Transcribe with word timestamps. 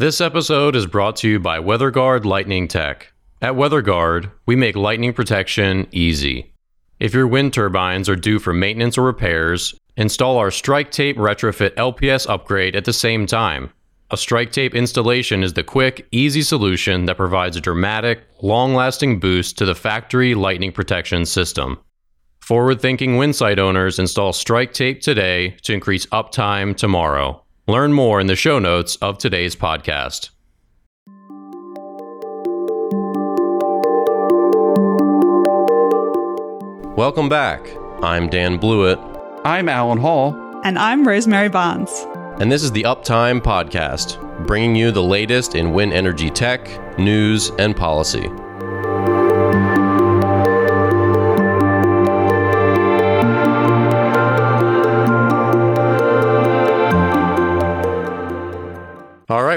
This 0.00 0.20
episode 0.20 0.76
is 0.76 0.86
brought 0.86 1.16
to 1.16 1.28
you 1.28 1.40
by 1.40 1.58
WeatherGuard 1.58 2.24
Lightning 2.24 2.68
Tech. 2.68 3.12
At 3.42 3.54
WeatherGuard, 3.54 4.30
we 4.46 4.54
make 4.54 4.76
lightning 4.76 5.12
protection 5.12 5.88
easy. 5.90 6.52
If 7.00 7.12
your 7.12 7.26
wind 7.26 7.52
turbines 7.52 8.08
are 8.08 8.14
due 8.14 8.38
for 8.38 8.52
maintenance 8.52 8.96
or 8.96 9.02
repairs, 9.02 9.74
install 9.96 10.36
our 10.38 10.52
Strike 10.52 10.92
Tape 10.92 11.16
Retrofit 11.16 11.74
LPS 11.74 12.30
upgrade 12.30 12.76
at 12.76 12.84
the 12.84 12.92
same 12.92 13.26
time. 13.26 13.70
A 14.12 14.16
Strike 14.16 14.52
Tape 14.52 14.76
installation 14.76 15.42
is 15.42 15.54
the 15.54 15.64
quick, 15.64 16.06
easy 16.12 16.42
solution 16.42 17.06
that 17.06 17.16
provides 17.16 17.56
a 17.56 17.60
dramatic, 17.60 18.20
long 18.40 18.76
lasting 18.76 19.18
boost 19.18 19.58
to 19.58 19.64
the 19.64 19.74
factory 19.74 20.36
lightning 20.36 20.70
protection 20.70 21.26
system. 21.26 21.76
Forward 22.38 22.80
thinking 22.80 23.16
wind 23.16 23.34
site 23.34 23.58
owners 23.58 23.98
install 23.98 24.32
Strike 24.32 24.72
Tape 24.72 25.00
today 25.00 25.56
to 25.62 25.72
increase 25.72 26.06
uptime 26.06 26.76
tomorrow. 26.76 27.42
Learn 27.68 27.92
more 27.92 28.18
in 28.18 28.28
the 28.28 28.34
show 28.34 28.58
notes 28.58 28.96
of 28.96 29.18
today's 29.18 29.54
podcast. 29.54 30.30
Welcome 36.96 37.28
back. 37.28 37.68
I'm 38.02 38.30
Dan 38.30 38.56
Blewett. 38.56 38.98
I'm 39.44 39.68
Alan 39.68 39.98
Hall. 39.98 40.34
And 40.64 40.78
I'm 40.78 41.06
Rosemary 41.06 41.50
Barnes. 41.50 42.06
And 42.40 42.50
this 42.50 42.62
is 42.62 42.72
the 42.72 42.84
Uptime 42.84 43.42
Podcast, 43.42 44.46
bringing 44.46 44.74
you 44.74 44.90
the 44.90 45.02
latest 45.02 45.54
in 45.54 45.74
wind 45.74 45.92
energy 45.92 46.30
tech, 46.30 46.98
news, 46.98 47.50
and 47.58 47.76
policy. 47.76 48.30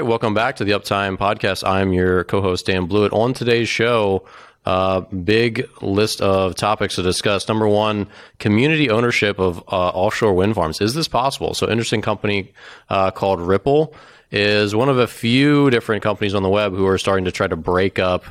Right, 0.02 0.08
welcome 0.08 0.34
back 0.34 0.56
to 0.56 0.64
the 0.64 0.72
Uptime 0.72 1.16
Podcast. 1.16 1.66
I'm 1.66 1.92
your 1.92 2.24
co 2.24 2.40
host, 2.40 2.66
Dan 2.66 2.86
Blewett. 2.86 3.12
On 3.12 3.32
today's 3.32 3.68
show, 3.68 4.26
uh, 4.66 5.02
big 5.02 5.68
list 5.80 6.20
of 6.20 6.56
topics 6.56 6.96
to 6.96 7.02
discuss. 7.02 7.46
Number 7.46 7.68
one, 7.68 8.08
community 8.40 8.90
ownership 8.90 9.38
of 9.38 9.58
uh, 9.68 9.90
offshore 9.90 10.32
wind 10.32 10.56
farms. 10.56 10.80
Is 10.80 10.94
this 10.94 11.06
possible? 11.06 11.54
So, 11.54 11.70
interesting 11.70 12.02
company 12.02 12.52
uh, 12.88 13.12
called 13.12 13.40
Ripple 13.40 13.94
is 14.32 14.74
one 14.74 14.88
of 14.88 14.98
a 14.98 15.06
few 15.06 15.70
different 15.70 16.02
companies 16.02 16.34
on 16.34 16.42
the 16.42 16.48
web 16.48 16.72
who 16.72 16.86
are 16.86 16.98
starting 16.98 17.26
to 17.26 17.32
try 17.32 17.46
to 17.46 17.56
break 17.56 18.00
up 18.00 18.24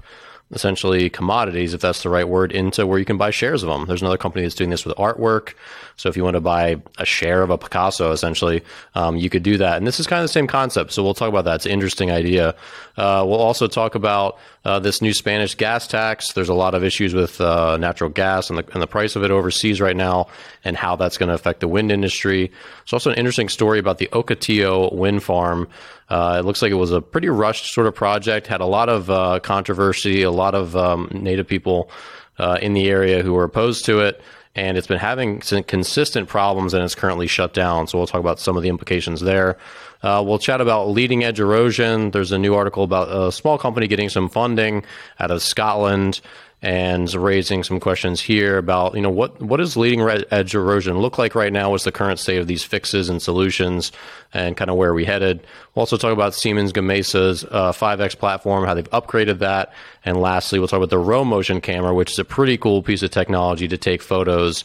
essentially 0.51 1.09
commodities, 1.09 1.73
if 1.73 1.79
that's 1.79 2.03
the 2.03 2.09
right 2.09 2.27
word, 2.27 2.51
into 2.51 2.85
where 2.85 2.99
you 2.99 3.05
can 3.05 3.17
buy 3.17 3.31
shares 3.31 3.63
of 3.63 3.69
them. 3.69 3.85
There's 3.85 4.01
another 4.01 4.17
company 4.17 4.43
that's 4.43 4.55
doing 4.55 4.69
this 4.69 4.85
with 4.85 4.95
artwork. 4.97 5.53
So 6.01 6.09
if 6.09 6.17
you 6.17 6.23
want 6.23 6.33
to 6.33 6.41
buy 6.41 6.81
a 6.97 7.05
share 7.05 7.43
of 7.43 7.51
a 7.51 7.59
Picasso, 7.59 8.11
essentially, 8.11 8.63
um, 8.95 9.17
you 9.17 9.29
could 9.29 9.43
do 9.43 9.57
that. 9.57 9.77
And 9.77 9.85
this 9.85 9.99
is 9.99 10.07
kind 10.07 10.19
of 10.19 10.23
the 10.23 10.33
same 10.33 10.47
concept. 10.47 10.93
So 10.93 11.03
we'll 11.03 11.13
talk 11.13 11.29
about 11.29 11.45
that. 11.45 11.57
It's 11.57 11.67
an 11.67 11.73
interesting 11.73 12.09
idea. 12.09 12.55
Uh, 12.97 13.23
we'll 13.23 13.39
also 13.39 13.67
talk 13.67 13.93
about 13.93 14.39
uh, 14.65 14.79
this 14.79 14.99
new 14.99 15.13
Spanish 15.13 15.53
gas 15.53 15.85
tax. 15.85 16.33
There's 16.33 16.49
a 16.49 16.55
lot 16.55 16.73
of 16.73 16.83
issues 16.83 17.13
with 17.13 17.39
uh, 17.39 17.77
natural 17.77 18.09
gas 18.09 18.49
and 18.49 18.57
the, 18.57 18.65
and 18.73 18.81
the 18.81 18.87
price 18.87 19.15
of 19.15 19.23
it 19.23 19.29
overseas 19.29 19.79
right 19.79 19.95
now 19.95 20.25
and 20.63 20.75
how 20.75 20.95
that's 20.95 21.19
going 21.19 21.29
to 21.29 21.35
affect 21.35 21.59
the 21.59 21.67
wind 21.67 21.91
industry. 21.91 22.47
There's 22.47 22.93
also 22.93 23.11
an 23.11 23.17
interesting 23.17 23.47
story 23.47 23.77
about 23.77 23.99
the 23.99 24.07
Ocotillo 24.07 24.91
wind 24.91 25.21
farm. 25.21 25.67
Uh, 26.09 26.37
it 26.39 26.45
looks 26.45 26.63
like 26.63 26.71
it 26.71 26.75
was 26.75 26.91
a 26.91 26.99
pretty 26.99 27.29
rushed 27.29 27.71
sort 27.75 27.85
of 27.85 27.93
project, 27.93 28.47
had 28.47 28.61
a 28.61 28.65
lot 28.65 28.89
of 28.89 29.11
uh, 29.11 29.39
controversy, 29.41 30.23
a 30.23 30.31
lot 30.31 30.55
of 30.55 30.75
um, 30.75 31.09
native 31.13 31.47
people 31.47 31.91
uh, 32.39 32.57
in 32.59 32.73
the 32.73 32.89
area 32.89 33.21
who 33.21 33.33
were 33.33 33.43
opposed 33.43 33.85
to 33.85 33.99
it 33.99 34.19
and 34.55 34.77
it's 34.77 34.87
been 34.87 34.99
having 34.99 35.41
some 35.41 35.63
consistent 35.63 36.27
problems 36.27 36.73
and 36.73 36.83
it's 36.83 36.95
currently 36.95 37.27
shut 37.27 37.53
down. 37.53 37.87
So 37.87 37.97
we'll 37.97 38.07
talk 38.07 38.19
about 38.19 38.39
some 38.39 38.57
of 38.57 38.63
the 38.63 38.69
implications 38.69 39.21
there. 39.21 39.57
Uh, 40.03 40.23
we'll 40.25 40.39
chat 40.39 40.61
about 40.61 40.89
leading 40.89 41.23
edge 41.23 41.39
erosion. 41.39 42.11
There's 42.11 42.31
a 42.31 42.37
new 42.37 42.55
article 42.55 42.83
about 42.83 43.09
a 43.09 43.31
small 43.31 43.57
company 43.57 43.87
getting 43.87 44.09
some 44.09 44.29
funding 44.29 44.83
out 45.19 45.31
of 45.31 45.41
Scotland 45.41 46.21
and 46.63 47.11
raising 47.15 47.63
some 47.63 47.79
questions 47.79 48.21
here 48.21 48.57
about 48.57 48.93
you 48.93 49.01
know 49.01 49.09
what 49.09 49.41
what 49.41 49.57
does 49.57 49.75
leading 49.75 50.01
edge 50.29 50.53
erosion 50.53 50.99
look 50.99 51.17
like 51.17 51.33
right 51.33 51.51
now? 51.51 51.71
What's 51.71 51.85
the 51.85 51.91
current 51.91 52.19
state 52.19 52.37
of 52.37 52.47
these 52.47 52.63
fixes 52.63 53.09
and 53.09 53.21
solutions, 53.21 53.91
and 54.33 54.55
kind 54.55 54.69
of 54.69 54.77
where 54.77 54.91
are 54.91 54.93
we 54.93 55.05
headed? 55.05 55.39
We'll 55.73 55.81
also 55.81 55.97
talk 55.97 56.13
about 56.13 56.35
Siemens 56.35 56.71
Gamesa's 56.71 57.43
uh, 57.45 57.71
5X 57.71 58.17
platform, 58.17 58.65
how 58.65 58.75
they've 58.75 58.89
upgraded 58.91 59.39
that, 59.39 59.73
and 60.05 60.17
lastly, 60.17 60.59
we'll 60.59 60.67
talk 60.67 60.77
about 60.77 60.91
the 60.91 60.97
Romotion 60.97 61.63
camera, 61.63 61.93
which 61.93 62.11
is 62.11 62.19
a 62.19 62.25
pretty 62.25 62.57
cool 62.57 62.83
piece 62.83 63.01
of 63.01 63.09
technology 63.09 63.67
to 63.67 63.77
take 63.77 64.01
photos 64.01 64.63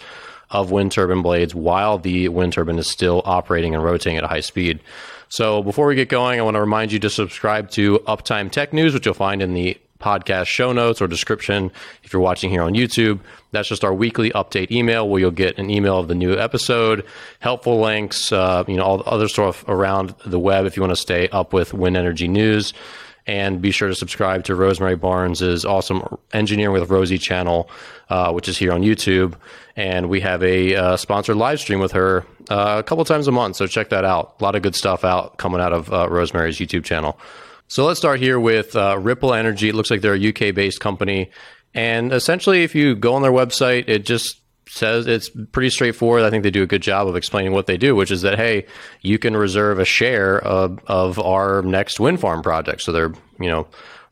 of 0.51 0.71
wind 0.71 0.93
turbine 0.93 1.23
blades 1.23 1.55
while 1.55 1.99
the 1.99 2.29
wind 2.29 2.53
turbine 2.53 2.79
is 2.79 2.87
still 2.87 3.23
operating 3.25 3.75
and 3.75 3.83
rotating 3.83 4.17
at 4.17 4.25
a 4.25 4.29
high 4.29 4.41
speed. 4.41 4.81
So 5.29 5.63
before 5.63 5.87
we 5.87 5.97
get 5.97 6.09
going, 6.09 6.39
I 6.39 6.43
want 6.43 6.55
to 6.55 6.61
remind 6.61 6.93
you 6.93 7.01
to 7.01 7.11
subscribe 7.11 7.71
to 7.71 7.99
Uptime 8.07 8.51
Tech 8.51 8.73
News, 8.73 8.95
which 8.95 9.07
you'll 9.07 9.15
find 9.15 9.43
in 9.43 9.55
the 9.55 9.77
podcast 9.99 10.47
show 10.47 10.73
notes 10.73 11.01
or 11.01 11.07
description 11.07 11.71
if 12.03 12.13
you're 12.13 12.23
watching 12.23 12.51
here 12.51 12.63
on 12.63 12.75
YouTube. 12.75 13.21
That's 13.53 13.69
just 13.69 13.85
our 13.85 13.95
weekly 13.95 14.31
update 14.31 14.71
email 14.71 15.09
where 15.09 15.21
you'll 15.21 15.31
get 15.31 15.59
an 15.59 15.71
email 15.71 15.99
of 15.99 16.09
the 16.09 16.15
new 16.15 16.37
episode, 16.37 17.05
helpful 17.41 17.81
links, 17.81 18.33
uh, 18.33 18.65
you 18.67 18.77
know, 18.77 18.85
all 18.85 18.99
the 18.99 19.05
other 19.05 19.29
stuff 19.29 19.65
around 19.69 20.15
the 20.25 20.39
web 20.39 20.67
if 20.67 20.77
you 20.77 20.83
want 20.83 20.93
to 20.93 21.01
stay 21.01 21.29
up 21.29 21.53
with 21.53 21.73
wind 21.73 21.97
energy 21.97 22.29
news. 22.29 22.73
And 23.29 23.61
be 23.61 23.73
sure 23.73 23.89
to 23.89 23.95
subscribe 23.95 24.45
to 24.45 24.55
Rosemary 24.55 24.95
Barnes's 24.95 25.65
awesome 25.65 26.17
Engineering 26.33 26.81
with 26.81 26.89
Rosie 26.89 27.19
channel, 27.19 27.69
uh, 28.09 28.31
which 28.33 28.49
is 28.49 28.57
here 28.57 28.73
on 28.73 28.83
YouTube. 28.83 29.35
And 29.75 30.09
we 30.09 30.21
have 30.21 30.45
a 30.45 30.77
uh, 30.77 30.97
sponsored 30.97 31.37
live 31.37 31.59
stream 31.59 31.81
with 31.81 31.91
her 31.93 32.25
uh, 32.49 32.77
a 32.79 32.83
couple 32.85 33.05
times 33.05 33.27
a 33.27 33.33
month. 33.33 33.57
So 33.57 33.67
check 33.67 33.89
that 33.89 34.05
out. 34.05 34.37
A 34.39 34.45
lot 34.45 34.55
of 34.55 34.63
good 34.63 34.77
stuff 34.77 35.05
out 35.05 35.39
coming 35.39 35.61
out 35.61 35.73
of 35.73 35.93
uh, 35.93 36.09
Rosemary's 36.09 36.59
YouTube 36.59 36.85
channel. 36.85 37.19
So 37.69 37.85
let's 37.85 37.99
start 37.99 38.21
here 38.21 38.39
with 38.39 38.77
uh, 38.77 38.99
Ripple 38.99 39.35
Energy. 39.35 39.69
It 39.69 39.75
looks 39.75 39.91
like 39.91 40.01
they're 40.01 40.15
a 40.15 40.29
UK 40.29 40.55
based 40.55 40.81
company. 40.81 41.31
And 41.75 42.13
essentially, 42.13 42.63
if 42.63 42.75
you 42.75 42.95
go 42.95 43.15
on 43.15 43.23
their 43.23 43.33
website, 43.33 43.89
it 43.89 44.07
just 44.07 44.41
says 44.69 45.07
it's 45.07 45.31
pretty 45.53 45.71
straightforward. 45.71 46.23
I 46.23 46.31
think 46.31 46.43
they 46.43 46.51
do 46.51 46.63
a 46.63 46.67
good 46.67 46.83
job 46.83 47.07
of 47.07 47.17
explaining 47.17 47.53
what 47.53 47.67
they 47.67 47.77
do, 47.77 47.95
which 47.95 48.11
is 48.11 48.23
that, 48.23 48.37
hey, 48.37 48.67
you 49.01 49.19
can 49.19 49.37
reserve 49.37 49.79
a 49.79 49.85
share 49.85 50.39
of, 50.39 50.81
of 50.87 51.19
our 51.19 51.63
next 51.63 52.01
wind 52.01 52.21
farm 52.21 52.43
project. 52.43 52.83
So 52.83 52.93
they're, 52.93 53.13
you 53.41 53.49
know, 53.49 53.67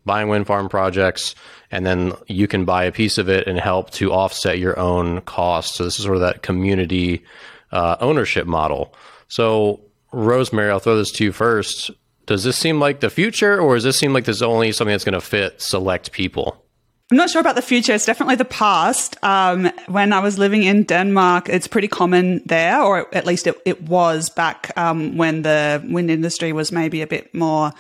buying 0.05 0.29
wind 0.29 0.47
farm 0.47 0.69
projects 0.69 1.35
and 1.71 1.85
then 1.85 2.13
you 2.29 2.47
can 2.47 2.65
buy 2.65 2.85
a 2.85 2.93
piece 2.93 3.19
of 3.19 3.29
it 3.29 3.47
and 3.47 3.59
help 3.59 3.91
to 3.91 4.13
offset 4.13 4.59
your 4.59 4.79
own 4.79 5.21
costs. 5.23 5.77
So 5.77 5.85
this 5.85 5.99
is 5.99 6.05
sort 6.05 6.17
of 6.17 6.21
that 6.21 6.43
community 6.43 7.25
uh, 7.73 7.97
ownership 8.01 8.47
model. 8.47 8.95
So 9.29 9.81
Rosemary, 10.13 10.71
I'll 10.71 10.79
throw 10.79 10.97
this 10.97 11.11
to 11.13 11.25
you 11.25 11.33
first 11.33 11.91
does 12.27 12.45
this 12.45 12.57
seem 12.57 12.81
like 12.81 13.01
the 13.01 13.11
future 13.11 13.61
or 13.61 13.75
does 13.75 13.85
this 13.85 13.97
seem 13.97 14.13
like 14.13 14.25
this 14.25 14.37
is 14.37 14.43
only 14.43 14.73
something 14.73 14.93
that's 14.93 15.05
going 15.05 15.15
to 15.15 15.21
fit 15.21 15.61
select 15.61 16.13
people? 16.13 16.65
I'm 17.11 17.19
not 17.19 17.29
sure 17.29 17.41
about 17.41 17.55
the 17.55 17.63
future. 17.63 17.93
It's 17.93 18.07
definitely 18.07 18.37
the 18.37 18.47
past. 18.47 19.23
Um, 19.23 19.71
when 19.89 20.13
I 20.13 20.21
was 20.21 20.39
living 20.39 20.63
in 20.63 20.85
Denmark, 20.85 21.51
it's 21.51 21.69
pretty 21.69 21.87
common 21.87 22.41
there, 22.47 22.83
or 22.83 23.15
at 23.15 23.27
least 23.27 23.47
it, 23.47 23.61
it 23.67 23.83
was 23.83 24.31
back 24.31 24.73
um, 24.77 25.19
when 25.19 25.43
the 25.43 25.85
wind 25.87 26.11
industry 26.11 26.53
was 26.53 26.73
maybe 26.73 27.03
a 27.03 27.07
bit 27.07 27.35
more 27.35 27.73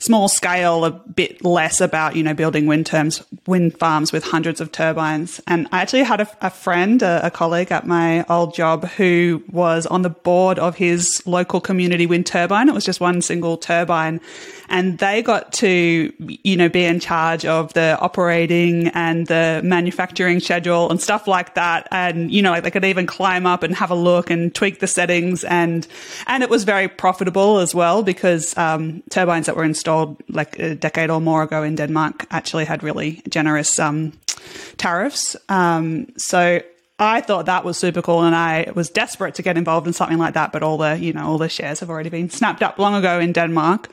small 0.00 0.28
scale, 0.28 0.84
a 0.86 0.90
bit 0.90 1.44
less 1.44 1.80
about, 1.80 2.16
you 2.16 2.22
know, 2.22 2.34
building 2.34 2.66
wind 2.66 2.86
terms, 2.86 3.22
wind 3.46 3.78
farms 3.78 4.12
with 4.12 4.24
hundreds 4.24 4.60
of 4.60 4.72
turbines. 4.72 5.40
And 5.46 5.68
I 5.72 5.82
actually 5.82 6.02
had 6.02 6.22
a, 6.22 6.28
a 6.40 6.50
friend, 6.50 7.02
a, 7.02 7.26
a, 7.26 7.30
colleague 7.30 7.70
at 7.70 7.86
my 7.86 8.24
old 8.24 8.54
job 8.54 8.86
who 8.88 9.42
was 9.52 9.86
on 9.86 10.02
the 10.02 10.10
board 10.10 10.58
of 10.58 10.76
his 10.76 11.22
local 11.26 11.60
community 11.60 12.06
wind 12.06 12.26
turbine. 12.26 12.68
It 12.68 12.74
was 12.74 12.84
just 12.84 13.00
one 13.00 13.20
single 13.20 13.58
turbine 13.58 14.20
and 14.70 14.98
they 14.98 15.20
got 15.20 15.52
to, 15.54 16.12
you 16.18 16.56
know, 16.56 16.68
be 16.68 16.84
in 16.84 17.00
charge 17.00 17.44
of 17.44 17.72
the 17.74 17.98
operating 18.00 18.88
and 18.88 19.26
the 19.26 19.60
manufacturing 19.64 20.40
schedule 20.40 20.88
and 20.90 21.00
stuff 21.00 21.26
like 21.26 21.56
that. 21.56 21.88
And, 21.90 22.30
you 22.30 22.40
know, 22.40 22.52
like 22.52 22.62
they 22.62 22.70
could 22.70 22.84
even 22.84 23.06
climb 23.06 23.46
up 23.46 23.64
and 23.64 23.74
have 23.74 23.90
a 23.90 23.96
look 23.96 24.30
and 24.30 24.54
tweak 24.54 24.78
the 24.78 24.86
settings. 24.86 25.44
And, 25.44 25.86
and 26.26 26.42
it 26.42 26.48
was 26.48 26.64
very 26.64 26.88
profitable 26.88 27.58
as 27.58 27.74
well 27.74 28.02
because, 28.02 28.56
um, 28.56 29.02
turbines 29.10 29.46
that 29.46 29.56
were 29.56 29.64
installed 29.64 29.89
like 30.28 30.58
a 30.58 30.74
decade 30.74 31.10
or 31.10 31.20
more 31.20 31.42
ago 31.42 31.62
in 31.62 31.76
Denmark 31.76 32.26
actually 32.30 32.66
had 32.66 32.82
really 32.82 33.22
generous, 33.28 33.78
um, 33.78 34.12
tariffs. 34.76 35.36
Um, 35.48 36.06
so 36.16 36.60
I 36.98 37.20
thought 37.22 37.46
that 37.46 37.64
was 37.64 37.78
super 37.78 38.02
cool 38.02 38.22
and 38.22 38.36
I 38.36 38.72
was 38.74 38.90
desperate 38.90 39.34
to 39.36 39.42
get 39.42 39.56
involved 39.56 39.86
in 39.86 39.92
something 39.92 40.18
like 40.18 40.34
that, 40.34 40.52
but 40.52 40.62
all 40.62 40.76
the, 40.76 40.98
you 40.98 41.12
know, 41.12 41.26
all 41.26 41.38
the 41.38 41.48
shares 41.48 41.80
have 41.80 41.90
already 41.90 42.10
been 42.10 42.28
snapped 42.30 42.62
up 42.62 42.78
long 42.78 42.94
ago 42.94 43.18
in 43.20 43.32
Denmark. 43.32 43.88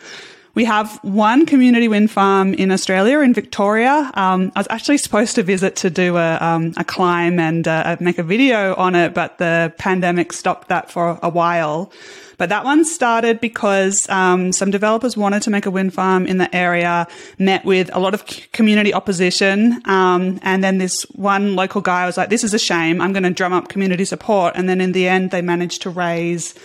We 0.57 0.65
have 0.65 0.98
one 1.04 1.45
community 1.45 1.88
wind 1.88 2.09
farm 2.09 2.56
in 2.56 2.71
Australia, 2.71 3.19
in 3.19 3.31
Victoria. 3.31 4.09
Um, 4.15 4.51
I 4.56 4.59
was 4.62 4.68
actually 4.71 4.98
supposed 4.98 5.36
to 5.36 5.44
visit 5.44 5.75
to 5.75 5.92
do 5.92 6.18
a, 6.18 6.39
um, 6.42 6.74
a 6.77 6.83
climb 6.83 7.39
and 7.39 7.68
uh, 7.68 7.95
make 8.00 8.18
a 8.18 8.24
video 8.24 8.74
on 8.74 8.95
it, 8.95 9.13
but 9.13 9.38
the 9.38 9.71
pandemic 9.77 10.33
stopped 10.33 10.69
that 10.69 10.89
for 10.89 11.19
a 11.21 11.30
while. 11.30 11.92
But 12.39 12.50
that 12.50 12.63
one 12.63 12.86
started 12.86 13.39
because 13.39 14.09
um, 14.09 14.51
some 14.51 14.71
developers 14.71 15.15
wanted 15.15 15.44
to 15.44 15.51
make 15.51 15.68
a 15.68 15.71
wind 15.71 15.94
farm 15.94 16.25
in 16.25 16.39
the 16.39 16.50
area, 16.56 17.07
met 17.38 17.63
with 17.63 17.92
a 17.94 18.00
lot 18.00 18.15
of 18.15 18.25
community 18.51 18.95
opposition, 18.95 19.80
um, 19.86 20.39
and 20.42 20.63
then 20.63 20.80
this 20.80 21.03
one 21.13 21.56
local 21.56 21.81
guy 21.81 22.07
was 22.07 22.18
like, 22.18 22.30
"This 22.30 22.44
is 22.44 22.56
a 22.56 22.60
shame. 22.60 23.00
I'm 23.00 23.13
going 23.13 23.21
to 23.21 23.30
drum 23.30 23.53
up 23.53 23.69
community 23.69 24.06
support." 24.06 24.53
And 24.56 24.68
then 24.68 24.81
in 24.81 24.94
the 24.94 25.07
end, 25.07 25.30
they 25.30 25.44
managed 25.44 25.83
to 25.83 25.92
raise 25.92 26.56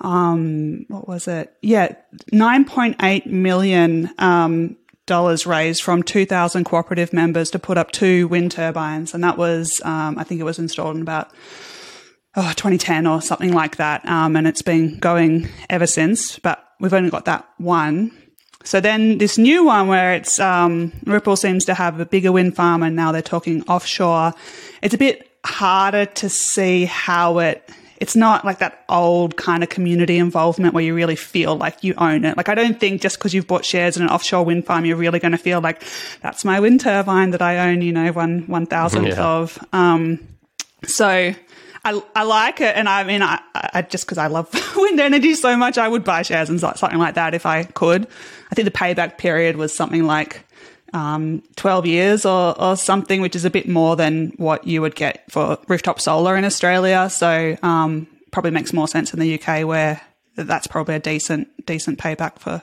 um, 0.00 0.86
what 0.88 1.06
was 1.06 1.28
it? 1.28 1.54
Yeah, 1.62 1.94
9.8 2.32 3.26
million 3.26 4.10
um, 4.18 4.76
dollars 5.06 5.46
raised 5.46 5.82
from 5.82 6.02
2,000 6.02 6.64
cooperative 6.64 7.12
members 7.12 7.50
to 7.50 7.58
put 7.58 7.76
up 7.76 7.90
two 7.90 8.28
wind 8.28 8.52
turbines, 8.52 9.14
and 9.14 9.22
that 9.24 9.36
was, 9.36 9.80
um, 9.84 10.18
I 10.18 10.24
think, 10.24 10.40
it 10.40 10.44
was 10.44 10.58
installed 10.58 10.96
in 10.96 11.02
about 11.02 11.30
oh, 12.36 12.52
2010 12.56 13.06
or 13.06 13.20
something 13.20 13.52
like 13.52 13.76
that, 13.76 14.06
um, 14.06 14.36
and 14.36 14.46
it's 14.46 14.62
been 14.62 14.98
going 14.98 15.48
ever 15.68 15.86
since. 15.86 16.38
But 16.38 16.64
we've 16.78 16.94
only 16.94 17.10
got 17.10 17.26
that 17.26 17.48
one. 17.58 18.12
So 18.62 18.80
then 18.80 19.18
this 19.18 19.38
new 19.38 19.64
one 19.64 19.88
where 19.88 20.14
it's 20.14 20.38
um, 20.38 20.92
Ripple 21.04 21.36
seems 21.36 21.64
to 21.64 21.74
have 21.74 21.98
a 21.98 22.06
bigger 22.06 22.32
wind 22.32 22.56
farm, 22.56 22.82
and 22.82 22.94
now 22.94 23.12
they're 23.12 23.22
talking 23.22 23.62
offshore. 23.64 24.32
It's 24.82 24.94
a 24.94 24.98
bit 24.98 25.30
harder 25.44 26.06
to 26.06 26.28
see 26.28 26.84
how 26.84 27.38
it 27.38 27.68
it's 28.00 28.16
not 28.16 28.46
like 28.46 28.58
that 28.58 28.82
old 28.88 29.36
kind 29.36 29.62
of 29.62 29.68
community 29.68 30.16
involvement 30.16 30.72
where 30.72 30.82
you 30.82 30.94
really 30.94 31.16
feel 31.16 31.54
like 31.54 31.84
you 31.84 31.94
own 31.98 32.24
it. 32.24 32.34
Like, 32.34 32.48
I 32.48 32.54
don't 32.54 32.80
think 32.80 33.02
just 33.02 33.18
because 33.18 33.34
you've 33.34 33.46
bought 33.46 33.64
shares 33.64 33.98
in 33.98 34.02
an 34.02 34.08
offshore 34.08 34.42
wind 34.42 34.64
farm, 34.64 34.86
you're 34.86 34.96
really 34.96 35.18
going 35.18 35.32
to 35.32 35.38
feel 35.38 35.60
like 35.60 35.84
that's 36.22 36.42
my 36.42 36.60
wind 36.60 36.80
turbine 36.80 37.30
that 37.32 37.42
I 37.42 37.70
own, 37.70 37.82
you 37.82 37.92
know, 37.92 38.10
one, 38.12 38.46
one 38.46 38.64
thousandth 38.64 39.08
yeah. 39.16 39.22
of. 39.22 39.62
Um, 39.74 40.26
so 40.86 41.34
I, 41.84 42.02
I 42.14 42.22
like 42.22 42.62
it. 42.62 42.74
And 42.74 42.88
I 42.88 43.04
mean, 43.04 43.22
I, 43.22 43.40
I 43.54 43.82
just 43.82 44.06
because 44.06 44.18
I 44.18 44.28
love 44.28 44.48
wind 44.76 44.98
energy 44.98 45.34
so 45.34 45.54
much, 45.58 45.76
I 45.76 45.86
would 45.86 46.02
buy 46.02 46.22
shares 46.22 46.48
in 46.48 46.58
something 46.58 46.98
like 46.98 47.14
that 47.14 47.34
if 47.34 47.44
I 47.44 47.64
could. 47.64 48.06
I 48.50 48.54
think 48.54 48.64
the 48.64 48.72
payback 48.72 49.18
period 49.18 49.56
was 49.56 49.74
something 49.74 50.04
like 50.04 50.46
um, 50.92 51.42
12 51.56 51.86
years 51.86 52.24
or, 52.24 52.60
or 52.60 52.76
something, 52.76 53.20
which 53.20 53.36
is 53.36 53.44
a 53.44 53.50
bit 53.50 53.68
more 53.68 53.96
than 53.96 54.32
what 54.36 54.66
you 54.66 54.80
would 54.82 54.94
get 54.94 55.30
for 55.30 55.58
rooftop 55.68 56.00
solar 56.00 56.36
in 56.36 56.44
Australia. 56.44 57.08
So 57.10 57.56
um, 57.62 58.06
probably 58.30 58.50
makes 58.50 58.72
more 58.72 58.88
sense 58.88 59.12
in 59.12 59.20
the 59.20 59.40
UK 59.40 59.66
where 59.66 60.00
that's 60.36 60.66
probably 60.66 60.94
a 60.94 61.00
decent 61.00 61.48
decent 61.66 61.98
payback 61.98 62.38
for 62.38 62.62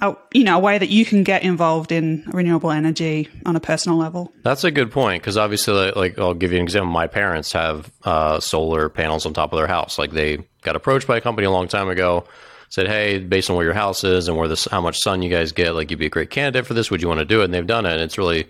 a, 0.00 0.16
you 0.32 0.44
know 0.44 0.56
a 0.56 0.60
way 0.60 0.78
that 0.78 0.88
you 0.88 1.04
can 1.04 1.24
get 1.24 1.42
involved 1.42 1.92
in 1.92 2.24
renewable 2.28 2.70
energy 2.70 3.28
on 3.44 3.56
a 3.56 3.60
personal 3.60 3.98
level. 3.98 4.32
That's 4.42 4.64
a 4.64 4.70
good 4.70 4.90
point 4.90 5.22
because 5.22 5.36
obviously, 5.36 5.90
like, 5.92 6.18
I'll 6.18 6.34
give 6.34 6.52
you 6.52 6.58
an 6.58 6.64
example. 6.64 6.90
My 6.90 7.06
parents 7.06 7.52
have 7.52 7.90
uh, 8.04 8.40
solar 8.40 8.88
panels 8.88 9.26
on 9.26 9.34
top 9.34 9.52
of 9.52 9.58
their 9.58 9.66
house. 9.66 9.98
Like 9.98 10.12
they 10.12 10.38
got 10.62 10.76
approached 10.76 11.06
by 11.06 11.16
a 11.16 11.20
company 11.20 11.46
a 11.46 11.50
long 11.50 11.68
time 11.68 11.88
ago 11.88 12.26
said, 12.68 12.86
"Hey, 12.86 13.18
based 13.18 13.50
on 13.50 13.56
where 13.56 13.64
your 13.64 13.74
house 13.74 14.04
is 14.04 14.28
and 14.28 14.36
where 14.36 14.48
this, 14.48 14.66
how 14.66 14.80
much 14.80 14.98
sun 14.98 15.22
you 15.22 15.30
guys 15.30 15.52
get, 15.52 15.74
like 15.74 15.90
you'd 15.90 15.98
be 15.98 16.06
a 16.06 16.10
great 16.10 16.30
candidate 16.30 16.66
for 16.66 16.74
this. 16.74 16.90
Would 16.90 17.02
you 17.02 17.08
want 17.08 17.20
to 17.20 17.24
do 17.24 17.40
it?" 17.40 17.46
And 17.46 17.54
they've 17.54 17.66
done 17.66 17.86
it. 17.86 17.92
And 17.92 18.00
it's 18.00 18.18
really 18.18 18.46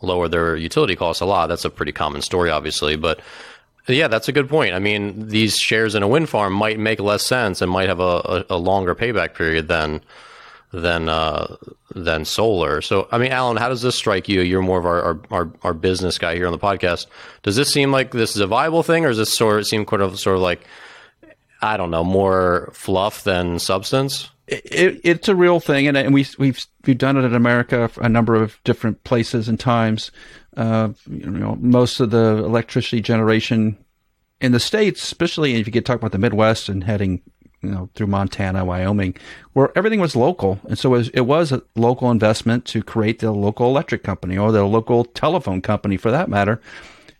lowered 0.00 0.30
their 0.30 0.56
utility 0.56 0.96
costs 0.96 1.20
a 1.20 1.26
lot. 1.26 1.48
That's 1.48 1.64
a 1.64 1.70
pretty 1.70 1.92
common 1.92 2.22
story, 2.22 2.50
obviously, 2.50 2.96
but. 2.96 3.20
Yeah, 3.88 4.06
that's 4.06 4.28
a 4.28 4.32
good 4.32 4.48
point. 4.48 4.74
I 4.74 4.78
mean, 4.78 5.26
these 5.26 5.56
shares 5.56 5.96
in 5.96 6.04
a 6.04 6.08
wind 6.08 6.28
farm 6.28 6.52
might 6.52 6.78
make 6.78 7.00
less 7.00 7.26
sense 7.26 7.60
and 7.60 7.68
might 7.68 7.88
have 7.88 7.98
a, 7.98 8.02
a, 8.02 8.44
a 8.50 8.56
longer 8.56 8.94
payback 8.94 9.34
period 9.34 9.66
than 9.66 10.02
than 10.72 11.08
uh, 11.08 11.56
than 11.94 12.24
solar. 12.24 12.80
So, 12.80 13.06
I 13.12 13.18
mean, 13.18 13.30
Alan, 13.30 13.58
how 13.58 13.68
does 13.68 13.82
this 13.82 13.94
strike 13.94 14.28
you? 14.28 14.40
You're 14.40 14.62
more 14.62 14.78
of 14.78 14.86
our, 14.86 15.02
our, 15.02 15.20
our, 15.30 15.52
our, 15.62 15.74
business 15.74 16.16
guy 16.16 16.34
here 16.34 16.46
on 16.46 16.52
the 16.52 16.58
podcast. 16.58 17.06
Does 17.42 17.56
this 17.56 17.70
seem 17.70 17.92
like 17.92 18.12
this 18.12 18.34
is 18.34 18.40
a 18.40 18.46
viable 18.46 18.82
thing, 18.82 19.04
or 19.04 19.08
does 19.08 19.18
this 19.18 19.34
sort 19.34 19.58
of 19.58 19.66
seem 19.66 19.84
kind 19.84 20.02
of 20.02 20.18
sort 20.18 20.36
of 20.36 20.42
like 20.42 20.66
I 21.62 21.76
don't 21.76 21.90
know, 21.90 22.04
more 22.04 22.70
fluff 22.74 23.22
than 23.22 23.58
substance? 23.58 24.30
It, 24.48 25.00
it's 25.04 25.28
a 25.28 25.36
real 25.36 25.60
thing, 25.60 25.86
and, 25.86 25.96
and 25.96 26.12
we, 26.12 26.26
we've 26.38 26.66
we've 26.84 26.98
done 26.98 27.16
it 27.16 27.24
in 27.24 27.34
America, 27.34 27.88
a 28.00 28.08
number 28.08 28.34
of 28.34 28.58
different 28.64 29.02
places 29.04 29.48
and 29.48 29.58
times. 29.58 30.10
Uh, 30.56 30.90
you 31.08 31.30
know, 31.30 31.56
most 31.60 32.00
of 32.00 32.10
the 32.10 32.42
electricity 32.44 33.00
generation 33.00 33.78
in 34.40 34.52
the 34.52 34.60
states, 34.60 35.02
especially 35.02 35.54
if 35.54 35.66
you 35.66 35.72
get 35.72 35.86
talk 35.86 35.96
about 35.96 36.12
the 36.12 36.18
Midwest 36.18 36.68
and 36.68 36.84
heading 36.84 37.22
you 37.62 37.70
know 37.70 37.88
through 37.94 38.08
Montana, 38.08 38.64
Wyoming, 38.64 39.14
where 39.52 39.70
everything 39.78 40.00
was 40.00 40.16
local, 40.16 40.58
and 40.68 40.78
so 40.78 40.92
it 40.94 40.98
was, 40.98 41.08
it 41.10 41.20
was 41.20 41.52
a 41.52 41.62
local 41.76 42.10
investment 42.10 42.64
to 42.66 42.82
create 42.82 43.20
the 43.20 43.30
local 43.30 43.68
electric 43.68 44.02
company 44.02 44.36
or 44.36 44.50
the 44.52 44.64
local 44.64 45.04
telephone 45.04 45.62
company, 45.62 45.96
for 45.96 46.10
that 46.10 46.28
matter. 46.28 46.60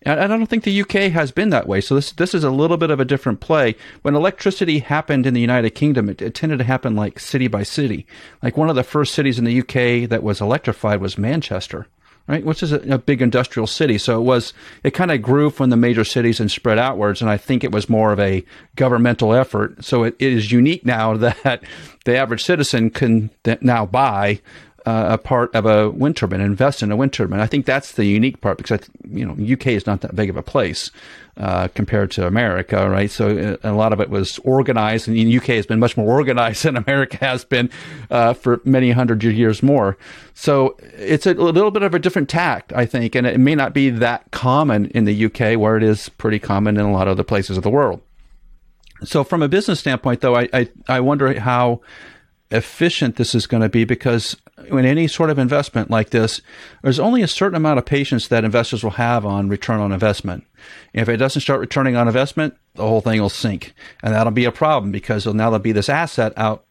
I 0.04 0.26
don't 0.26 0.46
think 0.46 0.64
the 0.64 0.80
UK 0.80 1.12
has 1.12 1.30
been 1.30 1.50
that 1.50 1.68
way. 1.68 1.80
So 1.80 1.94
this 1.94 2.12
this 2.12 2.34
is 2.34 2.44
a 2.44 2.50
little 2.50 2.76
bit 2.76 2.90
of 2.90 3.00
a 3.00 3.04
different 3.04 3.40
play. 3.40 3.76
When 4.02 4.14
electricity 4.14 4.80
happened 4.80 5.26
in 5.26 5.34
the 5.34 5.40
United 5.40 5.70
Kingdom, 5.70 6.08
it, 6.08 6.20
it, 6.20 6.34
tended 6.34 6.58
to 6.58 6.64
happen 6.64 6.96
like 6.96 7.20
city 7.20 7.46
by 7.46 7.62
city. 7.62 8.06
Like 8.42 8.56
one 8.56 8.68
of 8.68 8.76
the 8.76 8.82
first 8.82 9.14
cities 9.14 9.38
in 9.38 9.44
the 9.44 9.60
UK 9.60 10.08
that 10.08 10.22
was 10.22 10.40
electrified 10.40 11.00
was 11.00 11.18
Manchester, 11.18 11.86
right? 12.26 12.44
Which 12.44 12.62
is 12.62 12.72
a, 12.72 12.80
a 12.94 12.98
big 12.98 13.22
industrial 13.22 13.66
city. 13.66 13.96
So 13.98 14.20
it 14.20 14.24
was 14.24 14.52
it 14.82 14.92
kind 14.92 15.12
of 15.12 15.22
grew 15.22 15.50
from 15.50 15.70
the 15.70 15.76
major 15.76 16.04
cities 16.04 16.40
and 16.40 16.50
spread 16.50 16.78
outwards. 16.78 17.20
And 17.20 17.30
I 17.30 17.36
think 17.36 17.62
it 17.62 17.72
was 17.72 17.88
more 17.88 18.12
of 18.12 18.18
a 18.18 18.44
governmental 18.74 19.32
effort. 19.32 19.84
So 19.84 20.04
it, 20.04 20.16
it 20.18 20.32
is 20.32 20.50
unique 20.50 20.84
now 20.84 21.16
that 21.18 21.62
the 22.04 22.16
average 22.16 22.42
citizen 22.42 22.90
can 22.90 23.30
now 23.60 23.86
buy 23.86 24.40
uh, 24.86 25.06
a 25.10 25.18
part 25.18 25.54
of 25.54 25.66
a 25.66 25.90
wind 25.90 26.16
turbine, 26.16 26.40
invest 26.40 26.82
in 26.82 26.90
a 26.90 26.96
wind 26.96 27.12
turbine. 27.12 27.40
I 27.40 27.46
think 27.46 27.66
that's 27.66 27.92
the 27.92 28.04
unique 28.04 28.40
part 28.40 28.58
because 28.58 28.80
you 29.08 29.24
know 29.24 29.32
UK 29.32 29.68
is 29.68 29.86
not 29.86 30.00
that 30.00 30.16
big 30.16 30.30
of 30.30 30.36
a 30.36 30.42
place 30.42 30.90
uh, 31.36 31.68
compared 31.68 32.10
to 32.12 32.26
America, 32.26 32.88
right? 32.90 33.10
So 33.10 33.56
uh, 33.62 33.68
a 33.68 33.72
lot 33.72 33.92
of 33.92 34.00
it 34.00 34.10
was 34.10 34.38
organized, 34.40 35.08
and 35.08 35.16
the 35.16 35.36
UK 35.36 35.46
has 35.46 35.66
been 35.66 35.78
much 35.78 35.96
more 35.96 36.10
organized 36.10 36.64
than 36.64 36.76
America 36.76 37.16
has 37.18 37.44
been 37.44 37.70
uh, 38.10 38.34
for 38.34 38.60
many 38.64 38.90
hundred 38.90 39.22
years 39.22 39.62
more. 39.62 39.96
So 40.34 40.76
it's 40.94 41.26
a 41.26 41.34
little 41.34 41.70
bit 41.70 41.82
of 41.82 41.94
a 41.94 41.98
different 41.98 42.28
tact, 42.28 42.72
I 42.72 42.86
think, 42.86 43.14
and 43.14 43.26
it 43.26 43.38
may 43.38 43.54
not 43.54 43.74
be 43.74 43.90
that 43.90 44.30
common 44.30 44.86
in 44.86 45.04
the 45.04 45.26
UK 45.26 45.58
where 45.58 45.76
it 45.76 45.82
is 45.82 46.08
pretty 46.08 46.38
common 46.38 46.76
in 46.76 46.84
a 46.84 46.92
lot 46.92 47.06
of 47.06 47.12
other 47.12 47.24
places 47.24 47.56
of 47.56 47.62
the 47.62 47.70
world. 47.70 48.00
So 49.04 49.24
from 49.24 49.42
a 49.42 49.48
business 49.48 49.80
standpoint, 49.80 50.20
though, 50.20 50.36
I, 50.36 50.48
I, 50.52 50.68
I 50.88 51.00
wonder 51.00 51.38
how 51.40 51.80
efficient 52.52 53.16
this 53.16 53.34
is 53.34 53.46
going 53.46 53.62
to 53.62 53.68
be 53.68 53.84
because 53.84 54.36
in 54.68 54.84
any 54.84 55.08
sort 55.08 55.30
of 55.30 55.38
investment 55.38 55.90
like 55.90 56.10
this, 56.10 56.40
there's 56.82 57.00
only 57.00 57.22
a 57.22 57.28
certain 57.28 57.56
amount 57.56 57.78
of 57.78 57.84
patience 57.84 58.28
that 58.28 58.44
investors 58.44 58.84
will 58.84 58.92
have 58.92 59.24
on 59.24 59.48
return 59.48 59.80
on 59.80 59.92
investment. 59.92 60.44
If 60.92 61.08
it 61.08 61.16
doesn't 61.16 61.40
start 61.40 61.60
returning 61.60 61.96
on 61.96 62.06
investment, 62.06 62.56
the 62.74 62.86
whole 62.86 63.00
thing 63.00 63.20
will 63.20 63.28
sink. 63.28 63.74
And 64.02 64.14
that'll 64.14 64.32
be 64.32 64.44
a 64.44 64.52
problem 64.52 64.92
because 64.92 65.26
now 65.26 65.50
there'll 65.50 65.58
be 65.58 65.72
this 65.72 65.88
asset 65.88 66.32
out 66.36 66.64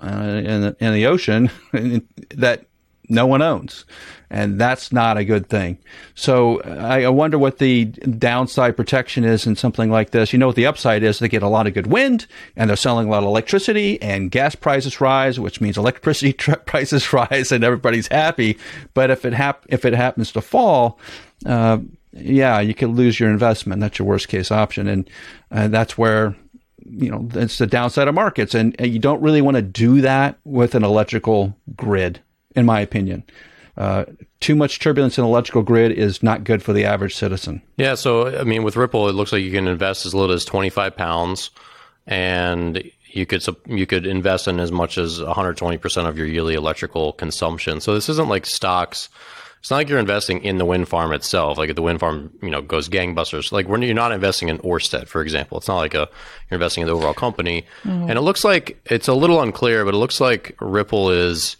uh, 0.00 0.08
in, 0.08 0.60
the, 0.60 0.76
in 0.80 0.92
the 0.92 1.06
ocean 1.06 1.50
that 2.30 2.66
no 3.08 3.26
one 3.26 3.42
owns. 3.42 3.84
And 4.30 4.60
that's 4.60 4.92
not 4.92 5.16
a 5.16 5.24
good 5.24 5.48
thing. 5.48 5.78
So 6.14 6.60
I, 6.60 7.08
wonder 7.08 7.38
what 7.38 7.58
the 7.58 7.86
downside 7.86 8.76
protection 8.76 9.24
is 9.24 9.46
in 9.46 9.56
something 9.56 9.90
like 9.90 10.10
this. 10.10 10.32
You 10.32 10.38
know 10.38 10.48
what 10.48 10.56
the 10.56 10.66
upside 10.66 11.02
is? 11.02 11.18
They 11.18 11.28
get 11.28 11.42
a 11.42 11.48
lot 11.48 11.66
of 11.66 11.72
good 11.72 11.86
wind 11.86 12.26
and 12.54 12.68
they're 12.68 12.76
selling 12.76 13.08
a 13.08 13.10
lot 13.10 13.22
of 13.22 13.28
electricity 13.28 14.00
and 14.02 14.30
gas 14.30 14.54
prices 14.54 15.00
rise, 15.00 15.40
which 15.40 15.62
means 15.62 15.78
electricity 15.78 16.32
prices 16.66 17.10
rise 17.12 17.50
and 17.52 17.64
everybody's 17.64 18.08
happy. 18.08 18.58
But 18.92 19.10
if 19.10 19.24
it 19.24 19.32
hap- 19.32 19.66
if 19.70 19.86
it 19.86 19.94
happens 19.94 20.30
to 20.32 20.42
fall, 20.42 20.98
uh, 21.46 21.78
yeah, 22.12 22.60
you 22.60 22.74
could 22.74 22.90
lose 22.90 23.18
your 23.18 23.30
investment. 23.30 23.80
That's 23.80 23.98
your 23.98 24.08
worst 24.08 24.28
case 24.28 24.50
option. 24.50 24.88
And 24.88 25.10
uh, 25.50 25.68
that's 25.68 25.96
where 25.96 26.36
you 26.90 27.10
know, 27.10 27.28
it's 27.34 27.58
the 27.58 27.66
downside 27.66 28.08
of 28.08 28.14
markets. 28.14 28.54
And, 28.54 28.74
and 28.78 28.92
you 28.92 28.98
don't 28.98 29.20
really 29.20 29.42
want 29.42 29.56
to 29.56 29.62
do 29.62 30.00
that 30.00 30.38
with 30.44 30.74
an 30.74 30.84
electrical 30.84 31.56
grid 31.76 32.20
in 32.54 32.66
my 32.66 32.80
opinion. 32.80 33.22
Uh, 33.76 34.04
too 34.40 34.56
much 34.56 34.80
turbulence 34.80 35.18
in 35.18 35.22
the 35.22 35.28
electrical 35.28 35.62
grid 35.62 35.92
is 35.92 36.22
not 36.22 36.42
good 36.42 36.62
for 36.62 36.72
the 36.72 36.84
average 36.84 37.14
citizen. 37.14 37.62
Yeah, 37.76 37.94
so 37.94 38.36
I 38.36 38.42
mean, 38.42 38.64
with 38.64 38.76
Ripple, 38.76 39.08
it 39.08 39.12
looks 39.12 39.32
like 39.32 39.42
you 39.42 39.52
can 39.52 39.68
invest 39.68 40.04
as 40.04 40.14
little 40.14 40.34
as 40.34 40.44
twenty 40.44 40.68
five 40.68 40.96
pounds, 40.96 41.50
and 42.06 42.82
you 43.10 43.24
could 43.24 43.44
you 43.66 43.86
could 43.86 44.04
invest 44.04 44.48
in 44.48 44.58
as 44.58 44.72
much 44.72 44.98
as 44.98 45.22
one 45.22 45.32
hundred 45.32 45.56
twenty 45.56 45.78
percent 45.78 46.08
of 46.08 46.18
your 46.18 46.26
yearly 46.26 46.54
electrical 46.54 47.12
consumption. 47.12 47.80
So 47.80 47.94
this 47.94 48.08
isn't 48.08 48.28
like 48.28 48.46
stocks. 48.46 49.08
It's 49.60 49.70
not 49.70 49.78
like 49.78 49.88
you're 49.88 49.98
investing 49.98 50.44
in 50.44 50.58
the 50.58 50.64
wind 50.64 50.88
farm 50.88 51.12
itself. 51.12 51.58
Like 51.58 51.70
if 51.70 51.76
the 51.76 51.82
wind 51.82 51.98
farm, 51.98 52.32
you 52.42 52.50
know, 52.50 52.62
goes 52.62 52.88
gangbusters. 52.88 53.50
Like 53.50 53.68
when 53.68 53.82
you're 53.82 53.94
not 53.94 54.12
investing 54.12 54.48
in 54.48 54.58
Orsted, 54.58 55.08
for 55.08 55.20
example, 55.20 55.58
it's 55.58 55.66
not 55.66 55.78
like 55.78 55.94
a 55.94 56.08
you're 56.50 56.56
investing 56.56 56.82
in 56.82 56.88
the 56.88 56.94
overall 56.94 57.14
company. 57.14 57.64
Mm-hmm. 57.82 58.08
And 58.08 58.12
it 58.12 58.22
looks 58.22 58.44
like 58.44 58.80
it's 58.86 59.08
a 59.08 59.14
little 59.14 59.40
unclear, 59.40 59.84
but 59.84 59.94
it 59.94 59.98
looks 59.98 60.20
like 60.20 60.56
Ripple 60.60 61.10
is 61.10 61.56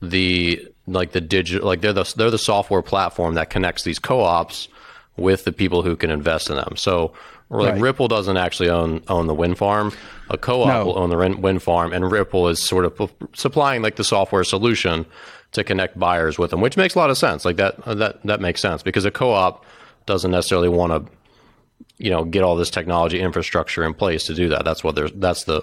the 0.00 0.66
like 0.86 1.12
the 1.12 1.20
digital 1.20 1.66
like 1.66 1.80
they're 1.80 1.92
the 1.92 2.12
they're 2.16 2.30
the 2.30 2.38
software 2.38 2.82
platform 2.82 3.34
that 3.34 3.50
connects 3.50 3.82
these 3.82 3.98
co-ops 3.98 4.68
with 5.16 5.44
the 5.44 5.52
people 5.52 5.82
who 5.82 5.96
can 5.96 6.10
invest 6.10 6.48
in 6.48 6.56
them. 6.56 6.76
So 6.76 7.12
like 7.50 7.72
right. 7.72 7.80
Ripple 7.80 8.08
doesn't 8.08 8.36
actually 8.36 8.68
own 8.68 9.02
own 9.08 9.26
the 9.26 9.34
wind 9.34 9.58
farm. 9.58 9.92
A 10.30 10.36
co-op 10.36 10.68
no. 10.68 10.86
will 10.86 10.98
own 10.98 11.10
the 11.10 11.36
wind 11.40 11.62
farm, 11.62 11.92
and 11.92 12.10
Ripple 12.10 12.48
is 12.48 12.62
sort 12.62 12.84
of 12.84 13.12
supplying 13.34 13.82
like 13.82 13.96
the 13.96 14.04
software 14.04 14.44
solution 14.44 15.06
to 15.52 15.64
connect 15.64 15.98
buyers 15.98 16.38
with 16.38 16.50
them, 16.50 16.60
which 16.60 16.76
makes 16.76 16.94
a 16.94 16.98
lot 16.98 17.10
of 17.10 17.16
sense. 17.16 17.44
Like 17.44 17.56
that 17.56 17.82
that 17.86 18.22
that 18.24 18.40
makes 18.40 18.60
sense 18.60 18.82
because 18.82 19.04
a 19.04 19.10
co-op 19.10 19.64
doesn't 20.04 20.30
necessarily 20.30 20.68
want 20.68 20.92
to, 20.92 21.12
you 21.96 22.10
know, 22.10 22.24
get 22.24 22.42
all 22.42 22.54
this 22.54 22.70
technology 22.70 23.18
infrastructure 23.18 23.82
in 23.82 23.94
place 23.94 24.24
to 24.24 24.34
do 24.34 24.48
that. 24.50 24.64
That's 24.64 24.84
what 24.84 24.94
there's 24.94 25.12
that's 25.12 25.44
the 25.44 25.62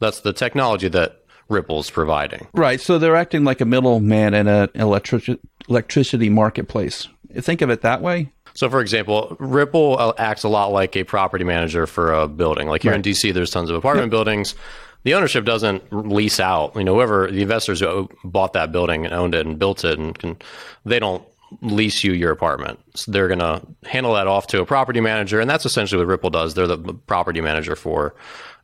that's 0.00 0.20
the 0.20 0.32
technology 0.32 0.88
that 0.88 1.22
Ripple's 1.48 1.90
providing. 1.90 2.46
Right. 2.54 2.80
So 2.80 2.98
they're 2.98 3.16
acting 3.16 3.44
like 3.44 3.60
a 3.60 3.64
middleman 3.64 4.34
in 4.34 4.48
an 4.48 4.68
electric, 4.74 5.28
electricity 5.68 6.28
marketplace. 6.28 7.08
Think 7.32 7.62
of 7.62 7.70
it 7.70 7.82
that 7.82 8.02
way. 8.02 8.32
So, 8.54 8.70
for 8.70 8.80
example, 8.80 9.36
Ripple 9.38 10.14
acts 10.16 10.42
a 10.42 10.48
lot 10.48 10.72
like 10.72 10.96
a 10.96 11.04
property 11.04 11.44
manager 11.44 11.86
for 11.86 12.12
a 12.12 12.26
building. 12.26 12.68
Like 12.68 12.82
here 12.82 12.92
right. 12.92 13.06
in 13.06 13.12
DC, 13.12 13.34
there's 13.34 13.50
tons 13.50 13.68
of 13.68 13.76
apartment 13.76 14.10
buildings. 14.10 14.54
the 15.02 15.12
ownership 15.12 15.44
doesn't 15.44 15.92
lease 15.92 16.40
out. 16.40 16.74
You 16.74 16.84
know, 16.84 16.94
whoever 16.94 17.30
the 17.30 17.42
investors 17.42 17.80
who 17.80 18.08
bought 18.24 18.54
that 18.54 18.72
building 18.72 19.04
and 19.04 19.12
owned 19.12 19.34
it 19.34 19.44
and 19.44 19.58
built 19.58 19.84
it, 19.84 19.98
and 19.98 20.18
can, 20.18 20.38
they 20.86 20.98
don't 20.98 21.22
lease 21.60 22.02
you 22.02 22.12
your 22.12 22.32
apartment. 22.32 22.80
So 22.94 23.12
they're 23.12 23.28
going 23.28 23.40
to 23.40 23.60
handle 23.84 24.14
that 24.14 24.26
off 24.26 24.46
to 24.48 24.62
a 24.62 24.66
property 24.66 25.00
manager, 25.00 25.38
and 25.38 25.48
that's 25.48 25.66
essentially 25.66 25.98
what 25.98 26.08
Ripple 26.08 26.30
does. 26.30 26.54
They're 26.54 26.66
the 26.66 26.78
property 26.78 27.42
manager 27.42 27.76
for 27.76 28.14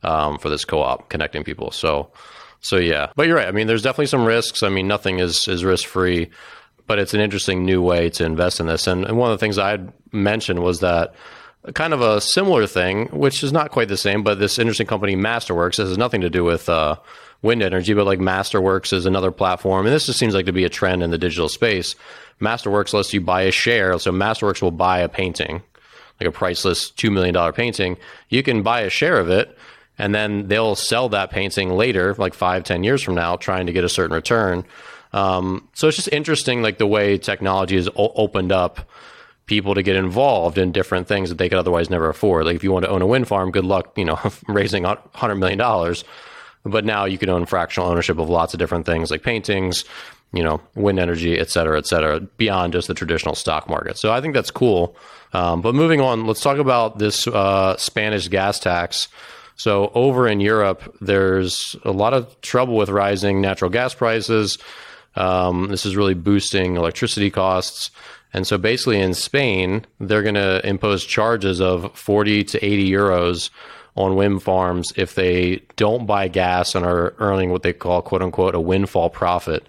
um, 0.01 0.39
for 0.39 0.49
this 0.49 0.65
co-op 0.65 1.09
connecting 1.09 1.43
people. 1.43 1.71
So 1.71 2.11
so 2.63 2.77
yeah, 2.77 3.11
but 3.15 3.27
you're 3.27 3.35
right. 3.35 3.47
I 3.47 3.51
mean, 3.51 3.67
there's 3.67 3.83
definitely 3.83 4.07
some 4.07 4.25
risks. 4.25 4.63
I 4.63 4.69
mean, 4.69 4.87
nothing 4.87 5.19
is 5.19 5.47
is 5.47 5.63
risk 5.63 5.87
free, 5.87 6.31
but 6.87 6.97
it's 6.97 7.13
an 7.13 7.19
interesting 7.19 7.65
new 7.65 7.81
way 7.81 8.09
to 8.11 8.25
invest 8.25 8.59
in 8.59 8.67
this. 8.67 8.87
And, 8.87 9.05
and 9.05 9.17
one 9.17 9.31
of 9.31 9.37
the 9.37 9.43
things 9.43 9.57
I 9.57 9.69
had 9.69 9.93
mentioned 10.11 10.59
was 10.59 10.79
that 10.79 11.13
kind 11.73 11.93
of 11.93 12.01
a 12.01 12.19
similar 12.21 12.65
thing, 12.65 13.07
which 13.07 13.43
is 13.43 13.53
not 13.53 13.71
quite 13.71 13.89
the 13.89 13.97
same, 13.97 14.23
but 14.23 14.39
this 14.39 14.59
interesting 14.59 14.87
company, 14.87 15.15
Masterworks, 15.15 15.77
this 15.77 15.89
has 15.89 15.97
nothing 15.97 16.21
to 16.21 16.29
do 16.29 16.43
with 16.43 16.67
uh, 16.67 16.95
wind 17.41 17.61
energy, 17.61 17.93
but 17.93 18.05
like 18.05 18.19
Masterworks 18.19 18.93
is 18.93 19.05
another 19.05 19.31
platform. 19.31 19.85
And 19.85 19.93
this 19.93 20.05
just 20.05 20.19
seems 20.19 20.33
like 20.33 20.45
to 20.45 20.53
be 20.53 20.65
a 20.65 20.69
trend 20.69 21.03
in 21.03 21.11
the 21.11 21.17
digital 21.17 21.49
space. 21.49 21.95
Masterworks 22.41 22.93
lets 22.93 23.13
you 23.13 23.21
buy 23.21 23.43
a 23.43 23.51
share. 23.51 23.97
So 23.99 24.11
Masterworks 24.11 24.61
will 24.61 24.71
buy 24.71 24.99
a 24.99 25.09
painting, 25.09 25.61
like 26.19 26.27
a 26.27 26.31
priceless 26.31 26.91
$2 26.91 27.11
million 27.11 27.53
painting. 27.53 27.97
You 28.29 28.43
can 28.43 28.63
buy 28.63 28.81
a 28.81 28.89
share 28.89 29.17
of 29.17 29.29
it, 29.29 29.57
and 29.97 30.13
then 30.13 30.47
they'll 30.47 30.75
sell 30.75 31.09
that 31.09 31.29
painting 31.29 31.71
later, 31.71 32.15
like 32.17 32.33
five, 32.33 32.63
ten 32.63 32.83
years 32.83 33.01
from 33.01 33.15
now, 33.15 33.35
trying 33.35 33.67
to 33.67 33.73
get 33.73 33.83
a 33.83 33.89
certain 33.89 34.15
return. 34.15 34.63
Um, 35.13 35.67
so 35.73 35.87
it's 35.87 35.97
just 35.97 36.11
interesting, 36.11 36.61
like 36.61 36.79
the 36.79 36.87
way 36.87 37.17
technology 37.17 37.75
has 37.75 37.87
o- 37.89 38.13
opened 38.15 38.51
up 38.51 38.89
people 39.45 39.75
to 39.75 39.83
get 39.83 39.95
involved 39.95 40.57
in 40.57 40.71
different 40.71 41.07
things 41.07 41.29
that 41.29 41.37
they 41.37 41.49
could 41.49 41.57
otherwise 41.57 41.89
never 41.89 42.09
afford. 42.09 42.45
Like 42.45 42.55
if 42.55 42.63
you 42.63 42.71
want 42.71 42.85
to 42.85 42.91
own 42.91 43.01
a 43.01 43.07
wind 43.07 43.27
farm, 43.27 43.51
good 43.51 43.65
luck, 43.65 43.93
you 43.97 44.05
know, 44.05 44.19
raising 44.47 44.83
$100 44.83 45.37
million. 45.37 45.95
But 46.65 46.85
now 46.85 47.05
you 47.05 47.17
can 47.17 47.29
own 47.29 47.45
fractional 47.45 47.89
ownership 47.89 48.17
of 48.17 48.29
lots 48.29 48.53
of 48.53 48.57
different 48.57 48.85
things 48.85 49.11
like 49.11 49.21
paintings, 49.21 49.83
you 50.31 50.43
know, 50.43 50.61
wind 50.75 50.97
energy, 50.97 51.37
et 51.37 51.49
cetera, 51.49 51.77
et 51.77 51.85
cetera, 51.85 52.21
beyond 52.21 52.73
just 52.73 52.87
the 52.87 52.93
traditional 52.93 53.35
stock 53.35 53.69
market. 53.69 53.97
So 53.97 54.11
I 54.11 54.21
think 54.21 54.33
that's 54.33 54.49
cool. 54.49 54.95
Um, 55.33 55.61
but 55.61 55.75
moving 55.75 55.99
on, 55.99 56.25
let's 56.25 56.41
talk 56.41 56.57
about 56.57 56.99
this 56.99 57.27
uh, 57.27 57.75
Spanish 57.77 58.29
gas 58.29 58.59
tax. 58.59 59.09
So 59.55 59.91
over 59.93 60.27
in 60.27 60.39
Europe, 60.39 60.95
there's 60.99 61.75
a 61.83 61.91
lot 61.91 62.13
of 62.13 62.39
trouble 62.41 62.75
with 62.75 62.89
rising 62.89 63.41
natural 63.41 63.69
gas 63.69 63.93
prices. 63.93 64.57
Um, 65.15 65.67
this 65.67 65.85
is 65.85 65.95
really 65.95 66.15
boosting 66.15 66.75
electricity 66.75 67.29
costs. 67.29 67.91
And 68.33 68.47
so 68.47 68.57
basically 68.57 68.99
in 68.99 69.13
Spain, 69.13 69.85
they're 69.99 70.23
going 70.23 70.35
to 70.35 70.65
impose 70.67 71.05
charges 71.05 71.61
of 71.61 71.95
40 71.97 72.43
to 72.45 72.65
80 72.65 72.89
euros 72.89 73.51
on 73.95 74.15
wind 74.15 74.41
farms 74.41 74.91
if 74.95 75.13
they 75.13 75.61
don't 75.75 76.07
buy 76.07 76.27
gas 76.27 76.73
and 76.73 76.83
are 76.83 77.13
earning 77.19 77.51
what 77.51 77.61
they 77.61 77.73
call 77.73 78.01
quote 78.01 78.23
unquote 78.23 78.55
a 78.55 78.59
windfall 78.59 79.09
profit. 79.09 79.67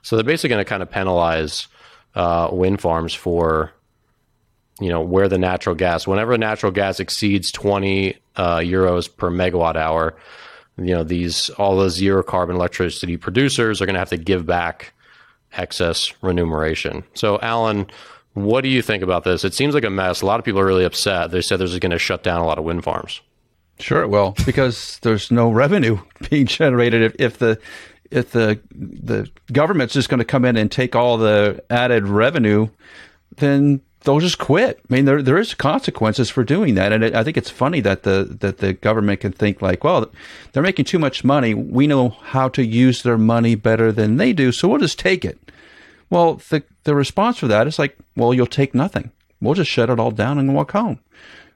So 0.00 0.16
they're 0.16 0.24
basically 0.24 0.50
going 0.50 0.64
to 0.64 0.68
kind 0.68 0.82
of 0.82 0.90
penalize 0.90 1.68
uh, 2.14 2.48
wind 2.50 2.80
farms 2.80 3.12
for 3.12 3.72
you 4.80 4.88
know 4.88 5.00
where 5.00 5.28
the 5.28 5.38
natural 5.38 5.74
gas 5.74 6.06
whenever 6.06 6.36
natural 6.36 6.72
gas 6.72 7.00
exceeds 7.00 7.50
20 7.50 8.16
uh, 8.36 8.58
euros 8.58 9.14
per 9.14 9.30
megawatt 9.30 9.76
hour 9.76 10.16
you 10.78 10.94
know 10.94 11.02
these 11.02 11.48
all 11.50 11.76
the 11.78 11.90
zero 11.90 12.22
carbon 12.22 12.56
electricity 12.56 13.16
producers 13.16 13.80
are 13.80 13.86
going 13.86 13.94
to 13.94 14.00
have 14.00 14.10
to 14.10 14.18
give 14.18 14.44
back 14.44 14.92
excess 15.56 16.12
remuneration. 16.22 17.04
So, 17.14 17.38
Alan, 17.40 17.86
what 18.34 18.62
do 18.62 18.68
you 18.68 18.82
think 18.82 19.02
about 19.02 19.24
this? 19.24 19.44
It 19.44 19.54
seems 19.54 19.74
like 19.74 19.84
a 19.84 19.90
mess. 19.90 20.22
A 20.22 20.26
lot 20.26 20.38
of 20.38 20.44
people 20.44 20.60
are 20.60 20.66
really 20.66 20.84
upset. 20.84 21.30
They 21.30 21.40
said 21.40 21.58
there's 21.58 21.78
going 21.78 21.90
to 21.90 21.98
shut 21.98 22.22
down 22.22 22.40
a 22.40 22.46
lot 22.46 22.58
of 22.58 22.64
wind 22.64 22.84
farms. 22.84 23.20
Sure, 23.78 24.02
it 24.02 24.08
will 24.08 24.34
because 24.46 24.98
there's 25.02 25.30
no 25.30 25.50
revenue 25.50 25.98
being 26.30 26.46
generated 26.46 27.02
if, 27.02 27.14
if 27.18 27.38
the 27.38 27.58
if 28.10 28.30
the 28.30 28.60
the 28.70 29.30
government's 29.52 29.92
just 29.92 30.08
going 30.08 30.18
to 30.18 30.24
come 30.24 30.44
in 30.44 30.56
and 30.56 30.70
take 30.70 30.96
all 30.96 31.18
the 31.18 31.62
added 31.68 32.06
revenue, 32.06 32.68
then 33.36 33.82
they'll 34.06 34.20
just 34.20 34.38
quit. 34.38 34.80
I 34.88 34.94
mean, 34.94 35.04
there 35.04 35.20
there 35.20 35.36
is 35.36 35.52
consequences 35.52 36.30
for 36.30 36.44
doing 36.44 36.76
that, 36.76 36.92
and 36.92 37.04
it, 37.04 37.14
I 37.14 37.22
think 37.22 37.36
it's 37.36 37.50
funny 37.50 37.80
that 37.80 38.04
the 38.04 38.36
that 38.40 38.58
the 38.58 38.72
government 38.72 39.20
can 39.20 39.32
think 39.32 39.60
like, 39.60 39.84
well, 39.84 40.10
they're 40.52 40.62
making 40.62 40.86
too 40.86 40.98
much 40.98 41.24
money. 41.24 41.52
We 41.52 41.86
know 41.86 42.10
how 42.10 42.48
to 42.50 42.64
use 42.64 43.02
their 43.02 43.18
money 43.18 43.54
better 43.56 43.92
than 43.92 44.16
they 44.16 44.32
do, 44.32 44.52
so 44.52 44.68
we'll 44.68 44.78
just 44.78 44.98
take 44.98 45.24
it. 45.24 45.38
Well, 46.08 46.40
the 46.48 46.62
the 46.84 46.94
response 46.94 47.38
for 47.38 47.48
that 47.48 47.66
is 47.66 47.78
like, 47.78 47.98
well, 48.14 48.32
you'll 48.32 48.46
take 48.46 48.74
nothing. 48.74 49.10
We'll 49.40 49.54
just 49.54 49.70
shut 49.70 49.90
it 49.90 50.00
all 50.00 50.12
down 50.12 50.38
and 50.38 50.54
walk 50.54 50.72
home. 50.72 51.00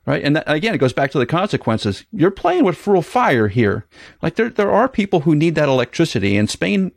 Right. 0.07 0.25
And 0.25 0.35
that, 0.35 0.45
again, 0.47 0.75
it 0.75 0.78
goes 0.78 0.95
back 0.95 1.11
to 1.12 1.19
the 1.19 1.26
consequences. 1.26 2.04
You're 2.11 2.30
playing 2.30 2.64
with 2.64 2.87
real 2.87 3.02
fire 3.02 3.49
here. 3.49 3.87
Like 4.23 4.35
there, 4.35 4.49
there 4.49 4.71
are 4.71 4.88
people 4.88 5.21
who 5.21 5.35
need 5.35 5.54
that 5.54 5.69
electricity 5.69 6.37
and 6.37 6.49
Spain 6.49 6.92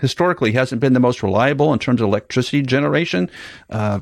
historically 0.00 0.52
hasn't 0.52 0.80
been 0.80 0.94
the 0.94 1.00
most 1.00 1.22
reliable 1.22 1.72
in 1.72 1.78
terms 1.78 2.00
of 2.00 2.08
electricity 2.08 2.62
generation. 2.62 3.30
Uh, 3.70 4.00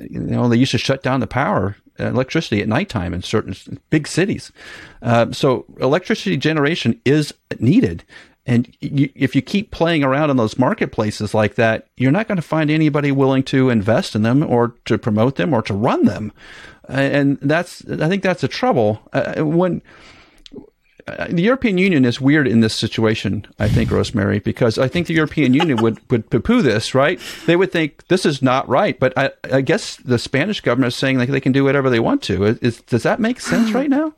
you 0.00 0.20
know, 0.20 0.48
they 0.48 0.56
used 0.56 0.72
to 0.72 0.78
shut 0.78 1.02
down 1.02 1.20
the 1.20 1.26
power, 1.26 1.76
uh, 2.00 2.06
electricity 2.06 2.60
at 2.60 2.68
nighttime 2.68 3.14
in 3.14 3.22
certain 3.22 3.54
big 3.90 4.06
cities. 4.06 4.52
Uh, 5.02 5.32
so 5.32 5.64
electricity 5.80 6.36
generation 6.36 7.00
is 7.04 7.34
needed. 7.58 8.04
And 8.46 8.74
you, 8.80 9.10
if 9.14 9.36
you 9.36 9.42
keep 9.42 9.70
playing 9.70 10.02
around 10.02 10.30
in 10.30 10.38
those 10.38 10.58
marketplaces 10.58 11.34
like 11.34 11.56
that, 11.56 11.86
you're 11.98 12.10
not 12.10 12.28
going 12.28 12.36
to 12.36 12.42
find 12.42 12.70
anybody 12.70 13.12
willing 13.12 13.42
to 13.44 13.68
invest 13.68 14.14
in 14.14 14.22
them 14.22 14.42
or 14.42 14.74
to 14.86 14.96
promote 14.96 15.36
them 15.36 15.52
or 15.52 15.60
to 15.62 15.74
run 15.74 16.06
them. 16.06 16.32
And 16.88 17.38
that's, 17.42 17.86
I 17.88 18.08
think 18.08 18.22
that's 18.22 18.42
a 18.42 18.48
trouble. 18.48 19.02
Uh, 19.12 19.44
when, 19.44 19.82
Uh, 21.08 21.26
the 21.30 21.42
European 21.42 21.78
Union 21.78 22.04
is 22.04 22.20
weird 22.20 22.46
in 22.46 22.60
this 22.60 22.74
situation, 22.74 23.46
I 23.58 23.68
think, 23.68 23.90
Rosemary, 23.90 24.40
because 24.40 24.78
I 24.78 24.88
think 24.88 25.06
the 25.06 25.14
European 25.14 25.54
Union 25.54 25.78
would, 25.82 25.98
would 26.10 26.28
poo 26.30 26.40
poo 26.40 26.62
this, 26.62 26.94
right? 26.94 27.18
They 27.46 27.56
would 27.56 27.72
think 27.72 28.06
this 28.08 28.26
is 28.26 28.42
not 28.42 28.68
right. 28.68 28.98
But 28.98 29.16
I, 29.16 29.30
I 29.50 29.60
guess 29.62 29.96
the 29.96 30.18
Spanish 30.18 30.60
government 30.60 30.88
is 30.88 30.96
saying 30.96 31.18
like 31.18 31.30
they 31.30 31.40
can 31.40 31.52
do 31.52 31.64
whatever 31.64 31.88
they 31.88 32.00
want 32.00 32.22
to. 32.24 32.44
Is, 32.44 32.82
does 32.82 33.04
that 33.04 33.20
make 33.20 33.40
sense 33.40 33.72
right 33.74 33.90
now? 33.90 34.12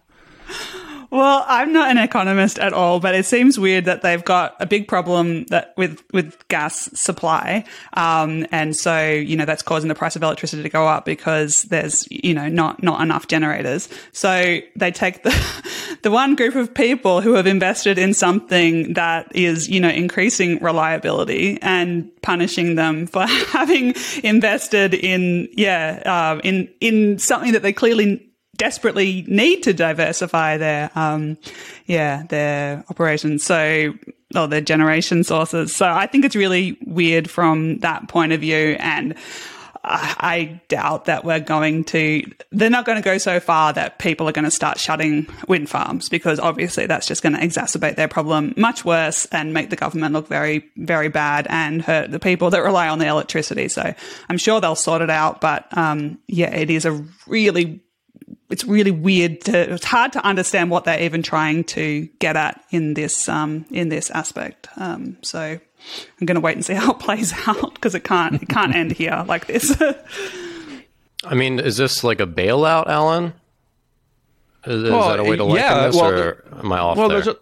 Well, 1.11 1.45
I'm 1.49 1.73
not 1.73 1.90
an 1.90 1.99
economist 1.99 2.61
at 2.61 2.73
all, 2.73 3.00
but 3.00 3.17
it 3.17 3.26
seems 3.26 3.59
weird 3.59 3.87
that 3.87 4.02
they've 4.02 4.25
got 4.25 4.55
a 4.61 4.67
big 4.67 4.87
problem 4.87 5.45
that 5.47 5.75
with 5.76 6.00
with 6.12 6.47
gas 6.47 6.88
supply, 6.99 7.64
um, 7.95 8.47
and 8.52 8.76
so 8.76 9.11
you 9.11 9.37
know 9.37 9.45
that's 9.45 9.62
causing 9.62 9.88
the 9.88 9.97
price 9.97 10.14
of 10.14 10.23
electricity 10.23 10.62
to 10.62 10.69
go 10.69 10.87
up 10.87 11.05
because 11.05 11.64
there's 11.64 12.07
you 12.12 12.33
know 12.33 12.49
not 12.49 12.81
not 12.85 13.00
enough 13.00 13.26
generators. 13.26 13.88
So 14.12 14.61
they 14.76 14.93
take 14.93 15.25
the 15.25 15.99
the 16.02 16.12
one 16.12 16.37
group 16.37 16.55
of 16.55 16.73
people 16.73 17.21
who 17.21 17.35
have 17.35 17.47
invested 17.49 17.99
in 17.99 18.14
something 18.14 18.93
that 18.93 19.35
is 19.35 19.69
you 19.69 19.81
know 19.81 19.90
increasing 19.90 20.62
reliability 20.62 21.59
and 21.61 22.09
punishing 22.23 22.76
them 22.76 23.07
for 23.09 23.26
having 23.26 23.95
invested 24.23 24.95
in 24.95 25.49
yeah 25.55 26.02
uh, 26.07 26.40
in 26.45 26.69
in 26.81 27.19
something 27.19 27.50
that 27.52 27.62
they 27.62 27.73
clearly 27.73 28.29
desperately 28.61 29.25
need 29.26 29.62
to 29.62 29.73
diversify 29.73 30.59
their, 30.59 30.90
um, 30.95 31.38
yeah, 31.87 32.25
their 32.29 32.85
operations. 32.90 33.43
So, 33.43 33.95
or 34.37 34.47
their 34.47 34.61
generation 34.61 35.25
sources. 35.25 35.75
So 35.75 35.88
I 35.88 36.07
think 36.07 36.25
it's 36.25 36.37
really 36.37 36.79
weird 36.87 37.29
from 37.29 37.79
that 37.79 38.07
point 38.09 38.33
of 38.33 38.40
view. 38.40 38.76
And 38.79 39.17
I 39.83 40.61
doubt 40.69 41.07
that 41.07 41.25
we're 41.25 41.40
going 41.40 41.85
to, 41.85 42.23
they're 42.52 42.71
not 42.71 42.85
going 42.85 42.99
to 42.99 43.02
go 43.02 43.19
so 43.19 43.40
far 43.40 43.73
that 43.73 43.99
people 43.99 44.29
are 44.29 44.33
going 44.33 44.45
to 44.45 44.50
start 44.50 44.79
shutting 44.79 45.26
wind 45.49 45.71
farms 45.71 46.09
because 46.09 46.38
obviously 46.38 46.87
that's 46.87 47.07
just 47.07 47.23
going 47.23 47.33
to 47.33 47.40
exacerbate 47.40 47.97
their 47.97 48.07
problem 48.07 48.52
much 48.57 48.85
worse 48.85 49.25
and 49.33 49.55
make 49.55 49.71
the 49.71 49.76
government 49.76 50.12
look 50.12 50.29
very, 50.29 50.71
very 50.76 51.09
bad 51.09 51.47
and 51.49 51.83
hurt 51.83 52.11
the 52.11 52.21
people 52.21 52.50
that 52.50 52.62
rely 52.62 52.88
on 52.88 52.99
the 52.99 53.07
electricity. 53.07 53.69
So 53.69 53.95
I'm 54.29 54.38
sure 54.38 54.61
they'll 54.61 54.76
sort 54.76 55.02
it 55.02 55.11
out. 55.11 55.40
But, 55.40 55.67
um, 55.76 56.19
yeah, 56.29 56.55
it 56.55 56.69
is 56.69 56.85
a 56.85 57.05
really 57.26 57.81
it's 58.49 58.64
really 58.64 58.90
weird 58.90 59.42
to 59.42 59.75
it's 59.75 59.84
hard 59.84 60.12
to 60.12 60.25
understand 60.25 60.70
what 60.70 60.84
they're 60.84 61.02
even 61.02 61.22
trying 61.22 61.64
to 61.64 62.08
get 62.18 62.37
at 62.37 62.62
in 62.70 62.94
this 62.94 63.28
um, 63.28 63.64
in 63.70 63.88
this 63.88 64.10
aspect. 64.10 64.68
Um, 64.76 65.16
so 65.22 65.40
I'm 65.40 66.26
going 66.26 66.37
to 66.37 66.40
wait 66.40 66.56
and 66.56 66.64
see 66.64 66.75
how 66.75 66.92
it 66.92 66.99
plays 66.99 67.32
out 67.46 67.75
because 67.75 67.94
it 67.94 68.04
can't 68.04 68.42
it 68.42 68.49
can't 68.49 68.75
end 68.75 68.92
here 68.92 69.25
like 69.26 69.46
this. 69.46 69.80
I 71.25 71.34
mean, 71.34 71.58
is 71.60 71.76
this 71.76 72.02
like 72.02 72.20
a 72.20 72.26
bailout, 72.26 72.87
Alan? 72.87 73.34
Is, 74.66 74.82
well, 74.90 75.00
is 75.00 75.16
that 75.16 75.20
a 75.20 75.25
way 75.25 75.37
to 75.37 75.44
liken 75.44 75.64
yeah, 75.64 75.87
this, 75.87 75.96
well, 75.96 76.10
or 76.10 76.44
am 76.58 76.72
I 76.72 76.78
off 76.78 76.96
well, 76.96 77.08
there? 77.08 77.34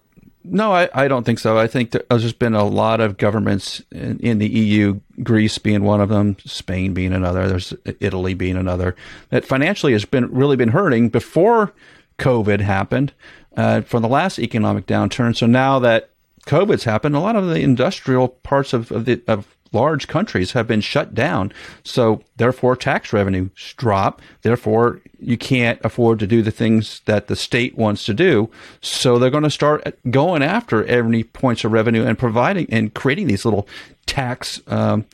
No, 0.51 0.73
I, 0.73 0.89
I 0.95 1.09
don't 1.09 1.25
think 1.25 1.39
so. 1.39 1.59
I 1.59 1.67
think 1.67 1.91
there's 1.91 2.33
been 2.33 2.55
a 2.55 2.65
lot 2.65 3.01
of 3.01 3.17
governments 3.17 3.83
in, 3.91 4.19
in, 4.21 4.39
the 4.39 4.49
EU, 4.49 5.01
Greece 5.23 5.59
being 5.59 5.83
one 5.83 6.01
of 6.01 6.09
them, 6.09 6.37
Spain 6.45 6.95
being 6.95 7.13
another, 7.13 7.49
there's 7.49 7.75
Italy 8.01 8.35
being 8.35 8.57
another, 8.57 8.97
that 9.31 9.45
financially 9.45 9.93
has 9.93 10.05
been 10.05 10.33
really 10.33 10.57
been 10.57 10.71
hurting 10.71 11.09
before 11.09 11.73
COVID 12.19 12.61
happened 12.61 13.13
uh, 13.57 13.83
from 13.83 14.03
the 14.03 14.09
last 14.09 14.39
economic 14.39 14.87
downturn. 14.87 15.37
So 15.37 15.47
now 15.47 15.79
that 15.81 16.11
COVID's 16.47 16.85
happened, 16.85 17.15
a 17.15 17.21
lot 17.21 17.37
of 17.37 17.49
the 17.49 17.61
industrial 17.61 18.29
parts 18.29 18.73
of, 18.73 18.91
of, 18.91 19.05
the, 19.05 19.21
of 19.29 19.57
large 19.73 20.09
countries 20.09 20.53
have 20.53 20.67
been 20.67 20.81
shut 20.81 21.15
down. 21.15 21.53
So 21.83 22.23
therefore 22.37 22.77
tax 22.77 23.13
revenues 23.13 23.75
drop. 23.77 24.23
Therefore 24.43 25.01
you 25.21 25.37
can't 25.37 25.81
afford 25.85 26.19
to 26.21 26.27
do 26.27 26.43
the 26.43 26.51
things 26.51 27.01
that 27.07 27.27
the 27.27 27.37
state 27.37 27.77
wants 27.77 28.05
to 28.05 28.15
do. 28.15 28.51
So 28.81 29.19
they're 29.19 29.31
going 29.31 29.43
to 29.45 29.51
start 29.51 29.97
going 30.11 30.43
after 30.43 30.85
every 30.85 31.25
points 31.25 31.65
of 31.65 31.73
revenue 31.73 32.05
and 32.05 32.19
providing 32.19 32.67
and 32.71 32.95
creating 32.95 33.27
these 33.27 33.45
little 33.45 33.69
tax 34.07 34.61
um, 34.69 35.05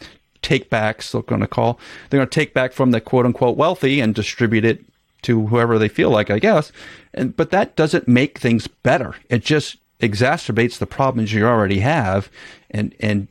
take 0.43 0.71
backs. 0.71 1.13
They're 1.13 1.23
going 1.23 1.41
to 1.41 1.47
call. 1.47 1.81
They're 2.09 2.19
going 2.19 2.29
to 2.29 2.35
take 2.35 2.55
back 2.55 2.73
from 2.73 2.91
the 2.93 3.01
quote 3.01 3.27
unquote 3.27 3.57
wealthy 3.57 4.01
and 4.01 4.15
distribute 4.15 4.65
it 4.65 4.85
to 5.23 5.47
whoever 5.47 5.79
they 5.79 5.89
feel 5.89 6.11
like, 6.11 6.31
I 6.31 6.39
guess. 6.39 6.71
And 7.13 7.37
but 7.37 7.51
that 7.51 7.77
doesn't 7.77 8.07
make 8.07 8.39
things 8.39 8.67
better. 8.69 9.17
It 9.29 9.43
just 9.43 9.79
exacerbates 10.01 10.79
the 10.79 10.87
problems 10.87 11.33
you 11.33 11.47
already 11.47 11.81
have, 11.81 12.29
and 12.71 12.95
and 13.01 13.29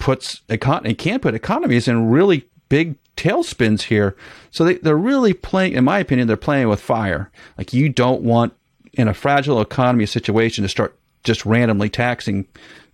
puts 0.00 0.40
econ- 0.48 0.84
it 0.86 0.98
can 0.98 1.20
put 1.20 1.34
economies 1.34 1.86
in 1.86 2.10
really 2.10 2.48
big 2.68 2.96
tailspins 3.16 3.82
here. 3.82 4.16
So 4.50 4.64
they, 4.64 4.74
they're 4.74 4.96
really 4.96 5.34
playing, 5.34 5.74
in 5.74 5.84
my 5.84 6.00
opinion, 6.00 6.26
they're 6.26 6.36
playing 6.36 6.68
with 6.68 6.80
fire. 6.80 7.30
Like 7.56 7.72
you 7.72 7.88
don't 7.88 8.22
want 8.22 8.54
in 8.94 9.06
a 9.06 9.14
fragile 9.14 9.60
economy 9.60 10.06
situation 10.06 10.62
to 10.62 10.68
start 10.68 10.98
just 11.22 11.44
randomly 11.44 11.90
taxing 11.90 12.46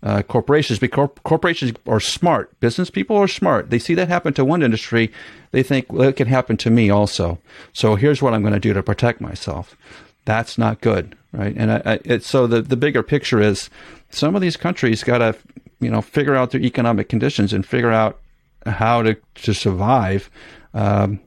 uh, 0.03 0.23
corporations 0.23 0.79
because 0.79 1.09
corporations 1.23 1.73
are 1.87 2.01
smart. 2.01 2.59
Business 2.61 2.91
people 2.91 3.17
are 3.17 3.29
smart. 3.29 3.71
They 3.71 3.79
see 3.79 3.95
that 3.95 4.09
happen 4.09 4.35
to 4.35 4.45
one 4.45 4.63
industry. 4.63 5.13
They 5.53 5.63
think, 5.63 5.93
well, 5.93 6.09
it 6.09 6.17
can 6.17 6.27
happen 6.27 6.57
to 6.59 6.71
me 6.71 6.91
also. 6.91 7.39
So 7.73 7.95
here's 7.95 8.21
what 8.21 8.35
I'm 8.35 8.43
going 8.43 8.53
to 8.53 8.61
do 8.61 8.75
to 8.75 8.83
protect 8.83 9.21
myself. 9.21 9.77
That's 10.25 10.59
not 10.59 10.81
good, 10.81 11.17
right? 11.33 11.55
And 11.57 11.71
I, 11.71 12.01
I, 12.05 12.19
so 12.19 12.49
the, 12.49 12.61
the 12.63 12.77
bigger 12.77 13.05
picture 13.05 13.41
is 13.41 13.71
some 14.11 14.35
of 14.35 14.43
these 14.43 14.57
countries 14.57 15.05
got 15.05 15.19
to, 15.19 15.37
you 15.81 15.91
know, 15.91 16.01
figure 16.01 16.35
out 16.35 16.51
their 16.51 16.61
economic 16.61 17.09
conditions 17.09 17.53
and 17.53 17.65
figure 17.67 17.93
out 17.93 18.21
how 18.65 19.03
to, 19.03 19.17
to 19.35 19.55
survive. 19.55 20.31
Um, 20.75 21.21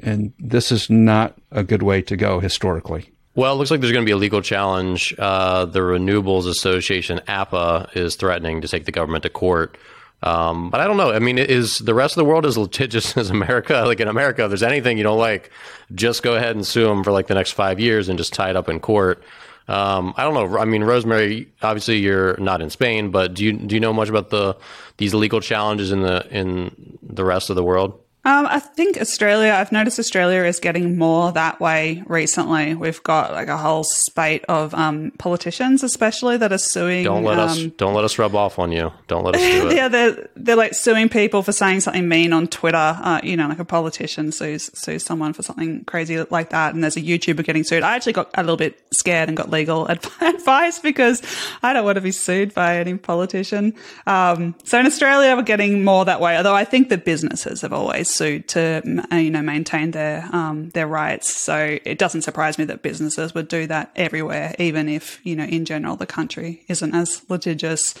and 0.00 0.32
this 0.38 0.72
is 0.72 0.90
not 0.90 1.38
a 1.50 1.62
good 1.62 1.82
way 1.82 2.02
to 2.02 2.16
go 2.16 2.40
historically. 2.40 3.10
Well, 3.34 3.54
it 3.54 3.56
looks 3.56 3.70
like 3.70 3.80
there's 3.80 3.92
going 3.92 4.04
to 4.04 4.08
be 4.08 4.12
a 4.12 4.16
legal 4.16 4.42
challenge. 4.42 5.14
Uh, 5.18 5.64
the 5.64 5.80
Renewables 5.80 6.48
Association, 6.48 7.20
APPA, 7.28 7.96
is 7.96 8.16
threatening 8.16 8.60
to 8.62 8.68
take 8.68 8.86
the 8.86 8.92
government 8.92 9.22
to 9.22 9.30
court. 9.30 9.78
Um, 10.22 10.68
but 10.68 10.80
I 10.80 10.86
don't 10.86 10.96
know. 10.96 11.12
I 11.12 11.18
mean, 11.18 11.38
is 11.38 11.78
the 11.78 11.94
rest 11.94 12.12
of 12.12 12.16
the 12.16 12.24
world 12.24 12.44
as 12.44 12.58
litigious 12.58 13.16
as 13.16 13.30
America? 13.30 13.82
Like 13.86 14.00
in 14.00 14.08
America, 14.08 14.44
if 14.44 14.50
there's 14.50 14.62
anything 14.62 14.98
you 14.98 15.04
don't 15.04 15.18
like, 15.18 15.50
just 15.94 16.22
go 16.22 16.34
ahead 16.34 16.56
and 16.56 16.66
sue 16.66 16.84
them 16.84 17.04
for 17.04 17.12
like 17.12 17.28
the 17.28 17.34
next 17.34 17.52
five 17.52 17.80
years 17.80 18.08
and 18.08 18.18
just 18.18 18.32
tie 18.32 18.50
it 18.50 18.56
up 18.56 18.68
in 18.68 18.80
court. 18.80 19.22
Um, 19.68 20.14
I 20.16 20.24
don't 20.24 20.34
know. 20.34 20.58
I 20.58 20.64
mean, 20.64 20.82
Rosemary, 20.82 21.52
obviously 21.62 21.98
you're 21.98 22.36
not 22.38 22.60
in 22.60 22.70
Spain, 22.70 23.10
but 23.10 23.34
do 23.34 23.44
you 23.44 23.52
do 23.52 23.74
you 23.76 23.80
know 23.80 23.92
much 23.92 24.08
about 24.08 24.30
the 24.30 24.56
these 24.96 25.14
legal 25.14 25.40
challenges 25.40 25.92
in 25.92 26.02
the 26.02 26.26
in 26.30 26.98
the 27.02 27.24
rest 27.24 27.50
of 27.50 27.56
the 27.56 27.64
world? 27.64 28.00
Um, 28.22 28.46
I 28.46 28.60
think 28.60 28.98
Australia, 29.00 29.52
I've 29.52 29.72
noticed 29.72 29.98
Australia 29.98 30.44
is 30.44 30.60
getting 30.60 30.98
more 30.98 31.32
that 31.32 31.58
way 31.58 32.02
recently. 32.06 32.74
We've 32.74 33.02
got 33.02 33.32
like 33.32 33.48
a 33.48 33.56
whole 33.56 33.82
spate 33.82 34.44
of 34.44 34.74
um, 34.74 35.12
politicians, 35.12 35.82
especially 35.82 36.36
that 36.36 36.52
are 36.52 36.58
suing. 36.58 37.04
Don't 37.04 37.24
let 37.24 37.38
um, 37.38 37.48
us 37.48 37.62
don't 37.78 37.94
let 37.94 38.04
us 38.04 38.18
rub 38.18 38.34
off 38.34 38.58
on 38.58 38.72
you. 38.72 38.92
Don't 39.06 39.24
let 39.24 39.36
us 39.36 39.40
do 39.40 39.68
it. 39.70 39.76
yeah, 39.76 39.88
they're 39.88 40.28
they're 40.36 40.56
like 40.56 40.74
suing 40.74 41.08
people 41.08 41.42
for 41.42 41.52
saying 41.52 41.80
something 41.80 42.06
mean 42.06 42.34
on 42.34 42.46
Twitter. 42.46 42.76
Uh, 42.76 43.22
you 43.22 43.38
know, 43.38 43.48
like 43.48 43.58
a 43.58 43.64
politician 43.64 44.32
sues 44.32 44.70
sues 44.78 45.02
someone 45.02 45.32
for 45.32 45.42
something 45.42 45.84
crazy 45.84 46.22
like 46.24 46.50
that, 46.50 46.74
and 46.74 46.84
there's 46.84 46.98
a 46.98 47.02
YouTuber 47.02 47.42
getting 47.42 47.64
sued. 47.64 47.82
I 47.82 47.96
actually 47.96 48.12
got 48.12 48.28
a 48.34 48.42
little 48.42 48.58
bit 48.58 48.78
scared 48.92 49.30
and 49.30 49.36
got 49.36 49.48
legal 49.48 49.86
advice 50.20 50.78
because 50.78 51.22
I 51.62 51.72
don't 51.72 51.86
want 51.86 51.96
to 51.96 52.02
be 52.02 52.12
sued 52.12 52.52
by 52.52 52.76
any 52.76 52.98
politician. 52.98 53.72
Um, 54.06 54.56
so 54.64 54.78
in 54.78 54.84
Australia, 54.84 55.34
we're 55.36 55.42
getting 55.42 55.84
more 55.84 56.04
that 56.04 56.20
way. 56.20 56.36
Although 56.36 56.54
I 56.54 56.66
think 56.66 56.90
the 56.90 56.98
businesses 56.98 57.62
have 57.62 57.72
always 57.72 58.10
to 58.20 58.82
you 59.12 59.30
know 59.30 59.42
maintain 59.42 59.90
their 59.90 60.28
um, 60.32 60.70
their 60.70 60.86
rights. 60.86 61.34
So 61.34 61.78
it 61.84 61.98
doesn't 61.98 62.22
surprise 62.22 62.58
me 62.58 62.64
that 62.66 62.82
businesses 62.82 63.34
would 63.34 63.48
do 63.48 63.66
that 63.66 63.90
everywhere, 63.96 64.54
even 64.58 64.88
if 64.88 65.20
you 65.24 65.36
know 65.36 65.44
in 65.44 65.64
general 65.64 65.96
the 65.96 66.06
country 66.06 66.64
isn't 66.68 66.94
as 66.94 67.22
litigious. 67.28 67.94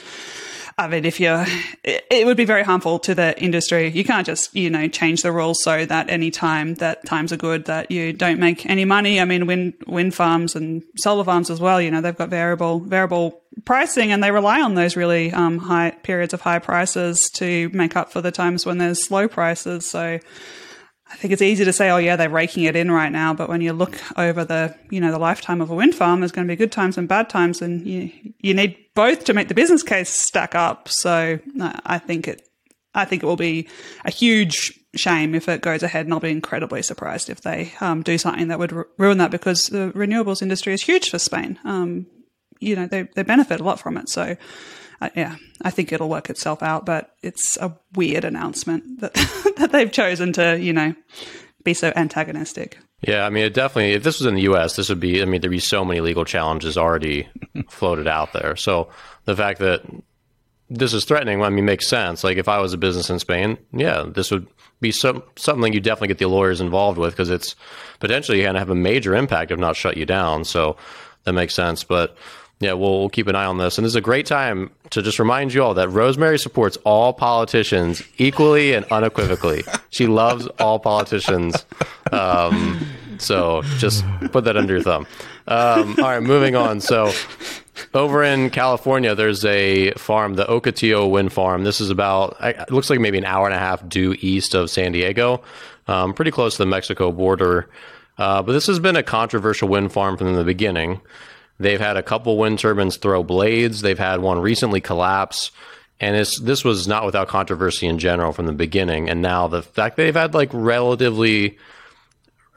I 0.80 0.88
mean, 0.88 1.04
if 1.04 1.20
you're, 1.20 1.44
it, 1.84 2.24
would 2.24 2.38
be 2.38 2.46
very 2.46 2.62
harmful 2.62 2.98
to 3.00 3.14
the 3.14 3.38
industry. 3.38 3.88
You 3.88 4.02
can't 4.02 4.26
just, 4.26 4.54
you 4.56 4.70
know, 4.70 4.88
change 4.88 5.20
the 5.20 5.30
rules 5.30 5.62
so 5.62 5.84
that 5.84 6.08
any 6.08 6.30
time 6.30 6.74
that 6.76 7.04
times 7.04 7.34
are 7.34 7.36
good 7.36 7.66
that 7.66 7.90
you 7.90 8.14
don't 8.14 8.40
make 8.40 8.64
any 8.64 8.86
money. 8.86 9.20
I 9.20 9.26
mean, 9.26 9.46
wind 9.46 9.74
wind 9.86 10.14
farms 10.14 10.56
and 10.56 10.82
solar 10.96 11.22
farms 11.22 11.50
as 11.50 11.60
well. 11.60 11.82
You 11.82 11.90
know, 11.90 12.00
they've 12.00 12.16
got 12.16 12.30
variable 12.30 12.80
variable 12.80 13.42
pricing, 13.66 14.10
and 14.10 14.24
they 14.24 14.30
rely 14.30 14.62
on 14.62 14.74
those 14.74 14.96
really 14.96 15.30
um, 15.32 15.58
high 15.58 15.90
periods 15.90 16.32
of 16.32 16.40
high 16.40 16.60
prices 16.60 17.30
to 17.34 17.68
make 17.74 17.94
up 17.94 18.10
for 18.10 18.22
the 18.22 18.32
times 18.32 18.64
when 18.64 18.78
there's 18.78 19.10
low 19.10 19.28
prices. 19.28 19.84
So 19.84 20.18
I 21.10 21.16
think 21.16 21.32
it's 21.32 21.42
easy 21.42 21.64
to 21.64 21.72
say, 21.72 21.90
oh 21.90 21.98
yeah, 21.98 22.16
they're 22.16 22.30
raking 22.30 22.64
it 22.64 22.76
in 22.76 22.90
right 22.90 23.10
now, 23.10 23.34
but 23.34 23.48
when 23.48 23.60
you 23.60 23.72
look 23.72 23.98
over 24.16 24.44
the, 24.44 24.76
you 24.90 25.00
know, 25.00 25.10
the 25.10 25.18
lifetime 25.18 25.60
of 25.60 25.68
a 25.70 25.74
wind 25.74 25.94
farm, 25.94 26.20
there's 26.20 26.32
going 26.32 26.46
to 26.46 26.52
be 26.52 26.56
good 26.56 26.72
times 26.72 26.96
and 26.96 27.08
bad 27.08 27.28
times, 27.28 27.60
and 27.60 27.86
you 27.86 28.10
you 28.38 28.54
need 28.54 28.76
both 29.00 29.24
to 29.24 29.32
make 29.32 29.48
the 29.48 29.54
business 29.54 29.82
case 29.82 30.10
stack 30.10 30.54
up. 30.54 30.86
So 30.86 31.38
I 31.86 31.98
think 31.98 32.28
it, 32.28 32.46
I 32.94 33.06
think 33.06 33.22
it 33.22 33.26
will 33.26 33.36
be 33.36 33.66
a 34.04 34.10
huge 34.10 34.78
shame 34.94 35.34
if 35.34 35.48
it 35.48 35.62
goes 35.62 35.82
ahead, 35.82 36.04
and 36.04 36.12
I'll 36.12 36.20
be 36.20 36.30
incredibly 36.30 36.82
surprised 36.82 37.30
if 37.30 37.40
they 37.40 37.72
um, 37.80 38.02
do 38.02 38.18
something 38.18 38.48
that 38.48 38.58
would 38.58 38.72
ruin 38.98 39.16
that 39.16 39.30
because 39.30 39.62
the 39.70 39.90
renewables 39.94 40.42
industry 40.42 40.74
is 40.74 40.82
huge 40.82 41.08
for 41.08 41.18
Spain. 41.18 41.58
Um, 41.64 42.08
you 42.58 42.76
know, 42.76 42.86
they 42.86 43.02
they 43.14 43.22
benefit 43.22 43.60
a 43.60 43.64
lot 43.64 43.80
from 43.80 43.96
it. 43.96 44.10
So 44.10 44.36
uh, 45.00 45.08
yeah, 45.16 45.36
I 45.62 45.70
think 45.70 45.92
it'll 45.92 46.10
work 46.10 46.28
itself 46.28 46.62
out. 46.62 46.84
But 46.84 47.14
it's 47.22 47.56
a 47.56 47.74
weird 47.94 48.26
announcement 48.26 49.00
that 49.00 49.14
that 49.56 49.72
they've 49.72 49.90
chosen 49.90 50.34
to, 50.34 50.58
you 50.60 50.74
know, 50.74 50.94
be 51.64 51.74
so 51.74 51.92
antagonistic. 51.96 52.78
Yeah, 53.02 53.24
I 53.24 53.30
mean, 53.30 53.44
it 53.44 53.54
definitely. 53.54 53.92
If 53.92 54.02
this 54.02 54.18
was 54.18 54.26
in 54.26 54.34
the 54.34 54.42
U.S., 54.42 54.76
this 54.76 54.88
would 54.88 55.00
be. 55.00 55.22
I 55.22 55.24
mean, 55.24 55.40
there'd 55.40 55.50
be 55.50 55.58
so 55.58 55.84
many 55.84 56.00
legal 56.00 56.24
challenges 56.24 56.76
already 56.76 57.28
floated 57.68 58.06
out 58.06 58.32
there. 58.32 58.56
So 58.56 58.88
the 59.24 59.36
fact 59.36 59.58
that 59.60 59.82
this 60.68 60.94
is 60.94 61.04
threatening, 61.04 61.42
I 61.42 61.48
mean, 61.50 61.64
makes 61.64 61.88
sense. 61.88 62.22
Like 62.22 62.36
if 62.36 62.48
I 62.48 62.58
was 62.58 62.72
a 62.72 62.78
business 62.78 63.10
in 63.10 63.18
Spain, 63.18 63.58
yeah, 63.72 64.04
this 64.06 64.30
would 64.30 64.46
be 64.80 64.92
some 64.92 65.22
something 65.36 65.72
you 65.72 65.80
definitely 65.80 66.08
get 66.08 66.18
the 66.18 66.28
lawyers 66.28 66.60
involved 66.60 66.98
with 66.98 67.12
because 67.12 67.30
it's 67.30 67.54
potentially 67.98 68.42
going 68.42 68.54
to 68.54 68.60
have 68.60 68.70
a 68.70 68.74
major 68.74 69.14
impact 69.14 69.50
if 69.50 69.58
not 69.58 69.76
shut 69.76 69.96
you 69.96 70.06
down. 70.06 70.44
So 70.44 70.76
that 71.24 71.32
makes 71.32 71.54
sense. 71.54 71.84
But 71.84 72.16
yeah, 72.60 72.74
we'll, 72.74 73.00
we'll 73.00 73.08
keep 73.08 73.26
an 73.26 73.34
eye 73.34 73.46
on 73.46 73.56
this. 73.56 73.78
And 73.78 73.84
this 73.84 73.92
is 73.92 73.96
a 73.96 74.02
great 74.02 74.26
time 74.26 74.70
to 74.90 75.00
just 75.00 75.18
remind 75.18 75.54
you 75.54 75.62
all 75.62 75.72
that 75.74 75.88
Rosemary 75.88 76.38
supports 76.38 76.76
all 76.84 77.14
politicians 77.14 78.02
equally 78.18 78.74
and 78.74 78.84
unequivocally. 78.86 79.64
she 79.88 80.06
loves 80.06 80.46
all 80.58 80.78
politicians. 80.78 81.64
Um, 82.12 82.86
so 83.18 83.62
just 83.78 84.04
put 84.30 84.44
that 84.44 84.58
under 84.58 84.74
your 84.74 84.82
thumb. 84.82 85.06
Um, 85.46 85.96
all 85.98 86.04
right, 86.04 86.22
moving 86.22 86.54
on. 86.54 86.80
So 86.80 87.12
over 87.94 88.22
in 88.22 88.50
California, 88.50 89.14
there's 89.14 89.42
a 89.46 89.92
farm, 89.92 90.34
the 90.34 90.44
Ocotillo 90.44 91.10
Wind 91.10 91.32
Farm. 91.32 91.64
This 91.64 91.80
is 91.80 91.88
about, 91.88 92.36
it 92.40 92.70
looks 92.70 92.90
like 92.90 93.00
maybe 93.00 93.16
an 93.16 93.24
hour 93.24 93.46
and 93.46 93.54
a 93.54 93.58
half 93.58 93.86
due 93.88 94.14
east 94.20 94.54
of 94.54 94.68
San 94.70 94.92
Diego, 94.92 95.42
um, 95.88 96.12
pretty 96.12 96.30
close 96.30 96.56
to 96.56 96.58
the 96.58 96.66
Mexico 96.66 97.10
border. 97.10 97.70
Uh, 98.18 98.42
but 98.42 98.52
this 98.52 98.66
has 98.66 98.78
been 98.78 98.96
a 98.96 99.02
controversial 99.02 99.66
wind 99.66 99.92
farm 99.92 100.18
from 100.18 100.34
the 100.34 100.44
beginning. 100.44 101.00
They've 101.60 101.78
had 101.78 101.98
a 101.98 102.02
couple 102.02 102.38
wind 102.38 102.58
turbines 102.58 102.96
throw 102.96 103.22
blades. 103.22 103.82
They've 103.82 103.98
had 103.98 104.20
one 104.20 104.38
recently 104.40 104.80
collapse. 104.80 105.52
And 106.00 106.16
this 106.16 106.64
was 106.64 106.88
not 106.88 107.04
without 107.04 107.28
controversy 107.28 107.86
in 107.86 107.98
general 107.98 108.32
from 108.32 108.46
the 108.46 108.52
beginning. 108.52 109.10
And 109.10 109.20
now 109.20 109.46
the 109.46 109.62
fact 109.62 109.98
they've 109.98 110.14
had 110.14 110.32
like 110.32 110.48
relatively, 110.54 111.58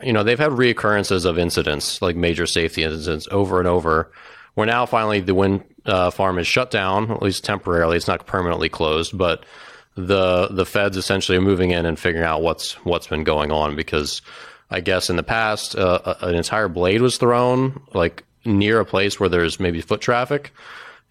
you 0.01 0.13
know, 0.13 0.23
they've 0.23 0.39
had 0.39 0.51
reoccurrences 0.51 1.25
of 1.25 1.37
incidents, 1.37 2.01
like 2.01 2.15
major 2.15 2.45
safety 2.47 2.83
incidents 2.83 3.27
over 3.29 3.59
and 3.59 3.67
over. 3.67 4.09
Where 4.53 4.67
now 4.67 4.85
finally 4.85 5.19
the 5.19 5.35
wind 5.35 5.65
uh, 5.85 6.09
farm 6.09 6.39
is 6.39 6.47
shut 6.47 6.71
down, 6.71 7.11
at 7.11 7.21
least 7.21 7.43
temporarily. 7.43 7.97
It's 7.97 8.07
not 8.07 8.25
permanently 8.25 8.69
closed, 8.69 9.17
but 9.17 9.45
the 9.95 10.47
the 10.49 10.65
feds 10.65 10.95
essentially 10.95 11.37
are 11.37 11.41
moving 11.41 11.71
in 11.71 11.85
and 11.85 11.99
figuring 11.99 12.25
out 12.25 12.41
what's 12.41 12.73
what's 12.85 13.07
been 13.07 13.23
going 13.23 13.51
on 13.51 13.75
because 13.75 14.21
I 14.71 14.79
guess 14.79 15.09
in 15.09 15.17
the 15.17 15.23
past 15.23 15.75
uh, 15.75 16.15
an 16.21 16.35
entire 16.35 16.69
blade 16.69 17.01
was 17.01 17.17
thrown, 17.17 17.81
like 17.93 18.23
near 18.45 18.79
a 18.79 18.85
place 18.85 19.19
where 19.19 19.29
there's 19.29 19.59
maybe 19.59 19.81
foot 19.81 20.01
traffic. 20.01 20.51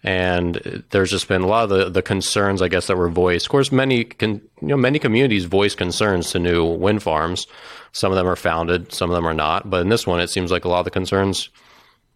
And 0.05 0.83
there's 0.89 1.11
just 1.11 1.29
been 1.29 1.43
a 1.43 1.47
lot 1.47 1.63
of 1.63 1.69
the, 1.69 1.89
the 1.89 2.01
concerns, 2.01 2.61
I 2.61 2.67
guess, 2.67 2.87
that 2.87 2.97
were 2.97 3.09
voiced. 3.09 3.45
Of 3.45 3.51
course, 3.51 3.71
many 3.71 4.03
con, 4.03 4.41
you 4.61 4.67
know 4.67 4.75
many 4.75 4.99
communities 4.99 5.45
voice 5.45 5.75
concerns 5.75 6.31
to 6.31 6.39
new 6.39 6.65
wind 6.65 7.01
farms. 7.01 7.47
Some 7.93 8.11
of 8.11 8.17
them 8.17 8.27
are 8.27 8.35
founded, 8.35 8.91
some 8.91 9.09
of 9.09 9.15
them 9.15 9.25
are 9.25 9.33
not. 9.33 9.69
But 9.69 9.81
in 9.81 9.89
this 9.89 10.05
one, 10.05 10.19
it 10.19 10.29
seems 10.29 10.51
like 10.51 10.65
a 10.65 10.69
lot 10.69 10.79
of 10.79 10.85
the 10.85 10.91
concerns, 10.91 11.49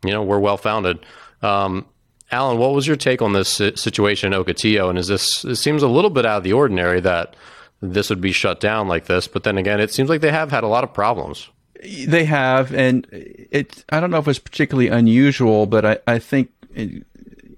you 0.03 0.11
know, 0.11 0.21
were 0.21 0.39
well 0.39 0.57
founded. 0.57 1.05
Um, 1.41 1.85
Alan, 2.29 2.57
what 2.57 2.73
was 2.73 2.85
your 2.85 2.97
take 2.97 3.21
on 3.21 3.31
this 3.31 3.49
situation 3.49 4.33
in 4.33 4.39
Ocotillo? 4.39 4.89
And 4.89 4.99
is 4.99 5.07
this? 5.07 5.45
It 5.45 5.55
seems 5.55 5.81
a 5.81 5.87
little 5.87 6.09
bit 6.09 6.25
out 6.25 6.39
of 6.39 6.43
the 6.43 6.53
ordinary 6.53 6.99
that 6.99 7.37
this 7.81 8.09
would 8.09 8.19
be 8.19 8.33
shut 8.33 8.59
down 8.59 8.89
like 8.89 9.05
this. 9.05 9.29
But 9.29 9.43
then 9.43 9.57
again, 9.57 9.79
it 9.79 9.93
seems 9.93 10.09
like 10.09 10.19
they 10.19 10.31
have 10.31 10.51
had 10.51 10.65
a 10.65 10.67
lot 10.67 10.83
of 10.83 10.93
problems. 10.93 11.49
They 11.83 12.25
have, 12.25 12.73
and 12.73 13.07
it. 13.11 13.85
I 13.89 13.99
don't 13.99 14.11
know 14.11 14.17
if 14.17 14.27
it's 14.27 14.39
particularly 14.39 14.87
unusual, 14.87 15.65
but 15.65 15.85
I, 15.85 15.97
I 16.07 16.19
think 16.19 16.51
it, 16.73 17.05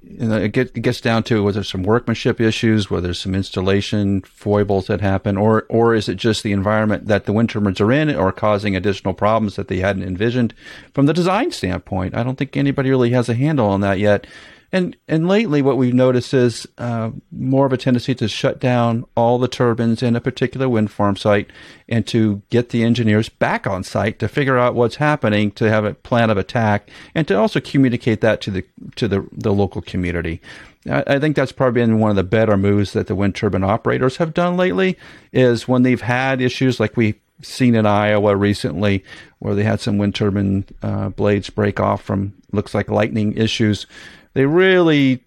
you 0.04 0.28
know, 0.28 0.38
it, 0.38 0.52
get, 0.52 0.76
it 0.76 0.82
gets 0.82 1.00
down 1.00 1.24
to 1.24 1.44
whether 1.44 1.56
there 1.56 1.64
some 1.64 1.84
workmanship 1.84 2.42
issues, 2.42 2.90
whether 2.90 3.08
there's 3.08 3.22
some 3.22 3.36
installation 3.36 4.22
foibles 4.22 4.88
that 4.88 5.00
happen, 5.00 5.38
or 5.38 5.66
or 5.70 5.96
is 5.96 6.10
it 6.10 6.16
just 6.16 6.44
the 6.44 6.52
environment 6.52 7.08
that 7.08 7.26
the 7.26 7.34
wind 7.34 7.50
turbines 7.50 7.80
are 7.80 7.92
in, 7.92 8.14
or 8.14 8.32
causing 8.32 8.76
additional 8.76 9.14
problems 9.14 9.56
that 9.56 9.70
they 9.70 9.78
hadn't 9.78 10.04
envisioned 10.04 10.54
from 10.94 11.06
the 11.06 11.14
design 11.14 11.52
standpoint? 11.52 12.16
I 12.16 12.24
don't 12.24 12.38
think 12.38 12.58
anybody 12.58 12.90
really 12.90 13.12
has 13.12 13.30
a 13.30 13.36
handle 13.36 13.68
on 13.68 13.82
that 13.82 14.00
yet. 14.00 14.28
And 14.72 14.96
and 15.08 15.28
lately, 15.28 15.62
what 15.64 15.78
we've 15.78 15.94
noticed 15.94 16.34
is 16.34 16.68
uh, 16.78 17.12
more 17.32 17.66
of 17.66 17.74
a 17.74 17.78
tendency 17.78 18.14
to 18.16 18.28
shut 18.28 18.60
down 18.60 19.06
all 19.16 19.40
the 19.40 19.48
turbines 19.48 20.04
in 20.04 20.16
a 20.16 20.22
particular 20.22 20.70
wind 20.70 20.92
farm 20.92 21.16
site, 21.16 21.50
and 21.88 22.06
to 22.08 22.44
get 22.52 22.70
the 22.70 22.84
engineers 22.84 23.30
back 23.30 23.66
on 23.66 23.84
site 23.84 24.20
to 24.20 24.28
figure 24.28 24.60
out 24.60 24.76
what's 24.76 24.98
happening, 24.98 25.50
to 25.52 25.70
have 25.70 25.86
a 25.86 25.96
plan 25.96 26.30
of 26.30 26.38
attack, 26.38 26.90
and 27.16 27.28
to 27.28 27.38
also 27.38 27.60
communicate 27.60 28.22
that 28.22 28.42
to 28.42 28.52
the 28.52 28.64
to 28.96 29.08
the 29.08 29.28
the 29.32 29.52
local 29.52 29.82
community. 29.82 30.40
I, 30.88 31.04
I 31.08 31.20
think 31.20 31.36
that's 31.36 31.52
probably 31.52 31.82
been 31.82 31.98
one 31.98 32.12
of 32.12 32.16
the 32.16 32.24
better 32.24 32.56
moves 32.56 32.94
that 32.94 33.08
the 33.08 33.16
wind 33.16 33.36
turbine 33.36 33.64
operators 33.64 34.18
have 34.18 34.36
done 34.36 34.56
lately. 34.56 34.98
Is 35.34 35.68
when 35.68 35.82
they've 35.82 36.02
had 36.02 36.42
issues 36.42 36.80
like 36.80 36.96
we 36.96 37.16
seen 37.42 37.74
in 37.74 37.88
Iowa 37.88 38.36
recently, 38.36 39.04
where 39.40 39.56
they 39.56 39.64
had 39.64 39.80
some 39.80 39.98
wind 39.98 40.14
turbine 40.14 40.66
uh, 40.84 41.10
blades 41.10 41.50
break 41.50 41.80
off 41.80 42.04
from 42.04 42.34
looks 42.52 42.76
like 42.76 42.90
lightning 42.90 43.36
issues 43.36 43.88
they 44.34 44.46
really 44.46 45.24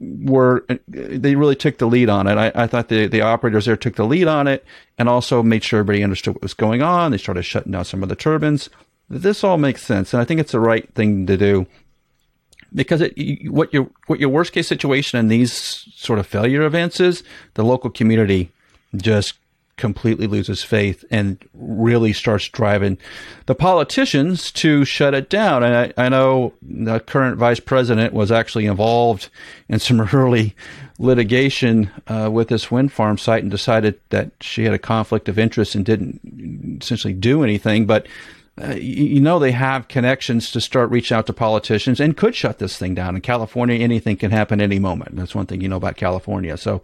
were 0.00 0.64
they 0.86 1.34
really 1.34 1.56
took 1.56 1.78
the 1.78 1.86
lead 1.86 2.08
on 2.08 2.26
it. 2.26 2.38
I, 2.38 2.52
I, 2.54 2.66
thought 2.66 2.88
the 2.88 3.06
the 3.06 3.20
operators 3.20 3.66
there 3.66 3.76
took 3.76 3.96
the 3.96 4.04
lead 4.04 4.28
on 4.28 4.46
it 4.46 4.64
and 4.96 5.08
also 5.08 5.42
made 5.42 5.64
sure 5.64 5.80
everybody 5.80 6.04
understood 6.04 6.34
what 6.34 6.42
was 6.42 6.54
going 6.54 6.82
on. 6.82 7.10
They 7.10 7.18
started 7.18 7.42
shutting 7.42 7.72
down 7.72 7.84
some 7.84 8.02
of 8.02 8.08
the 8.08 8.16
turbines. 8.16 8.70
This 9.10 9.42
all 9.42 9.58
makes 9.58 9.82
sense, 9.82 10.12
and 10.12 10.20
I 10.20 10.24
think 10.24 10.40
it's 10.40 10.52
the 10.52 10.60
right 10.60 10.92
thing 10.94 11.26
to 11.26 11.36
do 11.36 11.66
because 12.74 13.00
it, 13.00 13.50
what 13.50 13.72
your 13.72 13.90
what 14.06 14.20
your 14.20 14.28
worst 14.28 14.52
case 14.52 14.68
situation 14.68 15.18
in 15.18 15.28
these 15.28 15.52
sort 15.52 16.18
of 16.18 16.26
failure 16.26 16.62
events 16.62 17.00
is 17.00 17.22
the 17.54 17.64
local 17.64 17.90
community 17.90 18.50
just 18.96 19.34
completely 19.78 20.26
loses 20.26 20.62
faith 20.62 21.04
and 21.10 21.38
really 21.54 22.12
starts 22.12 22.48
driving 22.48 22.98
the 23.46 23.54
politicians 23.54 24.52
to 24.52 24.84
shut 24.84 25.14
it 25.14 25.30
down. 25.30 25.62
And 25.62 25.74
I, 25.96 26.04
I 26.06 26.08
know 26.08 26.52
the 26.60 27.00
current 27.00 27.38
vice 27.38 27.60
president 27.60 28.12
was 28.12 28.30
actually 28.30 28.66
involved 28.66 29.30
in 29.68 29.78
some 29.78 30.00
early 30.12 30.54
litigation 30.98 31.90
uh, 32.08 32.28
with 32.30 32.48
this 32.48 32.70
wind 32.70 32.92
farm 32.92 33.16
site 33.16 33.42
and 33.42 33.50
decided 33.50 33.98
that 34.10 34.32
she 34.40 34.64
had 34.64 34.74
a 34.74 34.78
conflict 34.78 35.28
of 35.28 35.38
interest 35.38 35.74
and 35.74 35.86
didn't 35.86 36.82
essentially 36.82 37.14
do 37.14 37.42
anything. 37.42 37.86
But 37.86 38.06
uh, 38.60 38.74
you, 38.74 39.20
know 39.20 39.38
they 39.38 39.52
have 39.52 39.86
connections 39.86 40.50
to 40.50 40.60
start 40.60 40.90
reaching 40.90 41.16
out 41.16 41.26
to 41.26 41.32
politicians 41.32 42.00
and 42.00 42.16
could 42.16 42.34
shut 42.34 42.58
this 42.58 42.76
thing 42.76 42.94
down. 42.94 43.14
In 43.14 43.20
California, 43.20 43.76
anything 43.76 44.16
can 44.16 44.32
happen 44.32 44.60
any 44.60 44.80
moment. 44.80 45.14
That's 45.14 45.34
one 45.34 45.46
thing 45.46 45.60
you 45.60 45.68
know 45.68 45.76
about 45.76 45.96
California. 45.96 46.56
So 46.56 46.82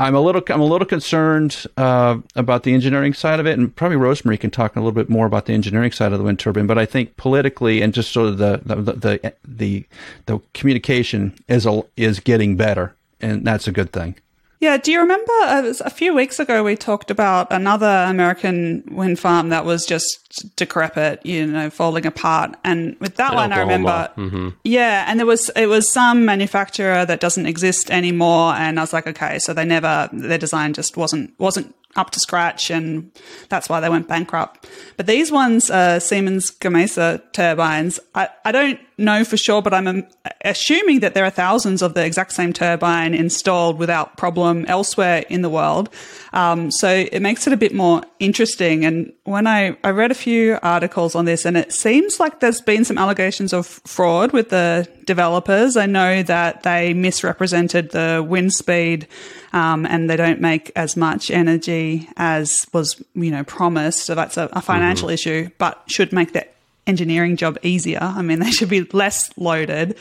I'm 0.00 0.14
a 0.14 0.20
little 0.20 0.42
I'm 0.48 0.62
a 0.62 0.64
little 0.64 0.86
concerned 0.86 1.66
uh, 1.76 2.16
about 2.34 2.62
the 2.62 2.72
engineering 2.72 3.12
side 3.12 3.38
of 3.38 3.46
it, 3.46 3.58
and 3.58 3.76
probably 3.76 3.98
Rosemary 3.98 4.38
can 4.38 4.50
talk 4.50 4.74
a 4.74 4.80
little 4.80 4.92
bit 4.92 5.10
more 5.10 5.26
about 5.26 5.44
the 5.44 5.52
engineering 5.52 5.92
side 5.92 6.12
of 6.12 6.18
the 6.18 6.24
wind 6.24 6.38
turbine. 6.38 6.66
But 6.66 6.78
I 6.78 6.86
think 6.86 7.18
politically 7.18 7.82
and 7.82 7.92
just 7.92 8.10
sort 8.10 8.28
of 8.28 8.38
the 8.38 8.62
the 8.64 8.76
the 8.76 9.34
the, 9.44 9.86
the 10.24 10.40
communication 10.54 11.34
is 11.48 11.66
a, 11.66 11.82
is 11.98 12.18
getting 12.18 12.56
better, 12.56 12.96
and 13.20 13.44
that's 13.44 13.68
a 13.68 13.72
good 13.72 13.92
thing. 13.92 14.14
Yeah, 14.60 14.76
do 14.76 14.92
you 14.92 15.00
remember 15.00 15.32
uh, 15.42 15.72
a 15.80 15.90
few 15.90 16.14
weeks 16.14 16.38
ago 16.38 16.62
we 16.62 16.76
talked 16.76 17.10
about 17.10 17.50
another 17.50 18.04
American 18.06 18.84
wind 18.90 19.18
farm 19.18 19.48
that 19.48 19.64
was 19.64 19.86
just 19.86 20.54
decrepit, 20.56 21.24
you 21.24 21.46
know, 21.46 21.70
falling 21.70 22.04
apart. 22.04 22.56
And 22.62 22.94
with 23.00 23.16
that 23.16 23.34
one. 23.34 23.52
I 23.52 23.60
remember, 23.60 24.10
mm-hmm. 24.16 24.50
yeah, 24.62 25.06
and 25.08 25.18
there 25.18 25.26
was 25.26 25.50
it 25.56 25.66
was 25.66 25.90
some 25.90 26.26
manufacturer 26.26 27.06
that 27.06 27.20
doesn't 27.20 27.46
exist 27.46 27.90
anymore, 27.90 28.52
and 28.52 28.78
I 28.78 28.82
was 28.82 28.92
like, 28.92 29.06
okay, 29.06 29.38
so 29.38 29.54
they 29.54 29.64
never 29.64 30.10
their 30.12 30.38
design 30.38 30.74
just 30.74 30.96
wasn't 30.96 31.38
wasn't 31.38 31.74
up 31.96 32.10
to 32.10 32.20
scratch, 32.20 32.70
and 32.70 33.10
that's 33.48 33.68
why 33.68 33.80
they 33.80 33.88
went 33.88 34.08
bankrupt. 34.08 34.68
But 34.96 35.06
these 35.06 35.32
ones 35.32 35.70
are 35.70 36.00
Siemens 36.00 36.50
Gamesa 36.50 37.20
turbines. 37.32 37.98
I, 38.14 38.28
I 38.44 38.52
don't 38.52 38.78
know 39.00 39.24
for 39.24 39.36
sure, 39.36 39.62
but 39.62 39.74
I'm 39.74 39.86
um, 39.86 40.06
assuming 40.44 41.00
that 41.00 41.14
there 41.14 41.24
are 41.24 41.30
thousands 41.30 41.82
of 41.82 41.94
the 41.94 42.04
exact 42.04 42.32
same 42.32 42.52
turbine 42.52 43.14
installed 43.14 43.78
without 43.78 44.16
problem 44.16 44.64
elsewhere 44.66 45.24
in 45.28 45.42
the 45.42 45.48
world. 45.48 45.88
Um, 46.32 46.70
so 46.70 46.88
it 46.88 47.20
makes 47.20 47.46
it 47.46 47.52
a 47.52 47.56
bit 47.56 47.74
more 47.74 48.02
interesting. 48.18 48.84
And 48.84 49.12
when 49.24 49.46
I, 49.46 49.76
I 49.82 49.90
read 49.90 50.10
a 50.10 50.14
few 50.14 50.58
articles 50.62 51.14
on 51.14 51.24
this, 51.24 51.44
and 51.44 51.56
it 51.56 51.72
seems 51.72 52.20
like 52.20 52.40
there's 52.40 52.60
been 52.60 52.84
some 52.84 52.98
allegations 52.98 53.52
of 53.52 53.66
fraud 53.66 54.32
with 54.32 54.50
the 54.50 54.88
developers. 55.04 55.76
I 55.76 55.86
know 55.86 56.22
that 56.22 56.62
they 56.62 56.94
misrepresented 56.94 57.90
the 57.90 58.24
wind 58.26 58.52
speed, 58.52 59.08
um, 59.52 59.86
and 59.86 60.08
they 60.08 60.16
don't 60.16 60.40
make 60.40 60.70
as 60.76 60.96
much 60.96 61.30
energy 61.30 62.08
as 62.16 62.66
was, 62.72 63.02
you 63.14 63.30
know, 63.30 63.42
promised. 63.42 64.04
So 64.04 64.14
that's 64.14 64.36
a, 64.36 64.48
a 64.52 64.62
financial 64.62 65.08
mm-hmm. 65.08 65.14
issue, 65.14 65.50
but 65.58 65.82
should 65.88 66.12
make 66.12 66.32
the 66.32 66.46
engineering 66.90 67.36
job 67.36 67.58
easier. 67.62 68.00
I 68.02 68.20
mean, 68.20 68.38
they 68.44 68.50
should 68.50 68.68
be 68.68 68.82
less 68.92 69.30
loaded. 69.38 69.96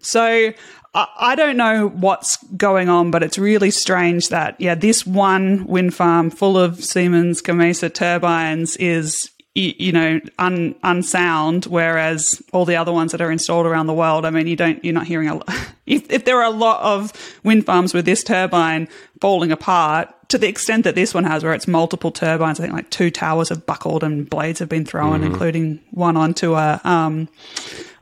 So 0.00 0.52
I 0.98 1.34
don't 1.34 1.58
know 1.58 1.88
what's 1.88 2.38
going 2.56 2.88
on, 2.88 3.10
but 3.10 3.22
it's 3.22 3.36
really 3.36 3.70
strange 3.70 4.30
that, 4.30 4.58
yeah, 4.58 4.74
this 4.74 5.06
one 5.06 5.66
wind 5.66 5.94
farm 5.94 6.30
full 6.30 6.56
of 6.56 6.82
Siemens 6.82 7.42
Gamesa 7.42 7.92
turbines 7.92 8.76
is, 8.78 9.30
you 9.56 9.92
know, 9.92 10.20
un, 10.38 10.74
unsound, 10.82 11.64
whereas 11.64 12.42
all 12.52 12.66
the 12.66 12.76
other 12.76 12.92
ones 12.92 13.12
that 13.12 13.22
are 13.22 13.30
installed 13.30 13.64
around 13.64 13.86
the 13.86 13.94
world, 13.94 14.26
I 14.26 14.30
mean, 14.30 14.46
you 14.46 14.56
don't, 14.56 14.84
you're 14.84 14.94
not 14.94 15.06
hearing 15.06 15.28
a 15.28 15.34
lot. 15.34 15.48
If, 15.86 16.10
if 16.10 16.24
there 16.24 16.38
are 16.38 16.44
a 16.44 16.50
lot 16.50 16.82
of 16.82 17.12
wind 17.44 17.64
farms 17.64 17.94
with 17.94 18.06
this 18.06 18.24
turbine 18.24 18.88
falling 19.20 19.52
apart, 19.52 20.12
to 20.30 20.36
the 20.36 20.48
extent 20.48 20.82
that 20.82 20.96
this 20.96 21.14
one 21.14 21.22
has, 21.22 21.44
where 21.44 21.54
it's 21.54 21.68
multiple 21.68 22.10
turbines, 22.10 22.58
I 22.58 22.64
think 22.64 22.74
like 22.74 22.90
two 22.90 23.08
towers 23.08 23.50
have 23.50 23.66
buckled 23.66 24.02
and 24.02 24.28
blades 24.28 24.58
have 24.58 24.68
been 24.68 24.84
thrown, 24.84 25.20
mm-hmm. 25.20 25.30
including 25.30 25.78
one 25.92 26.16
onto 26.16 26.54
a, 26.54 26.80
um, 26.82 27.28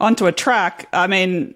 onto 0.01 0.25
a 0.25 0.33
track. 0.33 0.89
I 0.95 1.07
mean, 1.07 1.55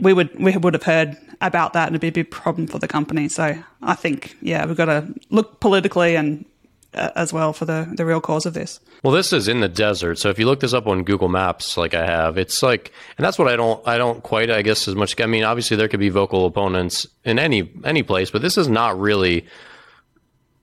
we 0.00 0.12
would 0.12 0.38
we 0.38 0.56
would 0.56 0.74
have 0.74 0.84
heard 0.84 1.16
about 1.40 1.72
that 1.72 1.88
and 1.88 1.96
it'd 1.96 2.00
be 2.00 2.08
a 2.08 2.24
big 2.24 2.30
problem 2.30 2.68
for 2.68 2.78
the 2.78 2.88
company. 2.88 3.28
So 3.28 3.60
I 3.82 3.94
think 3.94 4.36
yeah, 4.40 4.64
we've 4.64 4.76
got 4.76 4.86
to 4.86 5.12
look 5.30 5.60
politically 5.60 6.16
and 6.16 6.44
Uh, 6.94 7.10
as 7.16 7.34
well 7.34 7.52
for 7.52 7.66
the 7.66 7.86
the 7.96 8.06
real 8.06 8.20
cause 8.20 8.46
of 8.46 8.54
this. 8.54 8.80
Well, 9.04 9.12
this 9.12 9.30
is 9.34 9.46
in 9.46 9.60
the 9.60 9.68
desert, 9.68 10.18
so 10.18 10.30
if 10.30 10.38
you 10.38 10.46
look 10.46 10.60
this 10.60 10.72
up 10.72 10.86
on 10.86 11.04
Google 11.04 11.28
Maps, 11.28 11.76
like 11.76 11.92
I 11.92 12.06
have, 12.06 12.38
it's 12.38 12.62
like, 12.62 12.92
and 13.18 13.24
that's 13.26 13.38
what 13.38 13.46
I 13.46 13.56
don't 13.56 13.86
I 13.86 13.98
don't 13.98 14.22
quite 14.22 14.50
I 14.50 14.62
guess 14.62 14.88
as 14.88 14.94
much. 14.94 15.20
I 15.20 15.26
mean, 15.26 15.44
obviously 15.44 15.76
there 15.76 15.88
could 15.88 16.00
be 16.00 16.08
vocal 16.08 16.46
opponents 16.46 17.06
in 17.24 17.38
any 17.38 17.70
any 17.84 18.02
place, 18.02 18.30
but 18.30 18.40
this 18.40 18.56
is 18.56 18.68
not 18.68 18.98
really. 18.98 19.46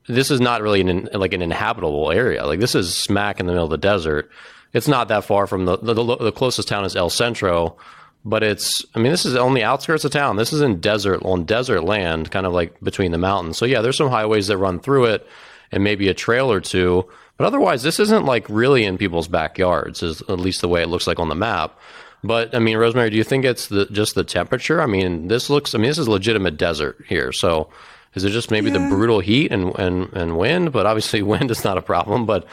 This 0.07 0.31
is 0.31 0.41
not 0.41 0.63
really 0.63 0.81
an 0.81 1.09
like 1.13 1.33
an 1.33 1.43
inhabitable 1.43 2.11
area. 2.11 2.43
Like 2.45 2.59
this 2.59 2.73
is 2.73 2.95
smack 2.95 3.39
in 3.39 3.45
the 3.45 3.51
middle 3.51 3.65
of 3.65 3.71
the 3.71 3.77
desert. 3.77 4.31
It's 4.73 4.87
not 4.87 5.09
that 5.09 5.25
far 5.25 5.45
from 5.45 5.65
the 5.65 5.77
the, 5.77 5.93
the 5.93 6.31
closest 6.31 6.67
town 6.67 6.85
is 6.85 6.95
El 6.95 7.11
Centro, 7.11 7.77
but 8.23 8.41
it's 8.41 8.83
I 8.95 8.99
mean 8.99 9.11
this 9.11 9.25
is 9.25 9.35
on 9.35 9.53
the 9.53 9.63
outskirts 9.63 10.05
of 10.05 10.11
town. 10.11 10.37
This 10.37 10.53
is 10.53 10.61
in 10.61 10.79
desert 10.79 11.21
on 11.23 11.45
desert 11.45 11.83
land, 11.83 12.31
kind 12.31 12.47
of 12.47 12.53
like 12.53 12.79
between 12.81 13.11
the 13.11 13.19
mountains. 13.19 13.57
So 13.57 13.65
yeah, 13.65 13.81
there's 13.81 13.97
some 13.97 14.09
highways 14.09 14.47
that 14.47 14.57
run 14.57 14.79
through 14.79 15.05
it, 15.05 15.27
and 15.71 15.83
maybe 15.83 16.07
a 16.07 16.13
trail 16.13 16.51
or 16.51 16.61
two. 16.61 17.07
But 17.37 17.45
otherwise, 17.45 17.83
this 17.83 17.99
isn't 17.99 18.25
like 18.25 18.45
really 18.49 18.85
in 18.85 18.97
people's 18.97 19.27
backyards, 19.27 20.01
is 20.03 20.21
at 20.21 20.39
least 20.39 20.61
the 20.61 20.69
way 20.69 20.81
it 20.81 20.89
looks 20.89 21.07
like 21.07 21.19
on 21.19 21.29
the 21.29 21.35
map. 21.35 21.77
But 22.23 22.55
I 22.55 22.59
mean, 22.59 22.77
Rosemary, 22.77 23.09
do 23.09 23.17
you 23.17 23.23
think 23.23 23.45
it's 23.45 23.67
the, 23.67 23.85
just 23.87 24.15
the 24.15 24.23
temperature? 24.23 24.81
I 24.81 24.85
mean, 24.85 25.27
this 25.27 25.49
looks. 25.49 25.75
I 25.75 25.77
mean, 25.77 25.89
this 25.89 25.97
is 25.97 26.07
legitimate 26.07 26.57
desert 26.57 27.03
here. 27.07 27.31
So 27.31 27.69
is 28.15 28.23
it 28.23 28.31
just 28.31 28.49
maybe 28.49 28.71
yeah. 28.71 28.77
the 28.77 28.89
brutal 28.89 29.19
heat 29.19 29.51
and, 29.51 29.77
and, 29.77 30.11
and 30.13 30.37
wind? 30.37 30.71
But 30.71 30.85
obviously, 30.85 31.21
wind 31.35 31.51
is 31.51 31.63
not 31.63 31.77
a 31.77 31.81
problem. 31.81 32.25
But 32.25 32.47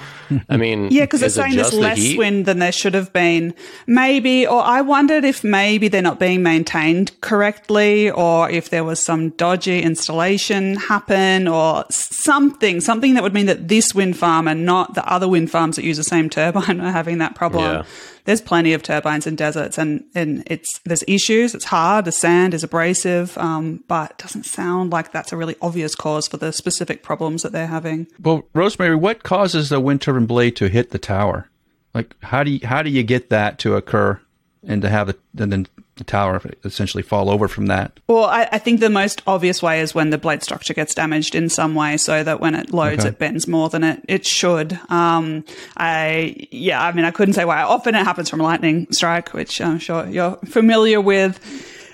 I 0.48 0.56
mean, 0.56 0.88
yeah, 0.90 1.04
because 1.04 1.20
they're 1.20 1.30
saying 1.30 1.56
there's 1.56 1.72
less 1.72 1.98
the 1.98 2.18
wind 2.18 2.46
than 2.46 2.58
there 2.58 2.72
should 2.72 2.94
have 2.94 3.12
been. 3.12 3.54
Maybe, 3.86 4.46
or 4.46 4.62
I 4.62 4.80
wondered 4.80 5.24
if 5.24 5.44
maybe 5.44 5.88
they're 5.88 6.02
not 6.02 6.18
being 6.18 6.42
maintained 6.42 7.18
correctly, 7.20 8.10
or 8.10 8.50
if 8.50 8.70
there 8.70 8.84
was 8.84 9.00
some 9.00 9.30
dodgy 9.30 9.80
installation 9.80 10.76
happen, 10.76 11.46
or 11.46 11.84
something, 11.90 12.80
something 12.80 13.14
that 13.14 13.22
would 13.22 13.34
mean 13.34 13.46
that 13.46 13.68
this 13.68 13.94
wind 13.94 14.16
farm 14.16 14.48
and 14.48 14.66
not 14.66 14.94
the 14.94 15.06
other 15.10 15.28
wind 15.28 15.50
farms 15.50 15.76
that 15.76 15.84
use 15.84 15.96
the 15.96 16.04
same 16.04 16.28
turbine 16.28 16.80
are 16.82 16.92
having 16.92 17.18
that 17.18 17.34
problem. 17.34 17.64
Yeah 17.64 17.84
there's 18.24 18.40
plenty 18.40 18.72
of 18.72 18.82
turbines 18.82 19.26
in 19.26 19.36
deserts 19.36 19.78
and, 19.78 20.04
and 20.14 20.42
it's, 20.46 20.78
there's 20.84 21.04
issues. 21.08 21.54
It's 21.54 21.64
hard. 21.64 22.04
The 22.04 22.12
sand 22.12 22.54
is 22.54 22.62
abrasive. 22.62 23.36
Um, 23.38 23.84
but 23.88 24.12
it 24.12 24.18
doesn't 24.18 24.46
sound 24.46 24.92
like 24.92 25.12
that's 25.12 25.32
a 25.32 25.36
really 25.36 25.56
obvious 25.60 25.94
cause 25.94 26.28
for 26.28 26.36
the 26.36 26.52
specific 26.52 27.02
problems 27.02 27.42
that 27.42 27.52
they're 27.52 27.66
having. 27.66 28.06
Well, 28.20 28.44
Rosemary, 28.54 28.96
what 28.96 29.22
causes 29.22 29.68
the 29.68 29.80
wind 29.80 30.02
turbine 30.02 30.26
blade 30.26 30.56
to 30.56 30.68
hit 30.68 30.90
the 30.90 30.98
tower? 30.98 31.48
Like, 31.94 32.14
how 32.22 32.42
do 32.42 32.50
you, 32.50 32.66
how 32.66 32.82
do 32.82 32.90
you 32.90 33.02
get 33.02 33.30
that 33.30 33.58
to 33.60 33.76
occur 33.76 34.20
and 34.66 34.82
to 34.82 34.88
have 34.88 35.08
it, 35.08 35.18
and 35.38 35.52
then 35.52 35.66
the 35.96 36.04
tower 36.04 36.40
essentially 36.64 37.02
fall 37.02 37.30
over 37.30 37.48
from 37.48 37.66
that? 37.66 37.98
Well, 38.06 38.24
I, 38.24 38.48
I, 38.52 38.58
think 38.58 38.80
the 38.80 38.90
most 38.90 39.22
obvious 39.26 39.62
way 39.62 39.80
is 39.80 39.94
when 39.94 40.10
the 40.10 40.18
blade 40.18 40.42
structure 40.42 40.74
gets 40.74 40.94
damaged 40.94 41.34
in 41.34 41.48
some 41.48 41.74
way, 41.74 41.96
so 41.96 42.24
that 42.24 42.40
when 42.40 42.54
it 42.54 42.72
loads, 42.72 43.00
okay. 43.00 43.08
it 43.10 43.18
bends 43.18 43.46
more 43.46 43.68
than 43.68 43.84
it 43.84 44.02
it 44.08 44.26
should. 44.26 44.78
Um, 44.88 45.44
I 45.76 46.48
yeah, 46.50 46.82
I 46.82 46.92
mean, 46.92 47.04
I 47.04 47.10
couldn't 47.10 47.34
say 47.34 47.44
why. 47.44 47.62
Often 47.62 47.94
it 47.94 48.04
happens 48.04 48.30
from 48.30 48.40
a 48.40 48.44
lightning 48.44 48.86
strike, 48.90 49.34
which 49.34 49.60
I'm 49.60 49.78
sure 49.78 50.06
you're 50.06 50.36
familiar 50.44 51.00
with. 51.00 51.40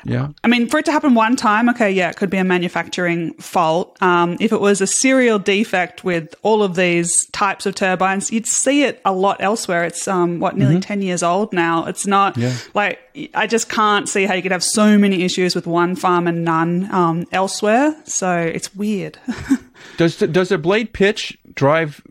Yeah. 0.09 0.29
I 0.43 0.49
mean, 0.49 0.69
for 0.69 0.79
it 0.79 0.85
to 0.87 0.93
happen 0.93 1.15
one 1.15 1.37
time, 1.37 1.69
okay, 1.71 1.91
yeah, 1.91 2.11
it 2.11 2.17
could 2.17 2.31
be 2.31 2.39
a 2.39 2.45
manufacturing 2.45 3.35
fault. 3.35 4.01
Um, 4.03 4.37
if 4.41 4.53
it 4.53 4.61
was 4.61 4.81
a 4.81 4.87
serial 4.87 5.39
defect 5.39 6.05
with 6.05 6.35
all 6.43 6.63
of 6.63 6.75
these 6.75 7.27
types 7.27 7.67
of 7.67 7.75
turbines, 7.75 8.33
you'd 8.33 8.47
see 8.47 8.85
it 8.85 9.01
a 9.05 9.13
lot 9.13 9.37
elsewhere. 9.41 9.85
It's 9.85 10.09
um, 10.09 10.41
what 10.41 10.57
nearly 10.57 10.75
mm-hmm. 10.75 10.81
ten 10.81 11.03
years 11.03 11.23
old 11.23 11.53
now. 11.53 11.87
It's 11.87 12.07
not 12.07 12.37
yeah. 12.37 12.57
like 12.75 13.01
I 13.35 13.47
just 13.47 13.69
can't 13.69 14.09
see 14.09 14.25
how 14.25 14.35
you 14.35 14.43
could 14.43 14.53
have 14.53 14.65
so 14.65 14.99
many 14.99 15.23
issues 15.23 15.55
with 15.55 15.67
one 15.67 15.97
farm 15.97 16.27
and 16.27 16.45
none 16.45 16.93
um, 16.93 17.27
elsewhere. 17.33 17.95
So 18.05 18.39
it's 18.39 18.75
weird. 18.75 19.19
does 19.97 20.17
the, 20.17 20.27
does 20.27 20.51
the 20.51 20.59
blade 20.59 20.93
pitch 20.93 21.39
drive 21.55 22.03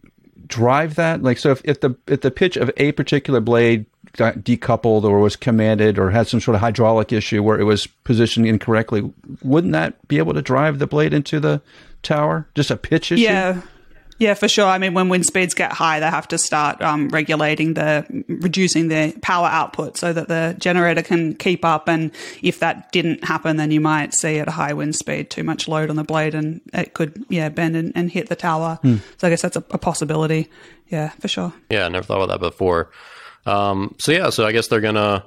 drive 0.46 0.96
that? 0.96 1.24
Like, 1.24 1.38
so 1.38 1.52
if, 1.52 1.62
if 1.64 1.82
the 1.82 1.96
if 2.08 2.22
the 2.22 2.32
pitch 2.32 2.58
of 2.58 2.72
a 2.78 2.92
particular 2.94 3.40
blade 3.40 3.86
decoupled 4.14 5.04
or 5.04 5.20
was 5.20 5.36
commanded 5.36 5.98
or 5.98 6.12
had 6.12 6.28
some 6.28 6.40
sort 6.40 6.56
of 6.56 6.62
hydraulic 6.62 7.12
issue 7.12 7.44
where 7.44 7.60
it 7.60 7.64
was 7.64 7.88
positioned 7.88 8.48
incorrectly, 8.48 9.12
wouldn't 9.44 9.74
that 9.74 10.08
be 10.08 10.18
able 10.18 10.34
to 10.34 10.42
drive 10.42 10.80
the 10.80 10.88
blade 10.88 11.14
into 11.14 11.40
the 11.40 11.62
tower? 12.04 12.48
Just 12.56 12.72
a 12.72 12.78
pitch 12.78 13.12
issue? 13.12 13.24
Yeah. 13.24 13.62
Yeah, 14.20 14.34
for 14.34 14.48
sure. 14.48 14.66
I 14.66 14.80
mean, 14.80 14.96
when 14.96 15.10
wind 15.10 15.28
speeds 15.28 15.54
get 15.54 15.72
high, 15.72 16.00
they 16.00 16.10
have 16.10 16.28
to 16.30 16.40
start 16.40 16.82
um, 16.82 17.10
regulating 17.10 17.76
the, 17.76 18.04
reducing 18.28 18.88
the 18.88 19.16
power 19.22 19.46
output 19.46 19.96
so 19.96 20.12
that 20.12 20.28
the 20.28 20.56
generator 20.58 21.04
can 21.04 21.36
keep 21.36 21.64
up. 21.64 21.88
And 21.88 22.12
if 22.42 22.60
that 22.60 22.92
didn't 22.92 23.24
happen, 23.24 23.58
then 23.58 23.70
you 23.70 23.80
might 23.80 24.16
see 24.16 24.40
at 24.40 24.48
a 24.48 24.52
high 24.52 24.74
wind 24.74 24.96
speed 24.96 25.30
too 25.30 25.44
much 25.44 25.68
load 25.68 25.92
on 25.92 25.98
the 25.98 26.04
blade 26.04 26.34
and 26.34 26.62
it 26.74 26.96
could, 26.96 27.26
yeah, 27.30 27.50
bend 27.50 27.76
and, 27.76 27.92
and 27.96 28.10
hit 28.10 28.28
the 28.28 28.36
tower. 28.36 28.80
Hmm. 28.82 28.96
So 29.18 29.28
I 29.28 29.30
guess 29.30 29.44
that's 29.44 29.58
a, 29.58 29.64
a 29.70 29.78
possibility. 29.78 30.50
Yeah, 30.88 31.10
for 31.20 31.28
sure. 31.28 31.54
Yeah, 31.70 31.86
I 31.86 31.90
never 31.90 32.04
thought 32.04 32.22
about 32.22 32.30
that 32.30 32.40
before. 32.40 32.90
Um, 33.48 33.96
so 33.98 34.12
yeah, 34.12 34.30
so 34.30 34.46
I 34.46 34.52
guess 34.52 34.68
they're 34.68 34.82
gonna 34.82 35.24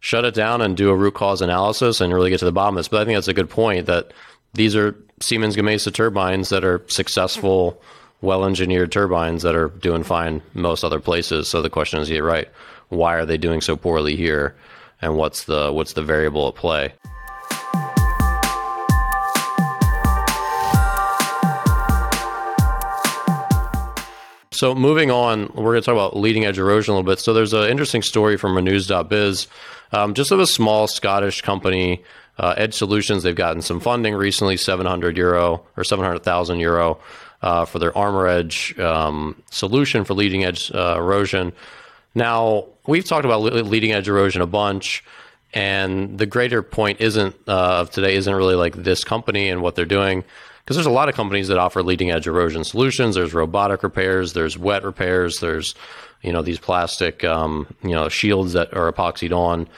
shut 0.00 0.24
it 0.24 0.34
down 0.34 0.60
and 0.60 0.76
do 0.76 0.90
a 0.90 0.96
root 0.96 1.14
cause 1.14 1.42
analysis 1.42 2.00
and 2.00 2.12
really 2.12 2.30
get 2.30 2.38
to 2.40 2.44
the 2.44 2.52
bottom 2.52 2.76
of 2.76 2.80
this. 2.80 2.88
But 2.88 3.02
I 3.02 3.04
think 3.04 3.16
that's 3.16 3.28
a 3.28 3.34
good 3.34 3.50
point 3.50 3.86
that 3.86 4.12
these 4.54 4.74
are 4.74 4.96
Siemens 5.20 5.56
Gamesa 5.56 5.92
turbines 5.92 6.48
that 6.48 6.64
are 6.64 6.82
successful, 6.88 7.80
well 8.22 8.44
engineered 8.44 8.90
turbines 8.90 9.42
that 9.42 9.54
are 9.54 9.68
doing 9.68 10.02
fine 10.02 10.42
most 10.54 10.82
other 10.82 11.00
places. 11.00 11.48
So 11.48 11.62
the 11.62 11.70
question 11.70 12.00
is, 12.00 12.10
yeah, 12.10 12.20
right, 12.20 12.48
why 12.88 13.14
are 13.14 13.26
they 13.26 13.36
doing 13.36 13.60
so 13.60 13.76
poorly 13.76 14.16
here? 14.16 14.56
And 15.02 15.16
what's 15.16 15.44
the 15.44 15.72
what's 15.72 15.94
the 15.94 16.02
variable 16.02 16.48
at 16.48 16.56
play? 16.56 16.92
So 24.60 24.74
moving 24.74 25.10
on, 25.10 25.50
we're 25.54 25.72
going 25.72 25.80
to 25.80 25.86
talk 25.86 25.94
about 25.94 26.18
leading 26.18 26.44
edge 26.44 26.58
erosion 26.58 26.92
a 26.92 26.98
little 26.98 27.10
bit. 27.10 27.18
So 27.18 27.32
there's 27.32 27.54
an 27.54 27.70
interesting 27.70 28.02
story 28.02 28.36
from 28.36 28.54
Renews.biz, 28.54 29.46
um, 29.92 30.12
just 30.12 30.32
of 30.32 30.38
a 30.38 30.46
small 30.46 30.86
Scottish 30.86 31.40
company, 31.40 32.04
uh, 32.36 32.52
Edge 32.58 32.74
Solutions. 32.74 33.22
They've 33.22 33.34
gotten 33.34 33.62
some 33.62 33.80
funding 33.80 34.14
recently, 34.14 34.58
700 34.58 35.16
euro 35.16 35.64
or 35.78 35.82
700,000 35.82 36.58
euro 36.58 36.98
uh, 37.40 37.64
for 37.64 37.78
their 37.78 37.96
Armor 37.96 38.26
Edge 38.26 38.78
um, 38.78 39.42
solution 39.50 40.04
for 40.04 40.12
leading 40.12 40.44
edge 40.44 40.70
uh, 40.74 40.96
erosion. 40.98 41.54
Now 42.14 42.66
we've 42.86 43.06
talked 43.06 43.24
about 43.24 43.40
leading 43.40 43.92
edge 43.92 44.08
erosion 44.08 44.42
a 44.42 44.46
bunch. 44.46 45.02
And 45.54 46.18
the 46.18 46.26
greater 46.26 46.62
point 46.62 47.00
isn't 47.00 47.34
uh, 47.48 47.80
of 47.80 47.90
today 47.90 48.14
isn't 48.14 48.34
really 48.34 48.56
like 48.56 48.74
this 48.76 49.04
company 49.04 49.48
and 49.48 49.62
what 49.62 49.74
they're 49.74 49.86
doing 49.86 50.22
because 50.64 50.76
there's 50.76 50.86
a 50.86 50.90
lot 50.90 51.08
of 51.08 51.14
companies 51.14 51.48
that 51.48 51.58
offer 51.58 51.82
leading 51.82 52.10
edge 52.10 52.26
erosion 52.26 52.64
solutions. 52.64 53.14
There's 53.14 53.34
robotic 53.34 53.82
repairs, 53.82 54.32
there's 54.32 54.56
wet 54.56 54.84
repairs, 54.84 55.40
there's 55.40 55.74
you 56.22 56.32
know 56.32 56.42
these 56.42 56.58
plastic 56.58 57.24
um, 57.24 57.66
you 57.82 57.90
know 57.90 58.08
shields 58.08 58.52
that 58.52 58.74
are 58.74 58.90
epoxied 58.92 59.36
on. 59.36 59.68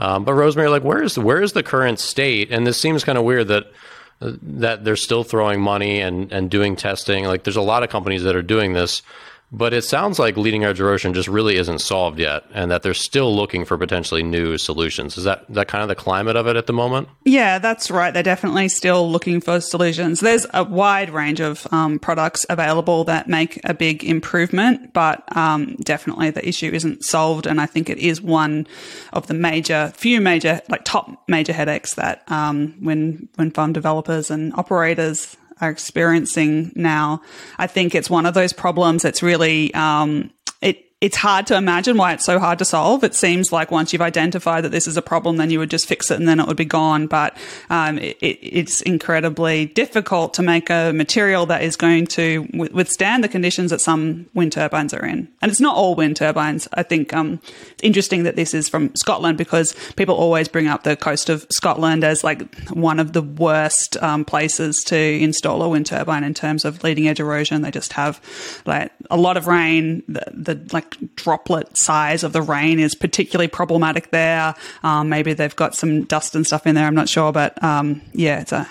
Um, 0.00 0.24
but 0.24 0.34
Rosemary, 0.34 0.68
like, 0.68 0.84
where 0.84 1.02
is 1.02 1.18
where 1.18 1.42
is 1.42 1.52
the 1.52 1.62
current 1.62 1.98
state? 1.98 2.50
And 2.50 2.66
this 2.66 2.80
seems 2.80 3.04
kind 3.04 3.18
of 3.18 3.24
weird 3.24 3.48
that 3.48 3.70
that 4.20 4.84
they're 4.84 4.96
still 4.96 5.24
throwing 5.24 5.60
money 5.60 6.00
and 6.00 6.32
and 6.32 6.50
doing 6.50 6.76
testing. 6.76 7.24
Like, 7.24 7.44
there's 7.44 7.56
a 7.56 7.62
lot 7.62 7.82
of 7.82 7.90
companies 7.90 8.22
that 8.22 8.36
are 8.36 8.42
doing 8.42 8.72
this. 8.72 9.02
But 9.50 9.72
it 9.72 9.82
sounds 9.82 10.18
like 10.18 10.36
leading 10.36 10.64
edge 10.64 10.78
erosion 10.78 11.14
just 11.14 11.28
really 11.28 11.56
isn't 11.56 11.80
solved 11.80 12.18
yet, 12.18 12.44
and 12.52 12.70
that 12.70 12.82
they're 12.82 12.92
still 12.92 13.34
looking 13.34 13.64
for 13.64 13.78
potentially 13.78 14.22
new 14.22 14.58
solutions. 14.58 15.16
Is 15.16 15.24
that 15.24 15.46
that 15.48 15.68
kind 15.68 15.82
of 15.82 15.88
the 15.88 15.94
climate 15.94 16.36
of 16.36 16.46
it 16.46 16.56
at 16.56 16.66
the 16.66 16.74
moment? 16.74 17.08
Yeah, 17.24 17.58
that's 17.58 17.90
right. 17.90 18.12
They're 18.12 18.22
definitely 18.22 18.68
still 18.68 19.10
looking 19.10 19.40
for 19.40 19.60
solutions. 19.60 20.20
There's 20.20 20.46
a 20.52 20.64
wide 20.64 21.10
range 21.10 21.40
of 21.40 21.66
um, 21.72 21.98
products 21.98 22.44
available 22.50 23.04
that 23.04 23.26
make 23.26 23.58
a 23.64 23.72
big 23.72 24.04
improvement, 24.04 24.92
but 24.92 25.24
um, 25.34 25.76
definitely 25.76 26.30
the 26.30 26.46
issue 26.46 26.70
isn't 26.70 27.02
solved. 27.02 27.46
And 27.46 27.58
I 27.58 27.64
think 27.66 27.88
it 27.88 27.98
is 27.98 28.20
one 28.20 28.66
of 29.14 29.28
the 29.28 29.34
major, 29.34 29.92
few 29.96 30.20
major, 30.20 30.60
like 30.68 30.84
top 30.84 31.22
major 31.26 31.54
headaches 31.54 31.94
that 31.94 32.22
um, 32.30 32.74
when 32.80 33.30
when 33.36 33.50
farm 33.50 33.72
developers 33.72 34.30
and 34.30 34.52
operators 34.54 35.38
are 35.60 35.70
experiencing 35.70 36.72
now. 36.74 37.22
I 37.58 37.66
think 37.66 37.94
it's 37.94 38.10
one 38.10 38.26
of 38.26 38.34
those 38.34 38.52
problems 38.52 39.02
that's 39.02 39.22
really 39.22 39.72
um, 39.74 40.30
it 40.60 40.87
it's 41.00 41.16
hard 41.16 41.46
to 41.46 41.56
imagine 41.56 41.96
why 41.96 42.12
it's 42.12 42.24
so 42.24 42.40
hard 42.40 42.58
to 42.58 42.64
solve. 42.64 43.04
It 43.04 43.14
seems 43.14 43.52
like 43.52 43.70
once 43.70 43.92
you've 43.92 44.02
identified 44.02 44.64
that 44.64 44.70
this 44.70 44.88
is 44.88 44.96
a 44.96 45.02
problem, 45.02 45.36
then 45.36 45.48
you 45.48 45.60
would 45.60 45.70
just 45.70 45.86
fix 45.86 46.10
it 46.10 46.18
and 46.18 46.28
then 46.28 46.40
it 46.40 46.48
would 46.48 46.56
be 46.56 46.64
gone. 46.64 47.06
But 47.06 47.36
um, 47.70 47.98
it, 47.98 48.16
it's 48.20 48.80
incredibly 48.80 49.66
difficult 49.66 50.34
to 50.34 50.42
make 50.42 50.70
a 50.70 50.92
material 50.92 51.46
that 51.46 51.62
is 51.62 51.76
going 51.76 52.08
to 52.08 52.48
withstand 52.52 53.22
the 53.22 53.28
conditions 53.28 53.70
that 53.70 53.80
some 53.80 54.26
wind 54.34 54.50
turbines 54.50 54.92
are 54.92 55.06
in. 55.06 55.28
And 55.40 55.52
it's 55.52 55.60
not 55.60 55.76
all 55.76 55.94
wind 55.94 56.16
turbines. 56.16 56.66
I 56.72 56.82
think 56.82 57.14
um, 57.14 57.40
it's 57.70 57.82
interesting 57.84 58.24
that 58.24 58.34
this 58.34 58.52
is 58.52 58.68
from 58.68 58.92
Scotland 58.96 59.38
because 59.38 59.76
people 59.94 60.16
always 60.16 60.48
bring 60.48 60.66
up 60.66 60.82
the 60.82 60.96
coast 60.96 61.28
of 61.28 61.46
Scotland 61.48 62.02
as 62.02 62.24
like 62.24 62.42
one 62.70 62.98
of 62.98 63.12
the 63.12 63.22
worst 63.22 63.96
um, 64.02 64.24
places 64.24 64.82
to 64.84 64.96
install 64.96 65.62
a 65.62 65.68
wind 65.68 65.86
turbine 65.86 66.24
in 66.24 66.34
terms 66.34 66.64
of 66.64 66.82
leading 66.82 67.06
edge 67.06 67.20
erosion. 67.20 67.62
They 67.62 67.70
just 67.70 67.92
have 67.92 68.20
like 68.66 68.90
a 69.12 69.16
lot 69.16 69.36
of 69.36 69.46
rain. 69.46 70.02
The, 70.08 70.24
the 70.32 70.68
like 70.72 70.87
droplet 71.14 71.76
size 71.76 72.24
of 72.24 72.32
the 72.32 72.42
rain 72.42 72.78
is 72.78 72.94
particularly 72.94 73.48
problematic 73.48 74.10
there. 74.10 74.54
Um, 74.82 75.08
maybe 75.08 75.32
they've 75.32 75.54
got 75.54 75.74
some 75.74 76.04
dust 76.04 76.34
and 76.34 76.46
stuff 76.46 76.66
in 76.66 76.74
there. 76.74 76.86
I'm 76.86 76.94
not 76.94 77.08
sure, 77.08 77.32
but 77.32 77.62
um, 77.62 78.02
yeah, 78.12 78.40
it's 78.40 78.52
a 78.52 78.68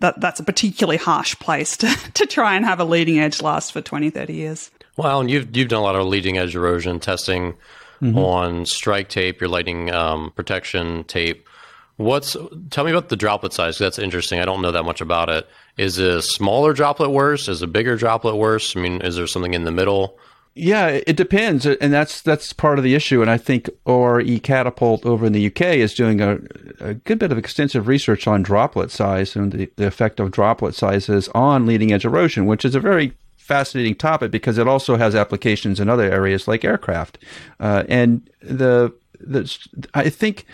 that, 0.00 0.20
that's 0.20 0.40
a 0.40 0.44
particularly 0.44 0.96
harsh 0.96 1.38
place 1.38 1.76
to, 1.78 1.86
to 2.14 2.26
try 2.26 2.56
and 2.56 2.64
have 2.64 2.80
a 2.80 2.84
leading 2.84 3.18
edge 3.18 3.42
last 3.42 3.72
for 3.72 3.80
20, 3.80 4.10
30 4.10 4.32
years. 4.32 4.70
Well, 4.96 5.20
and 5.20 5.30
you've 5.30 5.56
you've 5.56 5.68
done 5.68 5.80
a 5.80 5.82
lot 5.82 5.96
of 5.96 6.06
leading 6.06 6.38
edge 6.38 6.54
erosion 6.54 7.00
testing 7.00 7.54
mm-hmm. 8.00 8.16
on 8.16 8.66
strike 8.66 9.08
tape, 9.08 9.40
your 9.40 9.48
lightning 9.48 9.90
um, 9.90 10.30
protection 10.36 11.04
tape. 11.04 11.48
What's 11.96 12.36
tell 12.70 12.84
me 12.84 12.90
about 12.90 13.08
the 13.08 13.16
droplet 13.16 13.52
size? 13.52 13.78
That's 13.78 13.98
interesting. 13.98 14.40
I 14.40 14.44
don't 14.44 14.62
know 14.62 14.72
that 14.72 14.84
much 14.84 15.00
about 15.00 15.30
it. 15.30 15.48
Is 15.76 15.98
a 15.98 16.22
smaller 16.22 16.72
droplet 16.72 17.10
worse? 17.10 17.48
Is 17.48 17.62
a 17.62 17.66
bigger 17.66 17.96
droplet 17.96 18.36
worse? 18.36 18.76
I 18.76 18.80
mean, 18.80 19.00
is 19.00 19.16
there 19.16 19.26
something 19.26 19.54
in 19.54 19.64
the 19.64 19.72
middle? 19.72 20.18
Yeah, 20.56 21.00
it 21.04 21.16
depends, 21.16 21.66
and 21.66 21.92
that's 21.92 22.22
that's 22.22 22.52
part 22.52 22.78
of 22.78 22.84
the 22.84 22.94
issue. 22.94 23.20
And 23.20 23.28
I 23.28 23.38
think 23.38 23.68
ORE 23.84 24.22
Catapult 24.22 25.04
over 25.04 25.26
in 25.26 25.32
the 25.32 25.46
UK 25.48 25.62
is 25.62 25.94
doing 25.94 26.20
a, 26.20 26.38
a 26.78 26.94
good 26.94 27.18
bit 27.18 27.32
of 27.32 27.38
extensive 27.38 27.88
research 27.88 28.28
on 28.28 28.44
droplet 28.44 28.92
size 28.92 29.34
and 29.34 29.50
the, 29.50 29.70
the 29.74 29.86
effect 29.88 30.20
of 30.20 30.30
droplet 30.30 30.76
sizes 30.76 31.28
on 31.34 31.66
leading 31.66 31.92
edge 31.92 32.04
erosion, 32.04 32.46
which 32.46 32.64
is 32.64 32.76
a 32.76 32.80
very 32.80 33.14
fascinating 33.36 33.96
topic 33.96 34.30
because 34.30 34.56
it 34.56 34.68
also 34.68 34.96
has 34.96 35.16
applications 35.16 35.80
in 35.80 35.88
other 35.88 36.10
areas 36.10 36.46
like 36.46 36.64
aircraft. 36.64 37.18
Uh, 37.58 37.82
and 37.88 38.30
the 38.40 38.94
the 39.18 39.52
I 39.92 40.08
think 40.08 40.46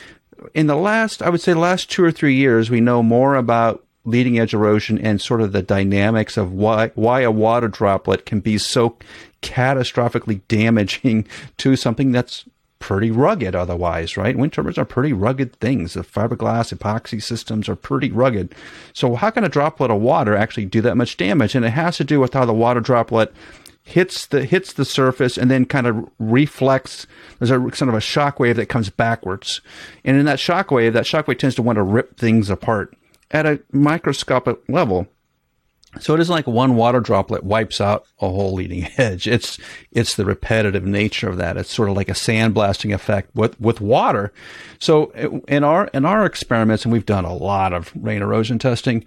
in 0.54 0.66
the 0.66 0.76
last 0.76 1.20
I 1.20 1.28
would 1.28 1.42
say 1.42 1.52
last 1.52 1.90
two 1.90 2.02
or 2.02 2.10
three 2.10 2.34
years 2.34 2.70
we 2.70 2.80
know 2.80 3.02
more 3.02 3.34
about 3.34 3.84
leading 4.04 4.38
edge 4.38 4.54
erosion 4.54 4.98
and 4.98 5.20
sort 5.20 5.42
of 5.42 5.52
the 5.52 5.62
dynamics 5.62 6.36
of 6.36 6.52
why 6.52 6.88
why 6.94 7.20
a 7.20 7.30
water 7.30 7.68
droplet 7.68 8.24
can 8.24 8.40
be 8.40 8.56
so 8.56 8.96
catastrophically 9.42 10.40
damaging 10.48 11.26
to 11.58 11.76
something 11.76 12.12
that's 12.12 12.44
pretty 12.78 13.10
rugged 13.10 13.54
otherwise, 13.54 14.16
right? 14.16 14.36
Wind 14.36 14.52
turbines 14.52 14.78
are 14.78 14.86
pretty 14.86 15.12
rugged 15.12 15.54
things. 15.56 15.94
The 15.94 16.00
fiberglass 16.00 16.74
epoxy 16.74 17.22
systems 17.22 17.68
are 17.68 17.76
pretty 17.76 18.10
rugged. 18.10 18.54
So 18.94 19.14
how 19.14 19.30
can 19.30 19.44
a 19.44 19.50
droplet 19.50 19.90
of 19.90 20.00
water 20.00 20.34
actually 20.34 20.64
do 20.64 20.80
that 20.80 20.96
much 20.96 21.16
damage? 21.16 21.54
And 21.54 21.64
it 21.64 21.70
has 21.70 21.98
to 21.98 22.04
do 22.04 22.20
with 22.20 22.32
how 22.32 22.46
the 22.46 22.54
water 22.54 22.80
droplet 22.80 23.34
hits 23.82 24.26
the 24.26 24.44
hits 24.44 24.72
the 24.72 24.84
surface 24.84 25.36
and 25.36 25.50
then 25.50 25.64
kind 25.64 25.86
of 25.86 26.08
reflects. 26.18 27.06
There's 27.38 27.50
a 27.50 27.58
kind 27.58 27.88
of 27.88 27.94
a 27.94 28.00
shock 28.00 28.38
wave 28.38 28.56
that 28.56 28.66
comes 28.66 28.88
backwards, 28.88 29.60
and 30.04 30.16
in 30.16 30.26
that 30.26 30.40
shock 30.40 30.70
wave, 30.70 30.92
that 30.92 31.06
shock 31.06 31.28
wave 31.28 31.38
tends 31.38 31.56
to 31.56 31.62
want 31.62 31.76
to 31.76 31.82
rip 31.82 32.16
things 32.16 32.50
apart 32.50 32.96
at 33.30 33.46
a 33.46 33.60
microscopic 33.72 34.58
level. 34.68 35.08
So 35.98 36.14
it 36.14 36.20
isn't 36.20 36.32
like 36.32 36.46
one 36.46 36.76
water 36.76 37.00
droplet 37.00 37.42
wipes 37.42 37.80
out 37.80 38.06
a 38.20 38.28
whole 38.28 38.54
leading 38.54 38.88
edge. 38.96 39.26
It's 39.26 39.58
it's 39.90 40.14
the 40.14 40.24
repetitive 40.24 40.84
nature 40.84 41.28
of 41.28 41.36
that. 41.38 41.56
It's 41.56 41.72
sort 41.72 41.88
of 41.88 41.96
like 41.96 42.08
a 42.08 42.12
sandblasting 42.12 42.94
effect 42.94 43.34
with 43.34 43.60
with 43.60 43.80
water. 43.80 44.32
So 44.78 45.10
in 45.48 45.64
our 45.64 45.88
in 45.88 46.04
our 46.04 46.24
experiments, 46.24 46.84
and 46.84 46.92
we've 46.92 47.06
done 47.06 47.24
a 47.24 47.34
lot 47.34 47.72
of 47.72 47.92
rain 47.96 48.22
erosion 48.22 48.58
testing 48.58 49.04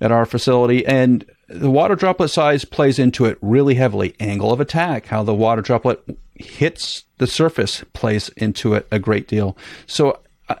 at 0.00 0.12
our 0.12 0.24
facility, 0.24 0.86
and 0.86 1.24
the 1.48 1.70
water 1.70 1.96
droplet 1.96 2.30
size 2.30 2.64
plays 2.64 2.98
into 2.98 3.24
it 3.24 3.36
really 3.40 3.74
heavily. 3.74 4.14
Angle 4.20 4.52
of 4.52 4.60
attack, 4.60 5.06
how 5.06 5.24
the 5.24 5.34
water 5.34 5.62
droplet 5.62 6.00
hits 6.36 7.04
the 7.18 7.26
surface 7.26 7.84
plays 7.92 8.28
into 8.30 8.74
it 8.74 8.86
a 8.92 8.98
great 8.98 9.26
deal. 9.26 9.56
So 9.86 10.20
uh, 10.48 10.54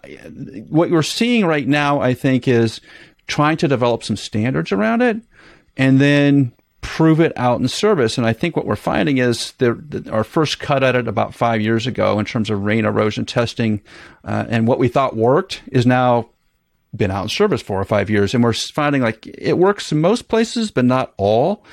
what 0.68 0.90
we're 0.90 1.02
seeing 1.02 1.46
right 1.46 1.66
now, 1.66 2.00
I 2.00 2.12
think, 2.12 2.48
is 2.48 2.80
trying 3.28 3.56
to 3.58 3.68
develop 3.68 4.02
some 4.02 4.16
standards 4.16 4.72
around 4.72 5.02
it 5.02 5.16
and 5.76 6.00
then 6.00 6.52
prove 6.80 7.20
it 7.20 7.32
out 7.36 7.60
in 7.60 7.68
service. 7.68 8.18
And 8.18 8.26
I 8.26 8.32
think 8.32 8.56
what 8.56 8.66
we're 8.66 8.76
finding 8.76 9.18
is 9.18 9.52
that 9.58 10.08
our 10.10 10.24
first 10.24 10.58
cut 10.58 10.82
at 10.82 10.96
it 10.96 11.06
about 11.06 11.34
five 11.34 11.60
years 11.60 11.86
ago 11.86 12.18
in 12.18 12.24
terms 12.24 12.50
of 12.50 12.64
rain 12.64 12.84
erosion 12.84 13.26
testing 13.26 13.80
uh, 14.24 14.46
and 14.48 14.66
what 14.66 14.78
we 14.78 14.88
thought 14.88 15.16
worked 15.16 15.62
is 15.70 15.86
now 15.86 16.30
been 16.94 17.10
out 17.10 17.22
in 17.22 17.28
service 17.28 17.62
four 17.62 17.80
or 17.80 17.84
five 17.84 18.10
years. 18.10 18.34
And 18.34 18.42
we're 18.42 18.52
finding 18.52 19.02
like 19.02 19.26
it 19.26 19.58
works 19.58 19.92
in 19.92 20.00
most 20.00 20.28
places, 20.28 20.70
but 20.70 20.84
not 20.84 21.14
all. 21.16 21.64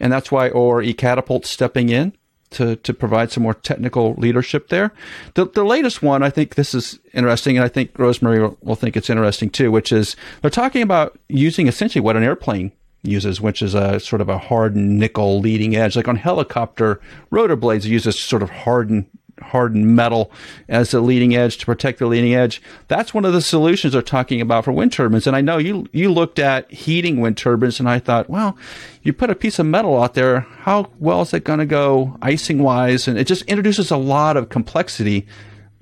And 0.00 0.12
that's 0.12 0.32
why 0.32 0.50
ORE 0.50 0.82
Catapult 0.94 1.46
stepping 1.46 1.88
in 1.88 2.12
to, 2.50 2.76
to 2.76 2.94
provide 2.94 3.30
some 3.30 3.42
more 3.42 3.54
technical 3.54 4.14
leadership 4.14 4.68
there. 4.68 4.92
The, 5.34 5.46
the 5.46 5.64
latest 5.64 6.02
one, 6.02 6.22
I 6.22 6.30
think 6.30 6.54
this 6.54 6.74
is 6.74 6.98
interesting, 7.12 7.56
and 7.56 7.64
I 7.64 7.68
think 7.68 7.98
Rosemary 7.98 8.40
will, 8.40 8.58
will 8.62 8.76
think 8.76 8.96
it's 8.96 9.10
interesting 9.10 9.50
too, 9.50 9.70
which 9.70 9.92
is 9.92 10.16
they're 10.40 10.50
talking 10.50 10.82
about 10.82 11.18
using 11.28 11.68
essentially 11.68 12.02
what 12.02 12.16
an 12.16 12.22
airplane 12.22 12.72
uses, 13.04 13.40
which 13.40 13.62
is 13.62 13.74
a 13.74 14.00
sort 14.00 14.20
of 14.20 14.28
a 14.28 14.38
hardened 14.38 14.98
nickel 14.98 15.40
leading 15.40 15.76
edge. 15.76 15.96
Like 15.96 16.08
on 16.08 16.16
helicopter, 16.16 17.00
rotor 17.30 17.56
blades 17.56 17.86
use 17.86 18.04
this 18.04 18.18
sort 18.18 18.42
of 18.42 18.50
hardened 18.50 19.06
hardened 19.42 19.96
metal 19.96 20.30
as 20.68 20.92
the 20.92 21.00
leading 21.00 21.34
edge 21.34 21.58
to 21.58 21.66
protect 21.66 21.98
the 21.98 22.06
leading 22.06 22.34
edge. 22.34 22.62
That's 22.88 23.12
one 23.12 23.24
of 23.24 23.32
the 23.32 23.40
solutions 23.40 23.92
they're 23.92 24.02
talking 24.02 24.40
about 24.40 24.64
for 24.64 24.72
wind 24.72 24.92
turbines. 24.92 25.26
And 25.26 25.36
I 25.36 25.40
know 25.40 25.58
you 25.58 25.86
you 25.92 26.12
looked 26.12 26.38
at 26.38 26.70
heating 26.70 27.20
wind 27.20 27.36
turbines, 27.36 27.80
and 27.80 27.88
I 27.88 27.98
thought, 27.98 28.30
well, 28.30 28.56
you 29.02 29.12
put 29.12 29.30
a 29.30 29.34
piece 29.34 29.58
of 29.58 29.66
metal 29.66 30.02
out 30.02 30.14
there, 30.14 30.40
how 30.40 30.90
well 30.98 31.22
is 31.22 31.34
it 31.34 31.44
going 31.44 31.58
to 31.58 31.66
go 31.66 32.16
icing 32.22 32.62
wise? 32.62 33.08
And 33.08 33.18
it 33.18 33.26
just 33.26 33.42
introduces 33.42 33.90
a 33.90 33.96
lot 33.96 34.36
of 34.36 34.48
complexity 34.48 35.26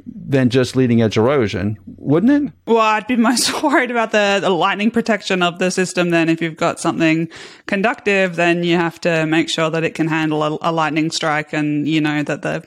than 0.07 0.51
just 0.51 0.77
leading 0.77 1.03
edge 1.03 1.17
erosion, 1.17 1.79
wouldn't 1.87 2.33
it? 2.49 2.53
Well, 2.67 2.79
I'd 2.79 3.07
be 3.07 3.17
most 3.31 3.63
worried 3.63 3.91
about 3.91 4.13
the, 4.13 4.39
the, 4.41 4.51
lightning 4.51 4.91
protection 4.91 5.43
of 5.43 5.59
the 5.59 5.71
system. 5.71 6.11
Then, 6.11 6.29
if 6.29 6.41
you've 6.41 6.57
got 6.57 6.81
something 6.81 7.29
conductive, 7.67 8.37
then 8.37 8.65
you 8.65 8.77
have 8.77 9.01
to 9.03 9.27
make 9.27 9.49
sure 9.49 9.71
that 9.71 9.85
it 9.85 9.95
can 9.95 10.09
handle 10.09 10.43
a, 10.43 10.59
a 10.63 10.73
lightning 10.73 11.11
strike, 11.11 11.53
and 11.53 11.87
you 11.87 12.01
know 12.01 12.23
that 12.23 12.43
the 12.43 12.67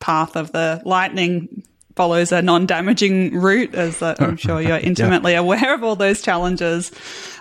path 0.00 0.36
of 0.36 0.52
the 0.52 0.82
lightning 0.84 1.62
follows 1.96 2.32
a 2.32 2.42
non-damaging 2.42 3.34
route, 3.34 3.74
as 3.74 4.02
I'm 4.02 4.36
sure 4.36 4.60
you're 4.60 4.78
intimately 4.82 5.32
yeah. 5.32 5.40
aware 5.40 5.74
of 5.74 5.84
all 5.84 5.96
those 5.96 6.22
challenges. 6.22 6.90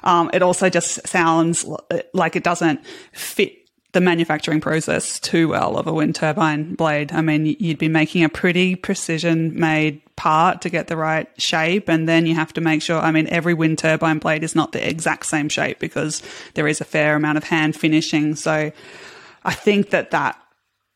Um, 0.03 0.29
it 0.33 0.41
also 0.41 0.69
just 0.69 1.07
sounds 1.07 1.65
like 2.13 2.35
it 2.35 2.43
doesn't 2.43 2.85
fit 3.13 3.62
the 3.93 4.01
manufacturing 4.01 4.59
process 4.59 5.19
too 5.19 5.49
well 5.49 5.77
of 5.77 5.87
a 5.87 5.93
wind 5.93 6.15
turbine 6.15 6.73
blade. 6.75 7.11
I 7.11 7.21
mean, 7.21 7.45
you'd 7.45 7.77
be 7.77 7.87
making 7.87 8.23
a 8.23 8.29
pretty 8.29 8.75
precision 8.75 9.57
made 9.57 10.01
part 10.15 10.61
to 10.61 10.69
get 10.69 10.87
the 10.87 10.97
right 10.97 11.29
shape. 11.39 11.87
And 11.89 12.09
then 12.09 12.25
you 12.25 12.35
have 12.35 12.53
to 12.53 12.61
make 12.61 12.81
sure, 12.81 12.99
I 12.99 13.11
mean, 13.11 13.27
every 13.27 13.53
wind 13.53 13.77
turbine 13.77 14.17
blade 14.17 14.43
is 14.43 14.55
not 14.55 14.71
the 14.71 14.87
exact 14.87 15.27
same 15.27 15.47
shape 15.47 15.79
because 15.79 16.21
there 16.55 16.67
is 16.67 16.81
a 16.81 16.85
fair 16.85 17.15
amount 17.15 17.37
of 17.37 17.43
hand 17.45 17.75
finishing. 17.75 18.35
So 18.35 18.71
I 19.43 19.53
think 19.53 19.91
that 19.91 20.11
that 20.11 20.39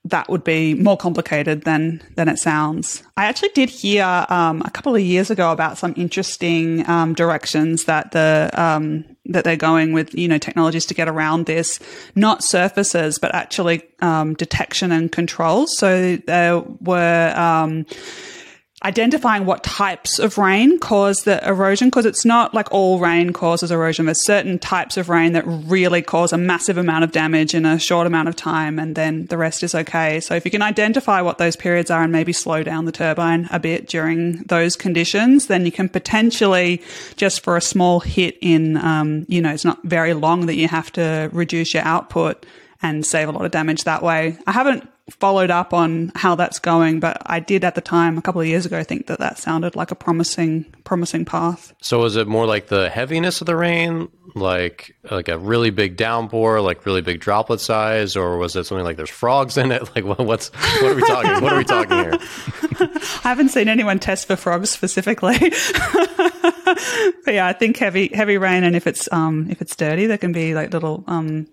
that 0.06 0.30
would 0.30 0.44
be 0.44 0.74
more 0.74 0.98
complicated 0.98 1.64
than 1.64 2.02
than 2.16 2.30
it 2.30 2.38
sounds. 2.38 3.04
I 3.18 3.26
actually 3.26 3.50
did 3.50 3.70
hear 3.70 4.26
um, 4.30 4.62
a 4.66 4.72
couple 4.72 4.96
of 4.96 5.02
years 5.02 5.30
ago 5.30 5.52
about 5.52 5.78
some 5.78 5.94
interesting 5.98 6.88
um, 6.90 7.14
directions 7.14 7.86
that 7.86 8.12
the 8.12 8.50
um, 8.54 9.06
that 9.28 9.44
they're 9.44 9.56
going 9.56 9.94
with, 9.94 10.14
you 10.16 10.28
know, 10.28 10.38
technologies 10.38 10.86
to 10.88 10.94
get 10.94 11.08
around 11.08 11.46
this, 11.46 11.80
not 12.16 12.44
surfaces, 12.44 13.20
but 13.20 13.34
actually 13.36 13.84
um, 14.00 14.34
detection 14.34 14.92
and 14.92 15.12
controls. 15.12 15.78
So 15.78 16.18
there 16.18 16.60
were 16.60 17.34
um, 17.36 17.86
identifying 18.84 19.46
what 19.46 19.64
types 19.64 20.20
of 20.20 20.38
rain 20.38 20.78
cause 20.78 21.22
the 21.22 21.46
erosion 21.48 21.88
because 21.88 22.06
it's 22.06 22.24
not 22.24 22.54
like 22.54 22.72
all 22.72 23.00
rain 23.00 23.34
causes 23.34 23.72
erosion. 23.72 24.06
There's 24.06 24.24
certain 24.24 24.60
types 24.60 24.98
of 24.98 25.10
rain 25.10 25.34
that 25.34 25.44
really 25.48 26.04
cause 26.04 26.32
a 26.32 26.38
massive 26.38 26.78
amount 26.78 27.04
of 27.04 27.12
damage 27.12 27.56
in 27.56 27.66
a 27.66 27.80
short 27.80 28.06
amount 28.06 28.30
of 28.30 28.36
time 28.36 28.78
and 28.78 28.96
then 28.96 29.26
the 29.28 29.38
rest 29.38 29.64
is 29.64 29.74
okay. 29.74 30.20
So 30.20 30.36
if 30.36 30.46
you 30.46 30.52
can 30.52 30.62
identify 30.62 31.22
what 31.22 31.40
those 31.40 31.56
periods 31.56 31.90
are 31.90 32.04
and 32.04 32.12
maybe 32.12 32.34
slow 32.34 32.62
down 32.62 32.86
the 32.86 32.92
turbine 32.92 33.48
a 33.52 33.60
bit 33.60 33.88
during 33.88 34.44
those 34.44 34.76
conditions, 34.76 35.48
then 35.48 35.66
you 35.66 35.72
can 35.72 35.90
potentially 35.90 36.84
just 37.16 37.44
for 37.44 37.58
a 37.58 37.62
small 37.62 38.00
hit 38.00 38.38
in, 38.42 38.78
um, 38.78 39.26
you 39.28 39.42
know, 39.42 39.52
it's 39.52 39.66
not 39.66 39.82
very 39.86 40.14
long 40.14 40.46
that 40.46 40.56
you 40.56 40.68
have 40.68 40.92
to 40.94 41.32
reduce 41.34 41.74
your 41.74 41.84
output 41.84 42.46
and 42.84 43.04
save 43.08 43.28
a 43.28 43.32
lot 43.32 43.44
of 43.44 43.50
damage 43.50 43.86
that 43.86 44.04
way. 44.04 44.38
I 44.46 44.52
haven't 44.52 44.88
followed 45.10 45.50
up 45.50 45.74
on 45.74 46.12
how 46.16 46.36
that's 46.36 46.60
going, 46.60 47.00
but 47.00 47.22
I 47.26 47.40
did 47.40 47.64
at 47.64 47.76
the 47.76 47.82
time 47.82 48.18
a 48.18 48.22
couple 48.22 48.42
of 48.42 48.48
years 48.48 48.66
ago 48.66 48.84
think 48.84 49.08
that 49.08 49.20
that 49.20 49.38
sounded 49.38 49.76
like 49.76 49.92
a 49.92 49.96
promising 49.96 50.66
promising 50.84 51.26
path. 51.26 51.74
So 51.82 52.00
was 52.00 52.16
it 52.18 52.28
more 52.28 52.46
like 52.46 52.68
the 52.68 52.90
heaviness 52.90 53.42
of 53.42 53.48
the 53.48 53.56
rain, 53.56 54.10
like 54.36 54.96
like 55.10 55.30
a 55.30 55.38
really 55.38 55.70
big 55.70 55.96
downpour, 55.96 56.60
like 56.62 56.86
really 56.86 57.02
big 57.02 57.20
droplet 57.22 57.62
size, 57.62 58.16
or 58.16 58.38
was 58.38 58.56
it 58.56 58.66
something 58.66 58.84
like 58.84 58.98
there's 58.98 59.10
frogs 59.10 59.58
in 59.58 59.72
it? 59.72 59.78
Like 59.98 60.04
what, 60.06 60.20
what's 60.20 60.50
what 60.50 60.92
are 60.92 60.96
we 60.96 61.02
talking? 61.02 61.42
what 61.42 61.54
are 61.54 61.58
we 61.58 61.64
talking 61.64 61.98
here? 61.98 62.14
I 63.24 63.30
haven't 63.30 63.50
seen 63.50 63.68
anyone 63.68 63.98
test 64.00 64.28
for 64.28 64.36
frogs 64.36 64.70
specifically. 64.70 65.38
but 65.40 67.34
yeah, 67.34 67.48
I 67.48 67.54
think 67.54 67.78
heavy 67.78 68.10
heavy 68.14 68.38
rain, 68.38 68.64
and 68.64 68.76
if 68.76 68.86
it's 68.86 69.12
um 69.12 69.48
if 69.50 69.62
it's 69.62 69.76
dirty, 69.76 70.06
there 70.06 70.18
can 70.18 70.34
be 70.34 70.54
like 70.54 70.74
little 70.74 71.04
um 71.08 71.48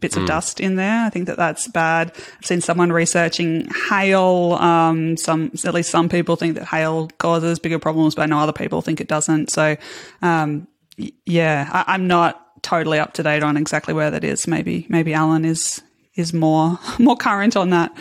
bits 0.00 0.16
of 0.16 0.24
mm. 0.24 0.28
dust 0.28 0.60
in 0.60 0.76
there. 0.76 1.04
I 1.04 1.10
think 1.10 1.26
that 1.26 1.36
that's 1.36 1.68
bad. 1.68 2.12
I've 2.14 2.46
seen 2.46 2.60
someone 2.60 2.92
researching 2.92 3.68
hail. 3.88 4.56
Um, 4.60 5.16
some, 5.16 5.52
at 5.64 5.74
least 5.74 5.90
some 5.90 6.08
people 6.08 6.36
think 6.36 6.54
that 6.54 6.66
hail 6.66 7.08
causes 7.18 7.58
bigger 7.58 7.78
problems, 7.78 8.14
but 8.14 8.22
I 8.22 8.26
know 8.26 8.38
other 8.38 8.52
people 8.52 8.82
think 8.82 9.00
it 9.00 9.08
doesn't. 9.08 9.50
So, 9.50 9.76
um, 10.22 10.66
yeah, 11.26 11.68
I, 11.72 11.94
I'm 11.94 12.06
not 12.06 12.62
totally 12.62 12.98
up 12.98 13.14
to 13.14 13.22
date 13.22 13.42
on 13.42 13.56
exactly 13.56 13.94
where 13.94 14.10
that 14.10 14.24
is. 14.24 14.46
Maybe, 14.46 14.86
maybe 14.88 15.14
Alan 15.14 15.44
is, 15.44 15.82
is 16.14 16.32
more, 16.32 16.78
more 16.98 17.16
current 17.16 17.56
on 17.56 17.70
that. 17.70 17.96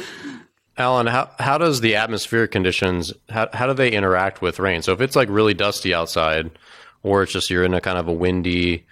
Alan, 0.78 1.08
how, 1.08 1.30
how 1.40 1.58
does 1.58 1.82
the 1.82 1.96
atmospheric 1.96 2.52
conditions, 2.52 3.12
how, 3.30 3.50
how 3.52 3.68
do 3.68 3.74
they 3.74 3.92
interact 3.92 4.42
with 4.42 4.60
rain? 4.60 4.82
So 4.82 4.94
if 4.94 5.02
it's 5.02 5.16
like 5.16 5.28
really 5.30 5.54
dusty 5.54 5.94
outside, 5.94 6.52
or 7.04 7.24
it's 7.24 7.34
just 7.34 7.50
you're 7.50 7.66
in 7.66 7.74
a 7.74 7.82
kind 7.82 7.98
of 7.98 8.08
a 8.08 8.14
windy, 8.14 8.86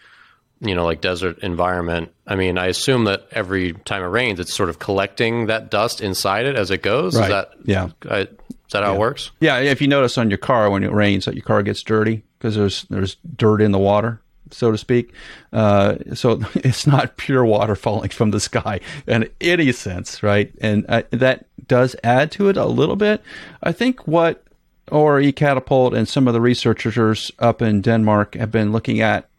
you 0.59 0.75
know, 0.75 0.85
like 0.85 1.01
desert 1.01 1.39
environment, 1.39 2.11
I 2.25 2.35
mean, 2.35 2.57
I 2.57 2.67
assume 2.67 3.05
that 3.05 3.27
every 3.31 3.73
time 3.73 4.01
it 4.03 4.07
rains, 4.07 4.39
it's 4.39 4.53
sort 4.53 4.69
of 4.69 4.79
collecting 4.79 5.47
that 5.47 5.69
dust 5.69 6.01
inside 6.01 6.45
it 6.45 6.55
as 6.55 6.71
it 6.71 6.81
goes. 6.81 7.15
Right. 7.15 7.25
Is 7.25 7.29
that 7.29 7.51
yeah? 7.65 7.89
I, 8.09 8.19
is 8.21 8.27
that 8.71 8.83
how 8.83 8.91
yeah. 8.91 8.95
it 8.95 8.99
works? 8.99 9.31
Yeah. 9.39 9.59
If 9.59 9.81
you 9.81 9.87
notice 9.87 10.17
on 10.17 10.29
your 10.29 10.37
car 10.37 10.69
when 10.69 10.83
it 10.83 10.91
rains, 10.91 11.25
that 11.25 11.35
your 11.35 11.43
car 11.43 11.63
gets 11.63 11.83
dirty 11.83 12.23
because 12.37 12.55
there's 12.55 12.83
there's 12.89 13.17
dirt 13.35 13.61
in 13.61 13.71
the 13.71 13.79
water, 13.79 14.19
so 14.51 14.71
to 14.71 14.77
speak. 14.77 15.13
Uh, 15.53 15.97
so 16.13 16.41
it's 16.55 16.87
not 16.87 17.17
pure 17.17 17.45
water 17.45 17.75
falling 17.75 18.09
from 18.09 18.31
the 18.31 18.39
sky 18.39 18.79
in 19.07 19.29
any 19.41 19.71
sense, 19.71 20.23
right? 20.23 20.51
And 20.59 20.85
uh, 20.89 21.03
that 21.11 21.45
does 21.67 21.95
add 22.03 22.31
to 22.33 22.49
it 22.49 22.57
a 22.57 22.65
little 22.65 22.95
bit. 22.95 23.21
I 23.61 23.71
think 23.71 24.07
what 24.07 24.43
ORE 24.91 25.31
Catapult 25.31 25.93
and 25.93 26.07
some 26.07 26.27
of 26.27 26.33
the 26.33 26.41
researchers 26.41 27.31
up 27.39 27.61
in 27.61 27.81
Denmark 27.81 28.35
have 28.35 28.51
been 28.51 28.71
looking 28.71 29.01
at 29.01 29.29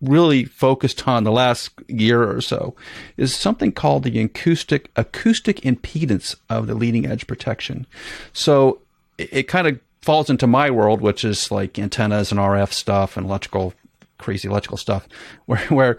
really 0.00 0.44
focused 0.44 1.06
on 1.06 1.24
the 1.24 1.32
last 1.32 1.70
year 1.88 2.28
or 2.28 2.40
so 2.40 2.74
is 3.16 3.34
something 3.34 3.72
called 3.72 4.04
the 4.04 4.20
acoustic 4.20 4.90
acoustic 4.96 5.60
impedance 5.60 6.34
of 6.48 6.66
the 6.66 6.74
leading 6.74 7.06
edge 7.06 7.26
protection. 7.26 7.86
So 8.32 8.80
it, 9.18 9.28
it 9.32 9.42
kind 9.44 9.66
of 9.66 9.78
falls 10.00 10.30
into 10.30 10.46
my 10.46 10.70
world, 10.70 11.00
which 11.00 11.24
is 11.24 11.50
like 11.50 11.78
antennas 11.78 12.30
and 12.30 12.40
RF 12.40 12.72
stuff 12.72 13.16
and 13.16 13.26
electrical 13.26 13.74
crazy 14.18 14.48
electrical 14.48 14.76
stuff, 14.76 15.08
where 15.46 15.60
where 15.68 15.98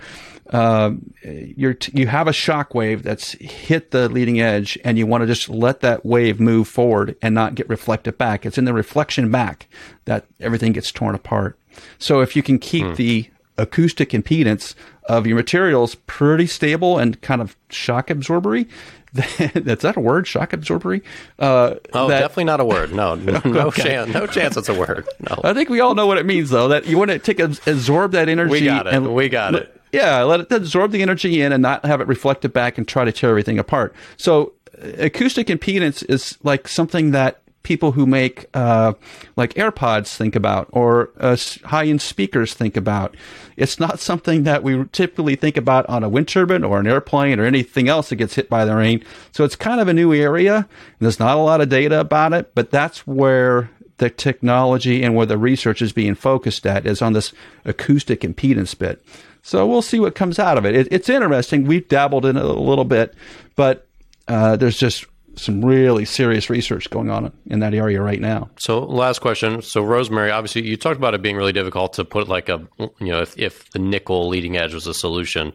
uh, 0.50 0.92
you're 1.24 1.74
t- 1.74 1.92
you 1.98 2.08
have 2.08 2.28
a 2.28 2.34
shock 2.34 2.74
wave 2.74 3.04
that's 3.04 3.34
hit 3.34 3.92
the 3.92 4.10
leading 4.10 4.40
edge, 4.40 4.78
and 4.84 4.98
you 4.98 5.06
want 5.06 5.22
to 5.22 5.28
just 5.28 5.50
let 5.50 5.82
that 5.82 6.06
wave 6.06 6.40
move 6.40 6.68
forward 6.68 7.16
and 7.22 7.36
not 7.36 7.56
get 7.56 7.70
reflected 7.70 8.18
back. 8.18 8.46
It's 8.46 8.58
in 8.58 8.66
the 8.66 8.74
reflection 8.74 9.32
back 9.32 9.68
that 10.06 10.26
everything 10.40 10.72
gets 10.72 10.92
torn 10.92 11.16
apart. 11.16 11.58
So 12.00 12.20
if 12.22 12.36
you 12.36 12.44
can 12.44 12.60
keep 12.60 12.86
hmm. 12.86 12.94
the 12.96 13.30
acoustic 13.62 14.10
impedance 14.10 14.76
of 15.06 15.28
your 15.28 15.36
materials 15.36 15.95
pretty 15.95 16.47
stable 16.47 16.97
and 16.97 17.21
kind 17.21 17.41
of 17.41 17.56
shock 17.69 18.08
absorbery. 18.08 18.67
That's 19.13 19.82
that 19.82 19.97
a 19.97 20.00
word? 20.00 20.26
Shock 20.26 20.52
absorbery? 20.52 21.02
Uh, 21.38 21.76
oh, 21.93 22.08
that, 22.08 22.19
definitely 22.21 22.45
not 22.45 22.62
a 22.62 22.65
word. 22.65 22.93
No, 22.93 23.15
no, 23.15 23.41
no 23.43 23.72
chance. 23.72 24.14
No 24.14 24.26
chance. 24.26 24.55
It's 24.55 24.70
a 24.70 24.74
word. 24.74 25.07
No. 25.30 25.41
I 25.43 25.53
think 25.53 25.70
we 25.70 25.82
all 25.82 25.95
know 25.95 26.07
what 26.07 26.18
it 26.18 26.26
means, 26.26 26.49
though. 26.49 26.70
That 26.70 26.88
you 26.88 26.97
want 26.97 27.12
to 27.12 27.20
take 27.20 27.39
absorb 27.39 28.14
that 28.14 28.30
energy. 28.30 28.51
We 28.51 28.66
got 28.66 28.88
it. 28.88 28.93
And, 28.93 29.14
we 29.14 29.28
got 29.28 29.55
it. 29.55 29.82
Yeah, 29.91 30.24
let 30.24 30.39
it 30.39 30.51
absorb 30.51 30.91
the 30.91 31.01
energy 31.01 31.41
in 31.41 31.51
and 31.51 31.62
not 31.62 31.86
have 31.86 31.99
it 31.99 32.07
reflected 32.07 32.53
back 32.53 32.78
and 32.78 32.88
try 32.88 33.03
to 33.03 33.12
tear 33.12 33.30
everything 33.30 33.59
apart. 33.59 33.93
So 34.16 34.53
acoustic 34.82 35.47
impedance 35.47 36.09
is 36.09 36.38
like 36.43 36.70
something 36.70 37.12
that 37.12 37.41
people 37.64 37.91
who 37.91 38.05
make 38.05 38.45
uh, 38.53 38.93
like 39.36 39.53
AirPods 39.53 40.16
think 40.16 40.36
about 40.36 40.68
or 40.72 41.12
uh, 41.20 41.38
high 41.66 41.86
end 41.86 42.01
speakers 42.01 42.53
think 42.53 42.76
about. 42.76 43.16
It's 43.57 43.80
not 43.80 43.99
something 43.99 44.43
that 44.43 44.64
we 44.64 44.86
typically 44.91 45.36
think 45.36 45.57
about 45.57 45.88
on 45.88 46.03
a 46.03 46.09
wind 46.09 46.28
turbine 46.28 46.64
or 46.64 46.80
an 46.80 46.88
airplane 46.88 47.39
or 47.39 47.45
anything 47.45 47.88
else 47.88 48.09
that 48.09 48.16
gets 48.16 48.36
hit 48.36 48.49
by 48.49 48.66
the 48.66 48.76
rain. 48.76 49.03
So 49.32 49.43
it's 49.43 49.55
kind 49.55 49.80
of 49.80 49.88
a 49.88 49.93
new 49.93 50.14
area. 50.14 50.68
there's 50.99 51.20
not 51.20 51.38
a 51.38 51.41
lot 51.41 51.62
of 51.62 51.70
data 51.70 51.99
about 51.99 52.34
it, 52.34 52.53
but 52.55 52.72
that's 52.72 53.05
where 53.05 53.70
the 53.97 54.09
technology 54.09 55.03
and 55.03 55.16
where 55.16 55.28
the 55.28 55.38
research 55.38 55.82
is 55.82 55.93
being 55.93 56.16
focused 56.16 56.66
at 56.66 56.88
is 56.88 57.03
on 57.03 57.14
this 57.14 57.34
acoustic 57.66 58.22
impedance 58.22 58.78
bit. 58.78 59.05
So 59.43 59.68
we'll 59.68 59.84
see 59.84 59.99
what 59.99 60.16
comes 60.16 60.39
out 60.39 60.57
of 60.57 60.66
it. 60.66 60.76
it 60.76 60.88
it's 60.91 61.09
interesting. 61.09 61.66
We've 61.66 61.88
dabbled 61.88 62.26
in 62.26 62.36
it 62.36 62.43
a 62.43 62.53
little 62.53 62.86
bit, 62.86 63.14
but 63.55 63.88
uh, 64.28 64.55
there's 64.55 64.78
just 64.78 65.05
some 65.36 65.63
really 65.63 66.05
serious 66.05 66.49
research 66.49 66.89
going 66.89 67.09
on 67.09 67.32
in 67.47 67.59
that 67.59 67.73
area 67.73 68.01
right 68.01 68.19
now. 68.19 68.49
So, 68.59 68.79
last 68.79 69.19
question. 69.19 69.61
So, 69.61 69.82
Rosemary, 69.84 70.32
obviously, 70.32 70.63
you 70.63 70.77
talked 70.77 70.97
about 70.97 71.13
it 71.13 71.21
being 71.21 71.38
really 71.38 71.53
difficult 71.53 71.93
to 71.93 72.05
put 72.05 72.27
like 72.27 72.49
a, 72.49 72.67
you 72.77 72.91
know, 73.11 73.21
if, 73.21 73.38
if 73.38 73.69
the 73.71 73.79
nickel 73.79 74.27
leading 74.27 74.57
edge 74.57 74.73
was 74.73 74.88
a 74.88 74.93
solution 74.93 75.53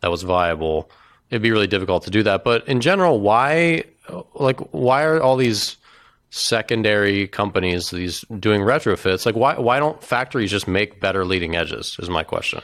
that 0.00 0.10
was 0.10 0.22
viable, 0.22 0.90
it'd 1.30 1.42
be 1.42 1.50
really 1.50 1.66
difficult 1.66 2.04
to 2.04 2.10
do 2.10 2.22
that. 2.22 2.44
But 2.44 2.66
in 2.68 2.80
general, 2.80 3.20
why, 3.20 3.84
like, 4.34 4.60
why 4.72 5.04
are 5.04 5.20
all 5.20 5.36
these 5.36 5.76
secondary 6.30 7.26
companies 7.26 7.90
these 7.90 8.24
doing 8.38 8.62
retrofits? 8.62 9.26
Like, 9.26 9.36
why 9.36 9.58
why 9.58 9.78
don't 9.78 10.02
factories 10.02 10.50
just 10.50 10.68
make 10.68 11.00
better 11.00 11.24
leading 11.24 11.56
edges? 11.56 11.96
Is 11.98 12.10
my 12.10 12.22
question. 12.22 12.62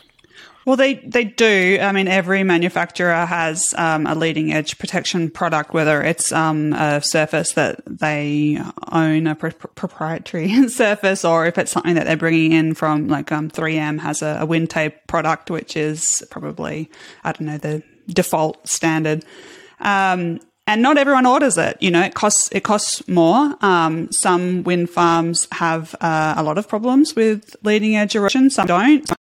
Well, 0.66 0.76
they, 0.76 0.94
they 0.94 1.24
do. 1.24 1.78
I 1.80 1.92
mean, 1.92 2.08
every 2.08 2.42
manufacturer 2.42 3.26
has 3.26 3.74
um, 3.76 4.06
a 4.06 4.14
leading 4.14 4.52
edge 4.52 4.78
protection 4.78 5.30
product, 5.30 5.74
whether 5.74 6.02
it's 6.02 6.32
um, 6.32 6.72
a 6.72 7.02
surface 7.02 7.52
that 7.52 7.82
they 7.86 8.58
own, 8.90 9.26
a 9.26 9.34
proprietary 9.34 10.68
surface, 10.68 11.24
or 11.24 11.46
if 11.46 11.58
it's 11.58 11.70
something 11.70 11.94
that 11.94 12.06
they're 12.06 12.16
bringing 12.16 12.52
in 12.52 12.74
from, 12.74 13.08
like 13.08 13.30
um, 13.30 13.50
3M 13.50 14.00
has 14.00 14.22
a, 14.22 14.38
a 14.40 14.46
wind 14.46 14.70
tape 14.70 15.06
product, 15.06 15.50
which 15.50 15.76
is 15.76 16.24
probably, 16.30 16.90
I 17.24 17.32
don't 17.32 17.46
know, 17.46 17.58
the 17.58 17.82
default 18.08 18.66
standard. 18.66 19.24
Um, 19.80 20.40
and 20.66 20.80
not 20.80 20.96
everyone 20.96 21.26
orders 21.26 21.58
it. 21.58 21.76
You 21.80 21.90
know, 21.90 22.00
it 22.02 22.14
costs 22.14 22.48
it 22.50 22.64
costs 22.64 23.06
more. 23.06 23.54
Um, 23.60 24.10
some 24.12 24.62
wind 24.62 24.88
farms 24.88 25.46
have 25.52 25.94
uh, 26.00 26.34
a 26.38 26.42
lot 26.42 26.56
of 26.56 26.68
problems 26.68 27.14
with 27.14 27.54
leading 27.62 27.96
edge 27.96 28.16
erosion. 28.16 28.48
Some 28.48 28.66
don't. 28.66 29.06
Some 29.06 29.16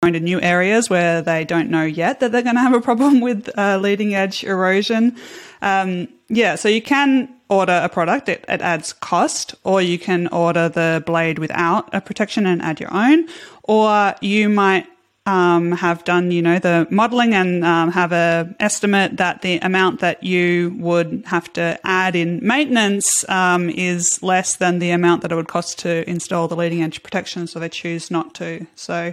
going 0.00 0.12
to 0.12 0.20
new 0.20 0.40
areas 0.40 0.88
where 0.88 1.20
they 1.22 1.44
don't 1.44 1.68
know 1.68 1.82
yet 1.82 2.20
that 2.20 2.30
they're 2.30 2.42
going 2.42 2.54
to 2.54 2.60
have 2.60 2.72
a 2.72 2.80
problem 2.80 3.20
with 3.28 3.50
uh, 3.58 3.78
leading 3.78 4.14
edge 4.14 4.44
erosion. 4.44 5.16
Um, 5.60 6.06
yeah, 6.28 6.54
so 6.54 6.68
you 6.68 6.80
can 6.80 7.28
order 7.50 7.80
a 7.82 7.88
product, 7.88 8.28
it, 8.28 8.44
it, 8.46 8.60
adds 8.60 8.92
cost, 8.92 9.56
or 9.64 9.82
you 9.82 9.98
can 9.98 10.28
order 10.28 10.68
the 10.68 11.02
blade 11.04 11.40
without 11.40 11.92
a 11.92 12.00
protection 12.00 12.46
and 12.46 12.62
add 12.62 12.78
your 12.78 12.94
own, 12.94 13.26
or 13.64 14.14
you 14.20 14.48
might 14.48 14.86
um, 15.26 15.72
have 15.72 16.04
done, 16.04 16.30
you 16.30 16.42
know, 16.42 16.60
the 16.60 16.86
modeling 16.90 17.34
and 17.34 17.64
um, 17.64 17.90
have 17.90 18.12
a 18.12 18.54
estimate 18.60 19.16
that 19.16 19.42
the 19.42 19.58
amount 19.58 19.98
that 19.98 20.22
you 20.22 20.76
would 20.78 21.24
have 21.26 21.52
to 21.54 21.78
add 21.82 22.14
in 22.14 22.38
maintenance 22.46 23.28
um, 23.28 23.68
is 23.70 24.22
less 24.22 24.56
than 24.56 24.78
the 24.78 24.90
amount 24.90 25.22
that 25.22 25.32
it 25.32 25.34
would 25.34 25.48
cost 25.48 25.80
to 25.80 26.08
install 26.08 26.46
the 26.46 26.56
leading 26.56 26.82
edge 26.82 27.02
protection, 27.02 27.48
so 27.48 27.58
they 27.58 27.68
choose 27.68 28.12
not 28.12 28.34
to. 28.34 28.64
So 28.76 29.12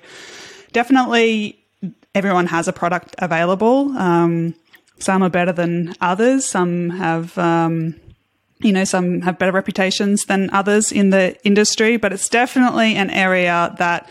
definitely, 0.75 1.57
everyone 2.13 2.47
has 2.47 2.67
a 2.67 2.73
product 2.73 3.15
available. 3.17 3.97
Um, 3.97 4.53
some 4.99 5.23
are 5.23 5.29
better 5.29 5.53
than 5.53 5.95
others. 6.01 6.45
Some 6.45 6.89
have 6.91 7.37
um, 7.37 7.95
you 8.59 8.71
know, 8.71 8.83
some 8.83 9.21
have 9.21 9.37
better 9.37 9.51
reputations 9.51 10.25
than 10.25 10.49
others 10.51 10.91
in 10.91 11.09
the 11.09 11.35
industry, 11.43 11.97
but 11.97 12.11
it's 12.13 12.29
definitely 12.29 12.95
an 12.95 13.09
area 13.09 13.73
that 13.77 14.09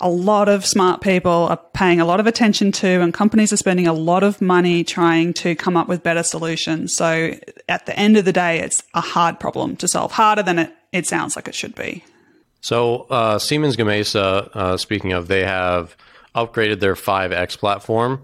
a 0.00 0.10
lot 0.10 0.48
of 0.48 0.66
smart 0.66 1.00
people 1.00 1.46
are 1.52 1.60
paying 1.72 2.00
a 2.00 2.04
lot 2.04 2.18
of 2.18 2.26
attention 2.26 2.72
to, 2.72 2.88
and 2.88 3.14
companies 3.14 3.52
are 3.52 3.56
spending 3.56 3.86
a 3.86 3.92
lot 3.92 4.22
of 4.22 4.40
money 4.40 4.84
trying 4.84 5.32
to 5.32 5.54
come 5.54 5.76
up 5.76 5.88
with 5.88 6.02
better 6.02 6.22
solutions. 6.22 6.94
So 6.94 7.34
at 7.68 7.86
the 7.86 7.96
end 7.96 8.16
of 8.16 8.24
the 8.24 8.32
day, 8.32 8.58
it's 8.60 8.82
a 8.94 9.00
hard 9.00 9.38
problem 9.38 9.76
to 9.76 9.88
solve, 9.88 10.12
harder 10.12 10.42
than 10.42 10.58
it, 10.58 10.74
it 10.90 11.06
sounds 11.06 11.36
like 11.36 11.46
it 11.46 11.54
should 11.54 11.74
be. 11.74 12.04
So 12.62 13.02
uh, 13.10 13.38
Siemens 13.38 13.76
Gamesa, 13.76 14.48
uh, 14.54 14.76
speaking 14.78 15.12
of, 15.12 15.28
they 15.28 15.44
have 15.44 15.94
upgraded 16.34 16.80
their 16.80 16.94
5X 16.94 17.58
platform, 17.58 18.22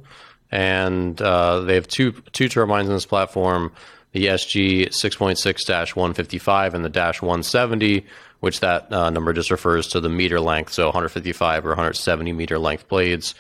and 0.51 1.20
uh, 1.20 1.61
they 1.61 1.74
have 1.74 1.86
two 1.86 2.12
two 2.32 2.49
turbines 2.49 2.89
in 2.89 2.95
this 2.95 3.05
platform: 3.05 3.70
the 4.12 4.28
SG 4.28 4.86
6.6-155 4.89 6.74
and 6.74 6.82
the 6.84 6.89
Dash 6.89 7.20
170 7.20 8.07
which 8.41 8.61
that 8.61 8.93
uh, 8.93 9.11
number 9.11 9.32
just 9.32 9.51
refers 9.51 9.89
to 9.89 10.01
the 10.01 10.09
meter 10.09 10.41
length, 10.41 10.72
so 10.72 10.86
155 10.86 11.66
or 11.66 11.70
170 11.70 12.32
meter 12.32 12.59
length 12.59 12.89
blades. 12.89 13.34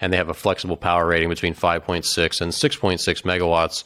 And 0.00 0.12
they 0.12 0.16
have 0.16 0.28
a 0.28 0.34
flexible 0.34 0.76
power 0.76 1.06
rating 1.06 1.28
between 1.28 1.54
5.6 1.54 2.40
and 2.40 2.52
6.6 2.52 3.22
megawatts. 3.22 3.84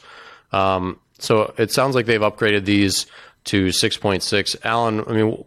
Um, 0.57 0.99
so 1.19 1.53
it 1.57 1.71
sounds 1.71 1.93
like 1.93 2.05
they've 2.05 2.21
upgraded 2.21 2.65
these 2.65 3.05
to 3.45 3.67
6.6. 3.67 4.55
Alan, 4.63 5.03
I 5.07 5.11
mean, 5.11 5.43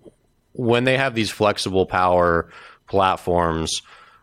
when 0.53 0.85
they 0.85 0.97
have 0.97 1.15
these 1.15 1.31
flexible 1.31 1.87
power 1.87 2.49
platforms, 2.89 3.83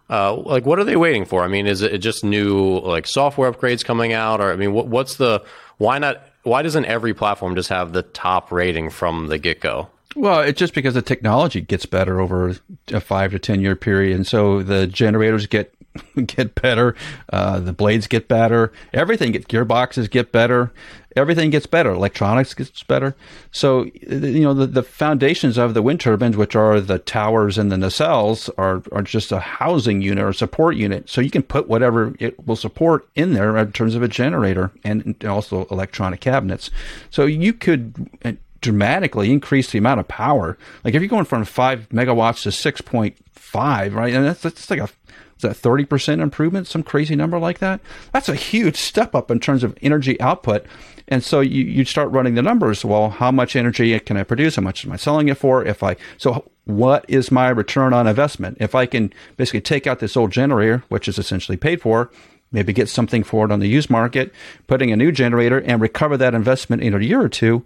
uh, 0.10 0.36
like 0.36 0.66
what 0.66 0.80
are 0.80 0.84
they 0.84 0.96
waiting 0.96 1.26
for? 1.26 1.44
I 1.44 1.48
mean, 1.48 1.68
is 1.68 1.82
it 1.82 1.98
just 2.00 2.24
new 2.24 2.80
like 2.80 3.08
software 3.08 3.52
upgrades 3.52 3.84
coming 3.84 4.14
out, 4.14 4.42
or 4.42 4.52
I 4.52 4.56
mean, 4.56 4.74
what, 4.74 4.88
what's 4.88 5.16
the 5.16 5.44
why 5.78 5.98
not? 5.98 6.22
Why 6.44 6.62
doesn't 6.62 6.86
every 6.86 7.14
platform 7.14 7.56
just 7.56 7.70
have 7.70 7.92
the 7.92 8.04
top 8.04 8.52
rating 8.52 8.90
from 8.90 9.28
the 9.28 9.40
get 9.40 9.62
go? 9.62 9.90
Well, 10.16 10.42
it's 10.42 10.60
just 10.60 10.74
because 10.74 10.94
the 10.94 11.02
technology 11.02 11.60
gets 11.60 11.86
better 11.86 12.22
over 12.22 12.56
a 12.92 13.02
five 13.02 13.32
to 13.32 13.40
ten 13.40 13.62
year 13.62 13.76
period, 13.76 14.16
and 14.16 14.28
so 14.28 14.62
the 14.62 14.88
generators 14.88 15.48
get 15.48 15.74
get 16.26 16.56
better, 16.56 16.96
uh, 17.32 17.60
the 17.60 17.74
blades 17.74 18.08
get 18.08 18.28
better, 18.28 18.72
everything 18.94 19.32
gets 19.32 19.46
gearboxes 19.46 20.10
get 20.10 20.32
better, 20.32 20.72
everything 21.16 21.50
gets 21.50 21.66
better, 21.66 21.92
electronics 21.92 22.54
gets 22.54 22.84
better. 22.84 23.16
So 23.52 23.86
you 24.02 24.42
know 24.42 24.54
the, 24.54 24.68
the 24.68 24.84
foundations 24.84 25.58
of 25.58 25.74
the 25.74 25.82
wind 25.82 26.00
turbines, 26.00 26.38
which 26.38 26.56
are 26.56 26.80
the 26.80 27.00
towers 27.00 27.58
and 27.58 27.72
the 27.72 27.76
nacelles, 27.78 28.50
are 28.58 28.84
are 28.92 29.02
just 29.02 29.32
a 29.32 29.40
housing 29.40 30.02
unit 30.02 30.24
or 30.24 30.34
support 30.34 30.76
unit. 30.76 31.10
So 31.10 31.22
you 31.22 31.32
can 31.32 31.44
put 31.44 31.68
whatever 31.68 32.16
it 32.20 32.46
will 32.46 32.56
support 32.56 33.08
in 33.16 33.34
there 33.34 33.58
in 33.58 33.72
terms 33.72 33.96
of 33.96 34.04
a 34.04 34.08
generator 34.08 34.72
and 34.84 35.24
also 35.26 35.66
electronic 35.66 36.20
cabinets. 36.20 36.70
So 37.10 37.26
you 37.26 37.54
could 37.54 38.10
uh, 38.24 38.34
dramatically 38.62 39.32
increase 39.32 39.72
the 39.72 39.78
amount 39.78 40.00
of 40.00 40.08
power. 40.08 40.58
Like 40.84 40.96
if 40.96 41.02
you're 41.02 41.10
going 41.10 41.26
from 41.26 41.46
five 41.46 41.88
megawatts 41.90 42.44
to 42.44 42.52
six 42.52 42.82
point 42.82 43.16
five, 43.32 43.94
right? 43.94 44.14
And 44.14 44.26
that's 44.26 44.42
that's 44.42 44.70
like 44.70 44.80
a 44.80 44.90
is 45.38 45.42
that 45.42 45.56
thirty 45.56 45.86
percent 45.86 46.22
improvement, 46.22 46.68
some 46.68 46.84
crazy 46.84 47.16
number 47.16 47.40
like 47.40 47.60
that. 47.60 47.82
That's 48.12 48.30
a 48.30 48.36
huge 48.36 48.78
step 48.78 49.16
up 49.16 49.30
in 49.30 49.40
terms 49.40 49.64
of 49.64 49.78
energy 49.82 50.20
output. 50.22 50.66
And 51.08 51.24
so 51.24 51.40
you, 51.40 51.64
you 51.64 51.86
start 51.86 52.10
running 52.10 52.34
the 52.34 52.42
numbers. 52.42 52.84
Well, 52.84 53.12
how 53.12 53.32
much 53.32 53.56
energy 53.56 54.00
can 54.00 54.18
I 54.18 54.24
produce? 54.24 54.56
How 54.56 54.64
much 54.64 54.86
am 54.86 54.92
I 54.92 54.96
selling 54.96 55.30
it 55.30 55.38
for? 55.38 55.64
If 55.64 55.84
I 55.84 55.98
so 56.18 56.50
what 56.66 57.06
is 57.08 57.32
my 57.32 57.50
return 57.50 57.94
on 57.94 58.08
investment? 58.08 58.58
If 58.60 58.74
I 58.74 58.88
can 58.88 59.14
basically 59.38 59.62
take 59.62 59.86
out 59.86 60.00
this 60.00 60.18
old 60.18 60.32
generator, 60.32 60.84
which 60.90 61.08
is 61.08 61.20
essentially 61.20 61.58
paid 61.58 61.80
for, 61.80 62.10
maybe 62.52 62.74
get 62.74 62.90
something 62.90 63.24
for 63.24 63.46
it 63.46 63.52
on 63.52 63.60
the 63.60 63.68
used 63.68 63.92
market, 63.92 64.34
putting 64.66 64.92
a 64.92 64.96
new 64.96 65.12
generator 65.12 65.60
and 65.62 65.80
recover 65.80 66.18
that 66.18 66.34
investment 66.34 66.82
in 66.82 66.96
a 66.96 67.00
year 67.00 67.22
or 67.22 67.30
two, 67.30 67.64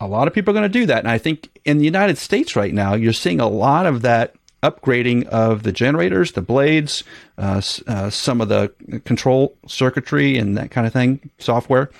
a 0.00 0.06
lot 0.06 0.26
of 0.26 0.32
people 0.32 0.50
are 0.52 0.58
going 0.58 0.62
to 0.62 0.78
do 0.78 0.86
that. 0.86 1.00
And 1.00 1.10
I 1.10 1.18
think 1.18 1.50
in 1.64 1.76
the 1.76 1.84
United 1.84 2.16
States 2.16 2.56
right 2.56 2.72
now, 2.72 2.94
you're 2.94 3.12
seeing 3.12 3.40
a 3.40 3.48
lot 3.48 3.84
of 3.84 4.00
that 4.02 4.34
upgrading 4.62 5.26
of 5.26 5.62
the 5.62 5.72
generators, 5.72 6.32
the 6.32 6.42
blades, 6.42 7.04
uh, 7.38 7.60
uh, 7.86 8.10
some 8.10 8.40
of 8.40 8.48
the 8.48 8.72
control 9.04 9.56
circuitry 9.66 10.38
and 10.38 10.56
that 10.56 10.70
kind 10.70 10.86
of 10.86 10.92
thing, 10.92 11.30
software, 11.38 11.90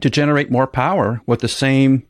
to 0.00 0.10
generate 0.10 0.50
more 0.50 0.66
power 0.66 1.20
with 1.26 1.40
the 1.40 1.48
same 1.48 2.06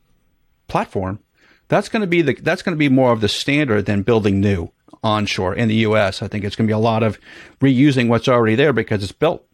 platform. 0.67 1.19
That's 1.67 1.89
going 1.89 2.01
to 2.01 2.07
be 2.07 2.21
the 2.21 2.33
that's 2.33 2.61
going 2.61 2.75
to 2.75 2.79
be 2.79 2.89
more 2.89 3.11
of 3.11 3.21
the 3.21 3.29
standard 3.29 3.85
than 3.85 4.01
building 4.01 4.39
new 4.39 4.71
onshore 5.03 5.55
in 5.55 5.67
the 5.67 5.75
U.S. 5.75 6.21
I 6.21 6.27
think 6.27 6.43
it's 6.43 6.55
going 6.55 6.67
to 6.67 6.71
be 6.71 6.75
a 6.75 6.79
lot 6.79 7.03
of 7.03 7.19
reusing 7.61 8.07
what's 8.07 8.27
already 8.27 8.55
there 8.55 8.73
because 8.73 9.03
it's 9.03 9.11
built 9.11 9.45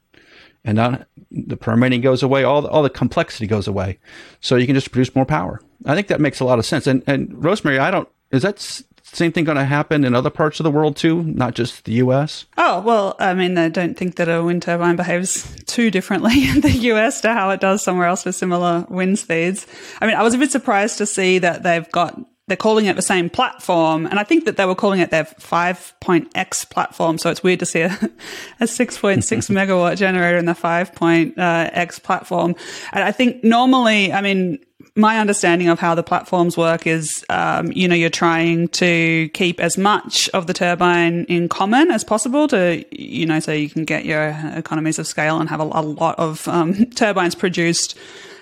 and 0.65 0.77
now 0.77 1.05
the 1.31 1.55
permitting 1.55 2.01
goes 2.01 2.23
away, 2.23 2.43
all 2.43 2.63
the, 2.63 2.67
all 2.67 2.81
the 2.81 2.89
complexity 2.89 3.45
goes 3.45 3.67
away. 3.67 3.99
So 4.41 4.55
you 4.55 4.65
can 4.65 4.73
just 4.73 4.91
produce 4.91 5.15
more 5.15 5.25
power. 5.25 5.61
I 5.85 5.93
think 5.93 6.07
that 6.07 6.19
makes 6.19 6.39
a 6.39 6.45
lot 6.45 6.57
of 6.57 6.65
sense. 6.65 6.87
And, 6.87 7.03
and 7.05 7.31
Rosemary, 7.43 7.77
I 7.77 7.91
don't, 7.91 8.09
is 8.31 8.41
that 8.41 8.81
same 9.13 9.31
thing 9.31 9.45
going 9.45 9.57
to 9.57 9.65
happen 9.65 10.03
in 10.03 10.15
other 10.15 10.29
parts 10.29 10.59
of 10.59 10.63
the 10.63 10.71
world 10.71 10.95
too, 10.95 11.23
not 11.23 11.53
just 11.53 11.85
the 11.85 11.93
US? 11.93 12.45
Oh, 12.57 12.81
well, 12.81 13.15
I 13.19 13.33
mean, 13.33 13.57
I 13.57 13.69
don't 13.69 13.95
think 13.95 14.15
that 14.15 14.27
a 14.27 14.43
wind 14.43 14.63
turbine 14.63 14.95
behaves 14.95 15.55
too 15.65 15.91
differently 15.91 16.49
in 16.49 16.61
the 16.61 16.71
US 16.71 17.21
to 17.21 17.33
how 17.33 17.49
it 17.51 17.59
does 17.59 17.83
somewhere 17.83 18.07
else 18.07 18.25
with 18.25 18.35
similar 18.35 18.85
wind 18.89 19.19
speeds. 19.19 19.67
I 20.01 20.07
mean, 20.07 20.15
I 20.15 20.23
was 20.23 20.33
a 20.33 20.37
bit 20.37 20.51
surprised 20.51 20.97
to 20.97 21.05
see 21.05 21.39
that 21.39 21.63
they've 21.63 21.89
got 21.91 22.19
they're 22.47 22.57
calling 22.57 22.85
it 22.85 22.95
the 22.95 23.01
same 23.01 23.29
platform. 23.29 24.05
And 24.05 24.19
I 24.19 24.23
think 24.23 24.45
that 24.45 24.55
they 24.57 24.65
were 24.65 24.75
calling 24.75 24.99
it 24.99 25.09
their 25.09 25.23
5.x 25.23 26.65
platform. 26.65 27.17
So 27.17 27.31
it's 27.31 27.41
weird 27.41 27.59
to 27.59 27.65
see 27.65 27.81
a, 27.81 27.87
a 28.59 28.65
6.6 28.65 29.17
megawatt 29.23 29.97
generator 29.97 30.37
in 30.37 30.45
the 30.45 30.53
5.x 30.53 31.37
uh, 31.37 32.01
platform. 32.03 32.55
And 32.93 33.03
I 33.03 33.11
think 33.11 33.43
normally, 33.43 34.13
I 34.13 34.21
mean, 34.21 34.59
my 34.95 35.19
understanding 35.19 35.67
of 35.67 35.79
how 35.79 35.93
the 35.93 36.03
platforms 36.03 36.55
work 36.55 36.87
is, 36.87 37.25
um, 37.29 37.71
you 37.73 37.87
know, 37.87 37.95
you're 37.95 38.09
trying 38.09 38.69
to 38.69 39.29
keep 39.29 39.59
as 39.59 39.77
much 39.77 40.29
of 40.29 40.47
the 40.47 40.53
turbine 40.53 41.25
in 41.25 41.49
common 41.49 41.91
as 41.91 42.03
possible 42.03 42.47
to, 42.47 42.85
you 42.91 43.25
know, 43.25 43.41
so 43.41 43.51
you 43.51 43.69
can 43.69 43.83
get 43.83 44.05
your 44.05 44.29
economies 44.55 44.97
of 44.97 45.05
scale 45.05 45.39
and 45.39 45.49
have 45.49 45.59
a, 45.59 45.63
a 45.63 45.81
lot 45.81 46.17
of 46.17 46.47
um, 46.47 46.85
turbines 46.95 47.35
produced 47.35 47.97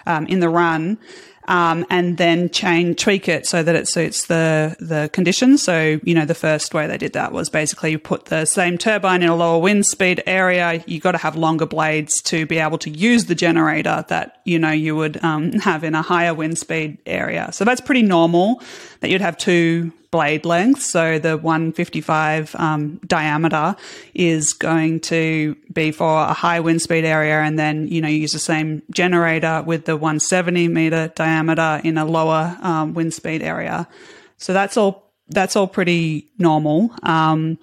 um, 0.06 0.28
in 0.28 0.42
the 0.42 0.50
run. 0.50 1.00
Um, 1.48 1.86
and 1.90 2.18
then 2.18 2.50
change 2.50 3.02
tweak 3.02 3.28
it 3.28 3.46
so 3.46 3.64
that 3.64 3.76
it 3.76 3.88
suits 3.88 4.28
the 4.28 4.76
the 4.80 5.10
conditions. 5.14 5.64
So 5.64 6.00
you 6.04 6.14
know 6.14 6.26
the 6.26 6.36
first 6.36 6.74
way 6.74 6.88
they 6.88 6.98
did 6.98 7.14
that 7.14 7.32
was 7.32 7.50
basically 7.50 7.92
you 7.92 8.00
put 8.00 8.26
the 8.26 8.46
same 8.46 8.78
turbine 8.78 9.24
in 9.24 9.30
a 9.30 9.36
lower 9.36 9.60
wind 9.60 9.86
speed 9.86 10.24
area. 10.26 10.84
You 10.86 11.00
got 11.00 11.14
to 11.14 11.18
have 11.18 11.36
longer 11.36 11.66
blades 11.66 12.22
to 12.24 12.46
be 12.46 12.60
able 12.60 12.78
to 12.80 12.90
use 12.90 13.26
the 13.26 13.36
generator 13.36 14.06
that 14.08 14.42
you 14.46 14.60
know 14.60 14.72
you 14.72 14.96
would 14.96 15.24
um, 15.24 15.54
have 15.54 15.84
in 15.84 15.96
a 15.96 16.02
higher 16.02 16.34
wind 16.34 16.58
speed 16.58 16.98
area. 17.06 17.50
So 17.52 17.66
that's 17.66 17.82
pretty 17.82 18.04
normal 18.04 18.62
that 19.04 19.10
you'd 19.10 19.20
have 19.20 19.38
two 19.38 19.92
blade 20.12 20.46
lengths. 20.46 20.90
So 20.90 21.20
the 21.20 21.36
155 21.36 22.56
um, 22.56 23.02
diameter 23.06 23.76
is 24.14 24.54
going 24.54 25.02
to 25.02 25.58
be 25.74 25.92
for 25.92 26.22
a 26.22 26.32
high 26.32 26.62
wind 26.62 26.82
speed 26.82 27.04
area, 27.04 27.42
and 27.42 27.60
then 27.60 27.90
you 27.90 28.00
know 28.00 28.08
you 28.08 28.20
use 28.20 28.32
the 28.32 28.40
same 28.40 28.82
generator 28.92 29.62
with 29.66 29.84
the 29.84 29.98
170 29.98 30.70
meter 30.70 31.12
diameter 31.16 31.82
in 31.84 31.98
a 31.98 32.06
lower 32.06 32.58
um, 32.62 32.94
wind 32.94 33.14
speed 33.14 33.42
area. 33.42 33.90
So 34.38 34.54
that's 34.54 34.78
all. 34.78 35.04
That's 35.28 35.56
all 35.58 35.68
pretty 35.68 36.30
normal. 36.38 36.92
Um, 37.04 37.58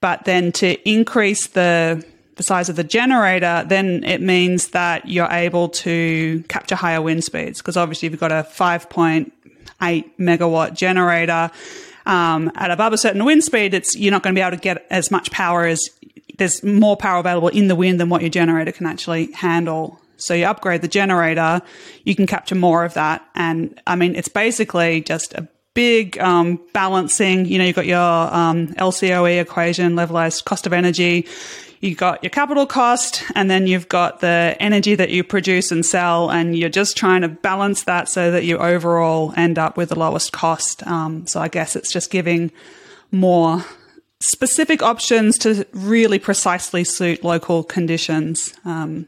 but 0.00 0.24
then 0.24 0.52
to 0.52 0.88
increase 0.88 1.48
the 1.48 2.02
the 2.38 2.44
size 2.44 2.68
of 2.68 2.76
the 2.76 2.84
generator, 2.84 3.64
then 3.66 4.04
it 4.04 4.22
means 4.22 4.68
that 4.68 5.08
you're 5.08 5.30
able 5.30 5.68
to 5.68 6.42
capture 6.48 6.76
higher 6.76 7.02
wind 7.02 7.24
speeds 7.24 7.58
because 7.58 7.76
obviously 7.76 8.06
if 8.06 8.12
you've 8.12 8.20
got 8.20 8.32
a 8.32 8.44
5.8 9.80 10.10
megawatt 10.18 10.74
generator, 10.74 11.50
um, 12.06 12.50
at 12.54 12.70
above 12.70 12.92
a 12.92 12.98
certain 12.98 13.24
wind 13.24 13.44
speed, 13.44 13.74
it's 13.74 13.94
you're 13.94 14.10
not 14.10 14.22
going 14.22 14.34
to 14.34 14.38
be 14.38 14.42
able 14.42 14.56
to 14.56 14.62
get 14.62 14.86
as 14.90 15.10
much 15.10 15.30
power 15.30 15.66
as 15.66 15.80
there's 16.38 16.62
more 16.62 16.96
power 16.96 17.20
available 17.20 17.48
in 17.48 17.68
the 17.68 17.74
wind 17.74 18.00
than 18.00 18.08
what 18.08 18.22
your 18.22 18.30
generator 18.30 18.72
can 18.72 18.86
actually 18.86 19.30
handle. 19.32 20.00
So 20.16 20.34
you 20.34 20.46
upgrade 20.46 20.82
the 20.82 20.88
generator, 20.88 21.60
you 22.04 22.14
can 22.14 22.26
capture 22.26 22.54
more 22.54 22.84
of 22.84 22.94
that, 22.94 23.24
and 23.34 23.80
I 23.86 23.94
mean 23.94 24.14
it's 24.14 24.28
basically 24.28 25.02
just 25.02 25.34
a 25.34 25.46
big 25.74 26.18
um, 26.18 26.60
balancing. 26.72 27.46
You 27.46 27.58
know, 27.58 27.64
you've 27.64 27.76
got 27.76 27.86
your 27.86 27.98
um, 27.98 28.68
LCOE 28.74 29.40
equation, 29.40 29.94
levelized 29.94 30.44
cost 30.44 30.66
of 30.66 30.72
energy 30.72 31.26
you've 31.80 31.98
got 31.98 32.22
your 32.22 32.30
capital 32.30 32.66
cost 32.66 33.22
and 33.34 33.50
then 33.50 33.66
you've 33.66 33.88
got 33.88 34.20
the 34.20 34.56
energy 34.60 34.94
that 34.94 35.10
you 35.10 35.22
produce 35.22 35.70
and 35.70 35.84
sell 35.84 36.30
and 36.30 36.56
you're 36.56 36.68
just 36.68 36.96
trying 36.96 37.22
to 37.22 37.28
balance 37.28 37.84
that 37.84 38.08
so 38.08 38.30
that 38.30 38.44
you 38.44 38.58
overall 38.58 39.32
end 39.36 39.58
up 39.58 39.76
with 39.76 39.90
the 39.90 39.98
lowest 39.98 40.32
cost 40.32 40.86
um, 40.86 41.26
so 41.26 41.40
i 41.40 41.48
guess 41.48 41.76
it's 41.76 41.92
just 41.92 42.10
giving 42.10 42.50
more 43.10 43.64
specific 44.20 44.82
options 44.82 45.38
to 45.38 45.66
really 45.72 46.18
precisely 46.18 46.84
suit 46.84 47.22
local 47.22 47.62
conditions 47.62 48.54
um, 48.64 49.06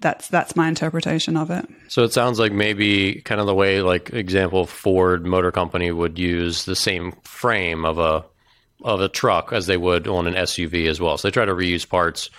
that's 0.00 0.28
that's 0.28 0.54
my 0.54 0.68
interpretation 0.68 1.36
of 1.36 1.50
it. 1.50 1.66
So 1.88 2.04
it 2.04 2.12
sounds 2.12 2.38
like 2.38 2.52
maybe 2.52 3.22
kind 3.22 3.40
of 3.40 3.46
the 3.46 3.54
way, 3.54 3.80
like 3.80 4.12
example, 4.12 4.66
Ford 4.66 5.26
Motor 5.26 5.50
Company 5.50 5.90
would 5.90 6.18
use 6.18 6.64
the 6.64 6.76
same 6.76 7.12
frame 7.22 7.84
of 7.84 7.98
a 7.98 8.24
of 8.82 9.00
a 9.00 9.08
truck 9.08 9.52
as 9.52 9.66
they 9.66 9.76
would 9.76 10.06
on 10.06 10.26
an 10.26 10.34
SUV 10.34 10.88
as 10.88 11.00
well. 11.00 11.16
So 11.16 11.28
they 11.28 11.32
try 11.32 11.44
to 11.44 11.54
reuse 11.54 11.88
parts 11.88 12.30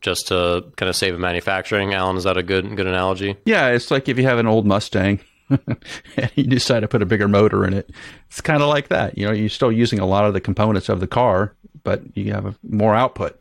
just 0.00 0.28
to 0.28 0.64
kind 0.76 0.88
of 0.88 0.96
save 0.96 1.18
manufacturing. 1.18 1.94
Alan, 1.94 2.16
is 2.16 2.24
that 2.24 2.36
a 2.36 2.42
good 2.42 2.76
good 2.76 2.86
analogy? 2.86 3.36
Yeah, 3.44 3.68
it's 3.68 3.90
like 3.90 4.08
if 4.08 4.18
you 4.18 4.24
have 4.24 4.38
an 4.38 4.46
old 4.46 4.66
Mustang 4.66 5.20
and 5.48 6.30
you 6.34 6.44
decide 6.44 6.80
to 6.80 6.88
put 6.88 7.02
a 7.02 7.06
bigger 7.06 7.28
motor 7.28 7.64
in 7.64 7.74
it. 7.74 7.90
It's 8.28 8.40
kind 8.40 8.62
of 8.62 8.68
like 8.68 8.88
that. 8.88 9.16
You 9.16 9.26
know, 9.26 9.32
you're 9.32 9.48
still 9.48 9.72
using 9.72 9.98
a 9.98 10.06
lot 10.06 10.24
of 10.24 10.34
the 10.34 10.40
components 10.40 10.88
of 10.88 11.00
the 11.00 11.06
car, 11.06 11.54
but 11.82 12.16
you 12.16 12.32
have 12.32 12.58
more 12.62 12.94
output. 12.94 13.38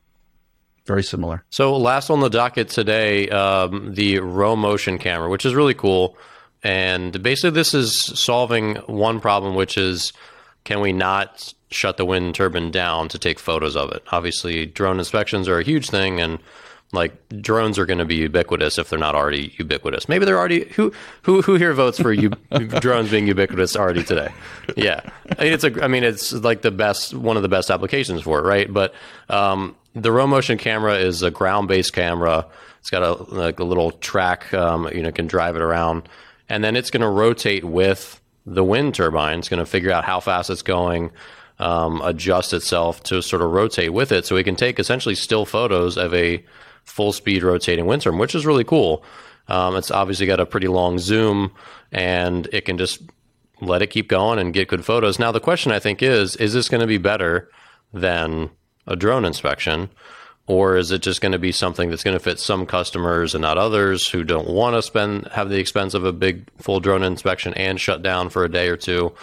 Very 0.86 1.04
similar. 1.04 1.44
So 1.50 1.78
last 1.78 2.10
on 2.10 2.22
the 2.22 2.30
docket 2.30 2.70
today, 2.70 3.30
um, 3.30 3.94
the 3.94 4.16
Romotion 4.16 5.00
camera, 5.00 5.30
which 5.30 5.46
is 5.46 5.54
really 5.54 5.76
cool. 5.76 6.18
And 6.64 7.22
basically, 7.24 7.52
this 7.52 7.74
is 7.74 8.00
solving 8.00 8.76
one 8.88 9.20
problem, 9.20 9.56
which 9.56 9.78
is 9.78 10.12
can 10.64 10.80
we 10.80 10.92
not 10.92 11.54
shut 11.72 11.98
the 11.98 12.06
wind 12.06 12.36
turbine 12.36 12.70
down 12.70 13.08
to 13.10 13.18
take 13.18 13.40
photos 13.40 13.76
of 13.76 13.92
it. 13.92 14.04
Obviously, 14.12 14.66
drone 14.66 15.00
inspections 15.00 15.48
are 15.48 15.60
a 15.60 15.64
huge 15.64 15.90
thing, 15.90 16.20
and 16.20 16.40
like 16.94 17.14
drones 17.42 17.80
are 17.80 17.86
going 17.86 18.00
to 18.00 18.06
be 18.06 18.18
ubiquitous 18.18 18.78
if 18.78 18.90
they're 18.90 19.00
not 19.00 19.16
already 19.16 19.54
ubiquitous. 19.58 20.10
Maybe 20.10 20.26
they're 20.26 20.38
already 20.38 20.66
who 20.76 20.92
who 21.22 21.42
who 21.42 21.56
here 21.56 21.74
votes 21.74 22.00
for 22.00 22.14
drones 22.80 23.10
being 23.10 23.28
ubiquitous 23.28 23.76
already 23.76 24.04
today? 24.04 24.32
Yeah, 24.76 25.02
I 25.40 25.44
mean, 25.46 25.54
it's 25.54 25.64
a 25.64 25.84
I 25.84 25.88
mean 25.88 26.04
it's 26.04 26.34
like 26.34 26.62
the 26.62 26.72
best 26.72 27.14
one 27.14 27.38
of 27.38 27.44
the 27.44 27.50
best 27.50 27.72
applications 27.72 28.22
for 28.22 28.40
it, 28.40 28.44
right? 28.44 28.72
But 28.72 28.94
um, 29.30 29.76
the 29.96 30.10
Romotion 30.10 30.60
camera 30.60 30.96
is 30.96 31.24
a 31.24 31.32
ground 31.32 31.68
based 31.68 31.94
camera. 31.94 32.46
It's 32.80 32.90
got 32.90 33.04
a 33.04 33.14
like 33.34 33.60
a 33.60 33.64
little 33.64 33.92
track, 33.92 34.54
um, 34.54 34.90
you 34.94 35.02
know, 35.02 35.12
can 35.12 35.28
drive 35.28 35.56
it 35.56 35.62
around, 35.62 36.10
and 36.50 36.64
then 36.64 36.76
it's 36.76 36.92
going 36.92 37.02
to 37.02 37.10
rotate 37.10 37.64
with 37.64 38.20
the 38.46 38.64
wind 38.64 38.96
turbine. 38.96 39.40
It's 39.40 39.50
going 39.50 39.60
to 39.60 39.66
figure 39.66 39.92
out 39.92 40.04
how 40.04 40.20
fast 40.20 40.50
it's 40.50 40.64
going 40.64 41.12
um, 41.62 42.02
adjust 42.02 42.54
itself 42.54 43.04
to 43.04 43.22
sort 43.22 43.42
of 43.42 43.52
rotate 43.52 43.94
with 43.94 44.12
it. 44.12 44.26
So 44.26 44.36
we 44.36 44.44
can 44.44 44.56
take 44.56 44.80
essentially 44.80 45.16
still 45.16 45.46
photos 45.46 45.98
of 45.98 46.14
a 46.14 46.44
full 46.84 47.14
speed 47.14 47.44
rotating 47.44 47.86
wind 47.86 48.02
turbine, 48.02 48.20
which 48.20 48.36
is 48.36 48.46
really 48.46 48.64
cool. 48.64 49.04
Um, 49.48 49.76
it's 49.76 49.92
obviously 49.92 50.26
got 50.26 50.40
a 50.40 50.46
pretty 50.46 50.68
long 50.68 50.98
zoom 50.98 51.52
and 51.92 52.48
it 52.52 52.66
can 52.66 52.78
just 52.78 53.02
let 53.62 53.82
it 53.82 53.88
keep 53.88 54.10
going 54.10 54.40
and 54.40 54.54
get 54.54 54.70
good 54.70 54.84
photos. 54.84 55.20
Now, 55.20 55.32
the 55.32 55.40
question 55.40 55.72
I 55.72 55.80
think 55.80 56.02
is 56.02 56.36
is 56.38 56.54
this 56.54 56.68
going 56.68 56.82
to 56.82 56.88
be 56.88 56.98
better 56.98 57.50
than 57.94 58.50
a 58.88 58.96
drone 58.96 59.24
inspection? 59.26 59.90
Or 60.48 60.76
is 60.76 60.92
it 60.92 61.04
just 61.04 61.22
going 61.22 61.34
to 61.34 61.40
be 61.40 61.52
something 61.52 61.90
that's 61.90 62.04
going 62.04 62.16
to 62.18 62.24
fit 62.24 62.40
some 62.40 62.66
customers 62.66 63.36
and 63.36 63.44
not 63.44 63.60
others 63.60 64.08
who 64.08 64.24
don't 64.24 64.50
want 64.50 64.76
to 64.76 64.82
spend 64.82 65.28
have 65.28 65.50
the 65.50 65.60
expense 65.60 65.94
of 65.94 66.04
a 66.04 66.12
big 66.12 66.50
full 66.58 66.80
drone 66.80 67.04
inspection 67.04 67.54
and 67.54 67.80
shut 67.80 68.02
down 68.02 68.30
for 68.30 68.44
a 68.44 68.52
day 68.52 68.68
or 68.68 68.76
two? 68.76 69.14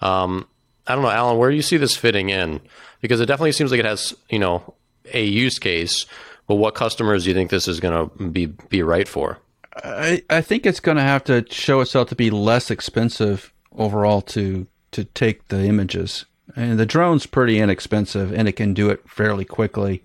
Um, 0.00 0.48
I 0.86 0.94
don't 0.94 1.02
know, 1.02 1.10
Alan, 1.10 1.38
where 1.38 1.50
do 1.50 1.56
you 1.56 1.62
see 1.62 1.76
this 1.76 1.96
fitting 1.96 2.30
in? 2.30 2.60
Because 3.00 3.20
it 3.20 3.26
definitely 3.26 3.52
seems 3.52 3.70
like 3.70 3.80
it 3.80 3.86
has, 3.86 4.14
you 4.28 4.38
know, 4.38 4.74
a 5.12 5.24
use 5.24 5.58
case. 5.58 6.06
But 6.46 6.56
what 6.56 6.74
customers 6.74 7.24
do 7.24 7.30
you 7.30 7.34
think 7.34 7.50
this 7.50 7.68
is 7.68 7.80
going 7.80 8.08
to 8.08 8.24
be 8.28 8.46
be 8.46 8.82
right 8.82 9.08
for? 9.08 9.38
I, 9.76 10.22
I 10.30 10.40
think 10.40 10.66
it's 10.66 10.80
going 10.80 10.98
to 10.98 11.02
have 11.02 11.24
to 11.24 11.44
show 11.50 11.80
itself 11.80 12.08
to 12.10 12.14
be 12.14 12.30
less 12.30 12.70
expensive 12.70 13.52
overall 13.76 14.20
to 14.22 14.66
to 14.92 15.04
take 15.04 15.48
the 15.48 15.64
images. 15.64 16.26
And 16.54 16.78
the 16.78 16.86
drone's 16.86 17.26
pretty 17.26 17.58
inexpensive, 17.58 18.32
and 18.32 18.46
it 18.46 18.52
can 18.52 18.74
do 18.74 18.90
it 18.90 19.08
fairly 19.08 19.44
quickly. 19.44 20.02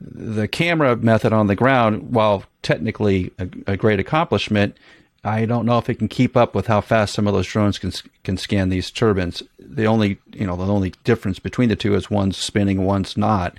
The 0.00 0.48
camera 0.48 0.96
method 0.96 1.32
on 1.32 1.46
the 1.46 1.54
ground, 1.54 2.12
while 2.12 2.44
technically 2.62 3.30
a, 3.38 3.48
a 3.68 3.76
great 3.76 4.00
accomplishment, 4.00 4.76
I 5.22 5.46
don't 5.46 5.66
know 5.66 5.78
if 5.78 5.88
it 5.88 5.94
can 5.96 6.08
keep 6.08 6.36
up 6.36 6.54
with 6.54 6.66
how 6.66 6.80
fast 6.80 7.14
some 7.14 7.26
of 7.26 7.34
those 7.34 7.46
drones 7.46 7.78
can 7.78 7.92
can 8.24 8.36
scan 8.36 8.70
these 8.70 8.90
turbines. 8.90 9.42
The 9.74 9.86
only 9.86 10.18
you 10.32 10.46
know 10.46 10.56
the 10.56 10.66
only 10.66 10.94
difference 11.04 11.38
between 11.38 11.68
the 11.68 11.76
two 11.76 11.94
is 11.94 12.10
one's 12.10 12.36
spinning, 12.36 12.84
one's 12.84 13.16
not. 13.16 13.56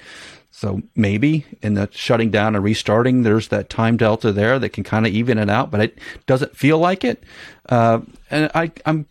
So 0.52 0.82
maybe 0.96 1.46
in 1.62 1.74
the 1.74 1.90
shutting 1.92 2.32
down 2.32 2.56
and 2.56 2.64
restarting, 2.64 3.24
there's 3.24 3.50
that 3.50 3.70
time 3.70 3.98
delta 3.98 4.32
there 4.32 4.58
that 4.58 4.70
can 4.70 4.86
kind 4.86 5.06
of 5.06 5.14
even 5.14 5.38
it 5.38 5.50
out, 5.50 5.70
but 5.70 5.82
it 5.82 5.98
doesn't 6.28 6.56
feel 6.56 6.78
like 6.78 7.04
it. 7.04 7.22
Uh, 7.68 8.00
and 8.32 8.50
I, 8.56 8.72
I'm 8.86 9.06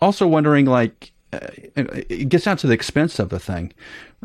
also 0.00 0.26
wondering, 0.26 0.66
like, 0.66 1.12
uh, 1.32 1.38
it 1.76 2.28
gets 2.28 2.46
down 2.46 2.56
to 2.56 2.66
the 2.66 2.74
expense 2.74 3.20
of 3.20 3.28
the 3.28 3.38
thing. 3.38 3.72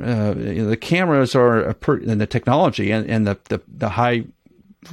Uh, 0.01 0.33
you 0.35 0.63
know, 0.63 0.69
the 0.69 0.77
cameras 0.77 1.35
are 1.35 1.75
per, 1.75 1.97
and 1.97 2.19
the 2.19 2.25
technology 2.25 2.89
and, 2.89 3.07
and 3.07 3.27
the, 3.27 3.37
the, 3.49 3.61
the 3.67 3.89
high 3.89 4.25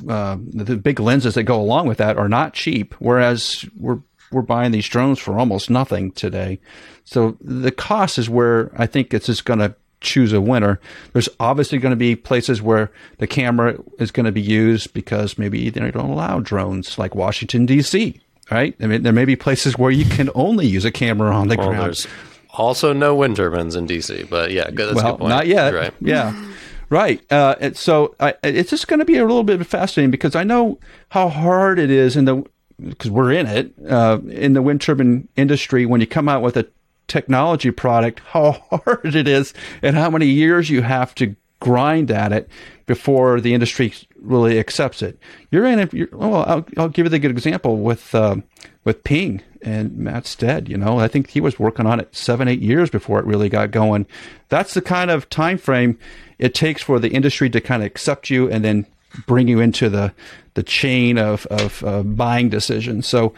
uh, 0.08 0.36
the 0.40 0.76
big 0.76 1.00
lenses 1.00 1.34
that 1.34 1.44
go 1.44 1.60
along 1.60 1.86
with 1.86 1.98
that 1.98 2.18
are 2.18 2.28
not 2.28 2.52
cheap. 2.52 2.94
Whereas 2.98 3.64
we're 3.78 4.00
we're 4.34 4.42
buying 4.42 4.72
these 4.72 4.88
drones 4.88 5.18
for 5.18 5.38
almost 5.38 5.70
nothing 5.70 6.12
today. 6.12 6.58
So 7.04 7.36
the 7.40 7.70
cost 7.70 8.18
is 8.18 8.28
where 8.28 8.70
I 8.76 8.86
think 8.86 9.14
it's 9.14 9.26
just 9.26 9.44
going 9.44 9.60
to 9.60 9.74
choose 10.00 10.32
a 10.32 10.40
winner. 10.40 10.80
There's 11.12 11.28
obviously 11.40 11.78
going 11.78 11.90
to 11.92 11.96
be 11.96 12.14
places 12.14 12.62
where 12.62 12.92
the 13.18 13.26
camera 13.26 13.78
is 13.98 14.10
going 14.10 14.26
to 14.26 14.32
be 14.32 14.42
used 14.42 14.92
because 14.92 15.38
maybe 15.38 15.70
they 15.70 15.90
don't 15.90 16.10
allow 16.10 16.40
drones, 16.40 16.98
like 16.98 17.14
Washington 17.14 17.66
D.C. 17.66 18.20
Right? 18.50 18.76
I 18.80 18.86
mean, 18.86 19.02
there 19.02 19.12
may 19.12 19.24
be 19.24 19.36
places 19.36 19.78
where 19.78 19.90
you 19.90 20.04
can 20.04 20.28
only 20.34 20.66
use 20.66 20.84
a 20.84 20.92
camera 20.92 21.34
on 21.34 21.48
the 21.48 21.56
well, 21.56 21.68
ground. 21.68 21.86
There's 21.86 22.06
also 22.50 22.92
no 22.92 23.14
wind 23.14 23.36
turbines 23.36 23.74
in 23.74 23.86
D.C. 23.86 24.24
But 24.24 24.50
yeah, 24.50 24.70
good. 24.70 24.94
That's 24.94 25.02
well, 25.02 25.18
not 25.18 25.46
yet. 25.46 25.74
Right. 25.74 25.94
Yeah. 26.00 26.50
Right. 26.90 27.32
Uh, 27.32 27.72
so 27.72 28.14
I, 28.20 28.34
it's 28.42 28.70
just 28.70 28.86
going 28.86 29.00
to 29.00 29.06
be 29.06 29.16
a 29.16 29.22
little 29.24 29.42
bit 29.42 29.66
fascinating 29.66 30.10
because 30.10 30.36
I 30.36 30.44
know 30.44 30.78
how 31.08 31.28
hard 31.28 31.78
it 31.78 31.90
is 31.90 32.16
in 32.16 32.26
the 32.26 32.44
because 32.82 33.10
we're 33.10 33.32
in 33.32 33.46
it 33.46 33.72
uh, 33.88 34.18
in 34.28 34.52
the 34.52 34.62
wind 34.62 34.80
turbine 34.80 35.28
industry 35.36 35.86
when 35.86 36.00
you 36.00 36.06
come 36.06 36.28
out 36.28 36.42
with 36.42 36.56
a 36.56 36.66
technology 37.06 37.70
product, 37.70 38.20
how 38.26 38.52
hard 38.70 39.14
it 39.14 39.28
is 39.28 39.54
and 39.82 39.96
how 39.96 40.10
many 40.10 40.26
years 40.26 40.70
you 40.70 40.82
have 40.82 41.14
to 41.16 41.36
grind 41.60 42.10
at 42.10 42.32
it 42.32 42.48
before 42.86 43.40
the 43.40 43.54
industry 43.54 43.94
really 44.20 44.58
accepts 44.58 45.00
it. 45.00 45.18
You're 45.50 45.64
in 45.64 46.08
well, 46.12 46.44
I'll, 46.46 46.66
I'll, 46.76 46.88
give 46.88 47.06
you 47.06 47.10
the 47.10 47.18
good 47.18 47.30
example 47.30 47.78
with 47.78 48.14
uh, 48.14 48.36
with 48.84 49.04
Ping 49.04 49.40
and 49.62 49.96
Matt 49.96 50.26
Stead. 50.26 50.68
You 50.68 50.76
know, 50.76 50.98
I 50.98 51.08
think 51.08 51.30
he 51.30 51.40
was 51.40 51.58
working 51.58 51.86
on 51.86 52.00
it 52.00 52.14
seven, 52.14 52.48
eight 52.48 52.60
years 52.60 52.90
before 52.90 53.18
it 53.18 53.24
really 53.24 53.48
got 53.48 53.70
going. 53.70 54.06
That's 54.50 54.74
the 54.74 54.82
kind 54.82 55.10
of 55.10 55.30
time 55.30 55.56
frame 55.56 55.98
it 56.38 56.54
takes 56.54 56.82
for 56.82 56.98
the 56.98 57.10
industry 57.10 57.48
to 57.50 57.60
kind 57.60 57.82
of 57.82 57.86
accept 57.86 58.28
you 58.28 58.50
and 58.50 58.64
then 58.64 58.86
bring 59.26 59.48
you 59.48 59.60
into 59.60 59.88
the 59.88 60.12
the 60.54 60.62
chain 60.62 61.18
of 61.18 61.46
of 61.46 61.84
uh, 61.84 62.02
buying 62.02 62.48
decisions. 62.48 63.06
So 63.06 63.34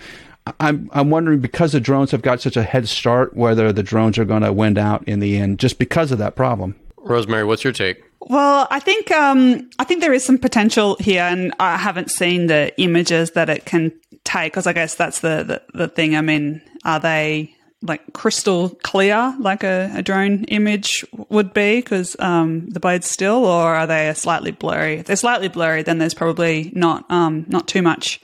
I'm 0.60 0.88
I'm 0.92 1.10
wondering 1.10 1.40
because 1.40 1.72
the 1.72 1.80
drones 1.80 2.10
have 2.12 2.22
got 2.22 2.40
such 2.40 2.56
a 2.56 2.62
head 2.62 2.88
start, 2.88 3.36
whether 3.36 3.72
the 3.72 3.82
drones 3.82 4.18
are 4.18 4.24
going 4.24 4.42
to 4.42 4.52
win 4.52 4.78
out 4.78 5.06
in 5.08 5.20
the 5.20 5.36
end, 5.36 5.58
just 5.58 5.78
because 5.78 6.12
of 6.12 6.18
that 6.18 6.36
problem. 6.36 6.76
Rosemary, 6.98 7.44
what's 7.44 7.64
your 7.64 7.72
take? 7.72 8.02
Well, 8.20 8.66
I 8.70 8.80
think 8.80 9.10
um, 9.10 9.70
I 9.78 9.84
think 9.84 10.00
there 10.00 10.12
is 10.12 10.24
some 10.24 10.38
potential 10.38 10.96
here, 11.00 11.22
and 11.22 11.52
I 11.60 11.76
haven't 11.76 12.10
seen 12.10 12.46
the 12.46 12.78
images 12.80 13.32
that 13.32 13.48
it 13.48 13.64
can 13.64 13.92
take 14.24 14.52
because 14.52 14.66
I 14.66 14.72
guess 14.72 14.94
that's 14.94 15.20
the, 15.20 15.62
the, 15.72 15.78
the 15.78 15.88
thing. 15.88 16.16
I 16.16 16.20
mean, 16.20 16.60
are 16.84 17.00
they 17.00 17.55
like 17.86 18.12
crystal 18.12 18.70
clear, 18.82 19.34
like 19.38 19.62
a, 19.62 19.90
a 19.94 20.02
drone 20.02 20.44
image 20.44 21.04
would 21.28 21.54
be, 21.54 21.76
because 21.76 22.16
um, 22.18 22.68
the 22.70 22.80
blade's 22.80 23.08
still, 23.08 23.44
or 23.44 23.74
are 23.74 23.86
they 23.86 24.12
slightly 24.14 24.50
blurry? 24.50 24.96
If 24.96 25.06
they're 25.06 25.16
slightly 25.16 25.48
blurry, 25.48 25.82
then 25.82 25.98
there's 25.98 26.14
probably 26.14 26.70
not 26.74 27.04
um, 27.10 27.44
not 27.48 27.68
too 27.68 27.82
much 27.82 28.20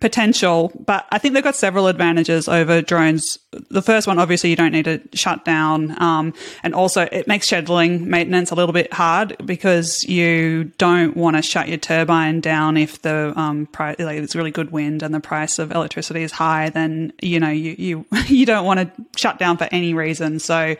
potential, 0.00 0.72
but 0.78 1.06
I 1.10 1.18
think 1.18 1.34
they've 1.34 1.42
got 1.42 1.56
several 1.56 1.88
advantages 1.88 2.48
over 2.48 2.80
drones. 2.80 3.38
The 3.70 3.82
first 3.82 4.06
one, 4.06 4.18
obviously, 4.18 4.50
you 4.50 4.56
don't 4.56 4.72
need 4.72 4.84
to 4.84 5.00
shut 5.14 5.44
down. 5.44 6.00
Um, 6.00 6.34
and 6.62 6.74
also 6.74 7.02
it 7.10 7.26
makes 7.26 7.50
scheduling 7.50 8.02
maintenance 8.02 8.50
a 8.50 8.54
little 8.54 8.72
bit 8.72 8.92
hard 8.92 9.36
because 9.44 10.04
you 10.04 10.64
don't 10.78 11.16
want 11.16 11.36
to 11.36 11.42
shut 11.42 11.68
your 11.68 11.78
turbine 11.78 12.40
down 12.40 12.76
if 12.76 13.02
the, 13.02 13.32
um, 13.36 13.68
like 13.78 13.98
it's 13.98 14.36
really 14.36 14.52
good 14.52 14.70
wind 14.70 15.02
and 15.02 15.12
the 15.12 15.20
price 15.20 15.58
of 15.58 15.72
electricity 15.72 16.22
is 16.22 16.32
high, 16.32 16.70
then, 16.70 17.12
you 17.20 17.40
know, 17.40 17.50
you, 17.50 17.74
you, 17.78 18.06
you 18.26 18.46
don't 18.46 18.64
want 18.64 18.80
to 18.80 19.04
shut 19.16 19.38
down 19.38 19.56
for 19.56 19.68
any 19.72 19.94
reason. 19.94 20.38
So, 20.38 20.76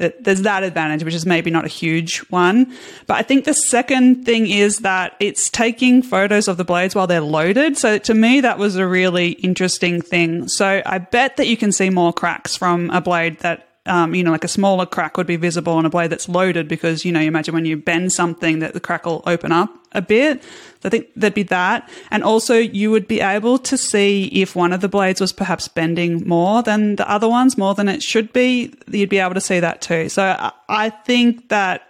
there's 0.00 0.42
that 0.42 0.62
advantage, 0.62 1.04
which 1.04 1.14
is 1.14 1.26
maybe 1.26 1.50
not 1.50 1.64
a 1.64 1.68
huge 1.68 2.18
one. 2.30 2.74
But 3.06 3.18
I 3.18 3.22
think 3.22 3.44
the 3.44 3.54
second 3.54 4.24
thing 4.24 4.48
is 4.48 4.78
that 4.78 5.14
it's 5.20 5.50
taking 5.50 6.02
photos 6.02 6.48
of 6.48 6.56
the 6.56 6.64
blades 6.64 6.94
while 6.94 7.06
they're 7.06 7.20
loaded. 7.20 7.76
So 7.76 7.98
to 7.98 8.14
me, 8.14 8.40
that 8.40 8.58
was 8.58 8.76
a 8.76 8.86
really 8.86 9.30
interesting 9.32 10.00
thing. 10.00 10.48
So 10.48 10.82
I 10.84 10.98
bet 10.98 11.36
that 11.36 11.46
you 11.46 11.56
can 11.56 11.72
see 11.72 11.90
more 11.90 12.12
cracks 12.12 12.56
from 12.56 12.90
a 12.90 13.00
blade 13.00 13.38
that 13.40 13.69
um, 13.90 14.14
you 14.14 14.22
know, 14.22 14.30
like 14.30 14.44
a 14.44 14.48
smaller 14.48 14.86
crack 14.86 15.16
would 15.16 15.26
be 15.26 15.34
visible 15.34 15.72
on 15.72 15.84
a 15.84 15.90
blade 15.90 16.10
that's 16.10 16.28
loaded 16.28 16.68
because, 16.68 17.04
you 17.04 17.10
know, 17.10 17.18
you 17.18 17.26
imagine 17.26 17.52
when 17.52 17.64
you 17.64 17.76
bend 17.76 18.12
something 18.12 18.60
that 18.60 18.72
the 18.72 18.78
crack 18.78 19.04
will 19.04 19.20
open 19.26 19.50
up 19.50 19.68
a 19.90 20.00
bit. 20.00 20.44
So 20.44 20.86
I 20.86 20.88
think 20.90 21.08
there'd 21.16 21.34
be 21.34 21.42
that. 21.44 21.90
And 22.12 22.22
also 22.22 22.54
you 22.54 22.92
would 22.92 23.08
be 23.08 23.20
able 23.20 23.58
to 23.58 23.76
see 23.76 24.26
if 24.26 24.54
one 24.54 24.72
of 24.72 24.80
the 24.80 24.88
blades 24.88 25.20
was 25.20 25.32
perhaps 25.32 25.66
bending 25.66 26.26
more 26.26 26.62
than 26.62 26.96
the 26.96 27.10
other 27.10 27.28
ones, 27.28 27.58
more 27.58 27.74
than 27.74 27.88
it 27.88 28.00
should 28.00 28.32
be. 28.32 28.72
You'd 28.88 29.08
be 29.08 29.18
able 29.18 29.34
to 29.34 29.40
see 29.40 29.58
that 29.58 29.82
too. 29.82 30.08
So 30.08 30.52
I 30.68 30.90
think 30.90 31.48
that 31.48 31.82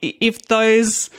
if 0.00 0.46
those 0.48 1.10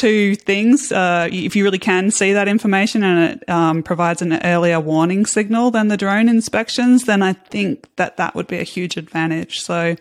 two 0.00 0.34
things. 0.34 0.90
Uh, 0.90 1.28
if 1.30 1.54
you 1.54 1.62
really 1.62 1.78
can 1.78 2.10
see 2.10 2.32
that 2.32 2.48
information 2.48 3.02
and 3.02 3.32
it 3.32 3.48
um, 3.50 3.82
provides 3.82 4.22
an 4.22 4.32
earlier 4.42 4.80
warning 4.80 5.26
signal 5.26 5.70
than 5.70 5.88
the 5.88 5.96
drone 5.98 6.26
inspections, 6.26 7.04
then 7.04 7.22
I 7.22 7.34
think 7.34 7.86
that 7.96 8.16
that 8.16 8.34
would 8.34 8.46
be 8.46 8.56
a 8.56 8.62
huge 8.62 8.96
advantage. 8.96 9.60
So 9.60 9.96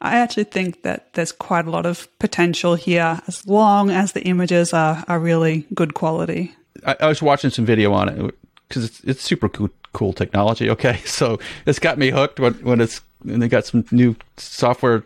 I 0.00 0.18
actually 0.18 0.44
think 0.44 0.82
that 0.82 1.12
there's 1.14 1.32
quite 1.32 1.66
a 1.66 1.70
lot 1.70 1.86
of 1.86 2.06
potential 2.20 2.76
here 2.76 3.20
as 3.26 3.44
long 3.44 3.90
as 3.90 4.12
the 4.12 4.22
images 4.22 4.72
are, 4.72 5.04
are 5.08 5.18
really 5.18 5.66
good 5.74 5.94
quality. 5.94 6.54
I, 6.86 6.96
I 7.00 7.08
was 7.08 7.20
watching 7.20 7.50
some 7.50 7.66
video 7.66 7.92
on 7.92 8.08
it 8.08 8.34
because 8.68 8.84
it's, 8.84 9.00
it's 9.00 9.22
super 9.22 9.48
cool, 9.48 9.70
cool 9.92 10.12
technology. 10.12 10.70
Okay. 10.70 11.00
So 11.06 11.40
it's 11.66 11.80
got 11.80 11.98
me 11.98 12.10
hooked 12.10 12.38
when, 12.38 12.54
when 12.62 12.80
it's, 12.80 13.00
and 13.26 13.42
they 13.42 13.48
got 13.48 13.66
some 13.66 13.84
new 13.90 14.14
software 14.36 15.04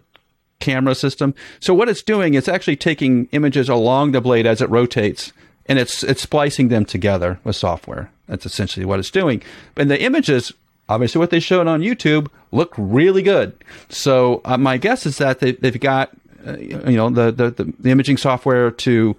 camera 0.61 0.95
system. 0.95 1.35
So 1.61 1.75
what 1.75 1.89
it's 1.89 2.03
doing, 2.03 2.35
it's 2.35 2.49
actually 2.49 2.77
taking 2.77 3.29
images 3.33 3.69
along 3.69 4.13
the 4.13 4.21
blade 4.21 4.47
as 4.47 4.61
it 4.61 4.71
rotates 4.71 5.33
and 5.69 5.79
it's 5.79 6.03
it's 6.03 6.23
splicing 6.23 6.69
them 6.69 6.85
together 6.85 7.39
with 7.45 7.57
software. 7.57 8.11
That's 8.27 8.47
essentially 8.47 8.87
what 8.87 8.99
it's 8.99 9.11
doing. 9.11 9.43
And 9.77 9.91
the 9.91 10.01
images, 10.01 10.53
obviously 10.89 11.19
what 11.19 11.31
they 11.31 11.41
showed 11.41 11.67
on 11.67 11.81
YouTube, 11.81 12.29
look 12.53 12.75
really 12.77 13.23
good. 13.23 13.53
So 13.89 14.41
uh, 14.45 14.57
my 14.57 14.79
guess 14.79 15.07
is 15.07 15.19
that 15.19 15.41
they, 15.41 15.53
they've 15.53 15.79
got 15.79 16.11
uh, 16.47 16.57
you 16.59 16.97
know 16.97 17.11
the, 17.11 17.33
the 17.33 17.75
the 17.79 17.91
imaging 17.91 18.17
software 18.17 18.71
to 18.71 19.17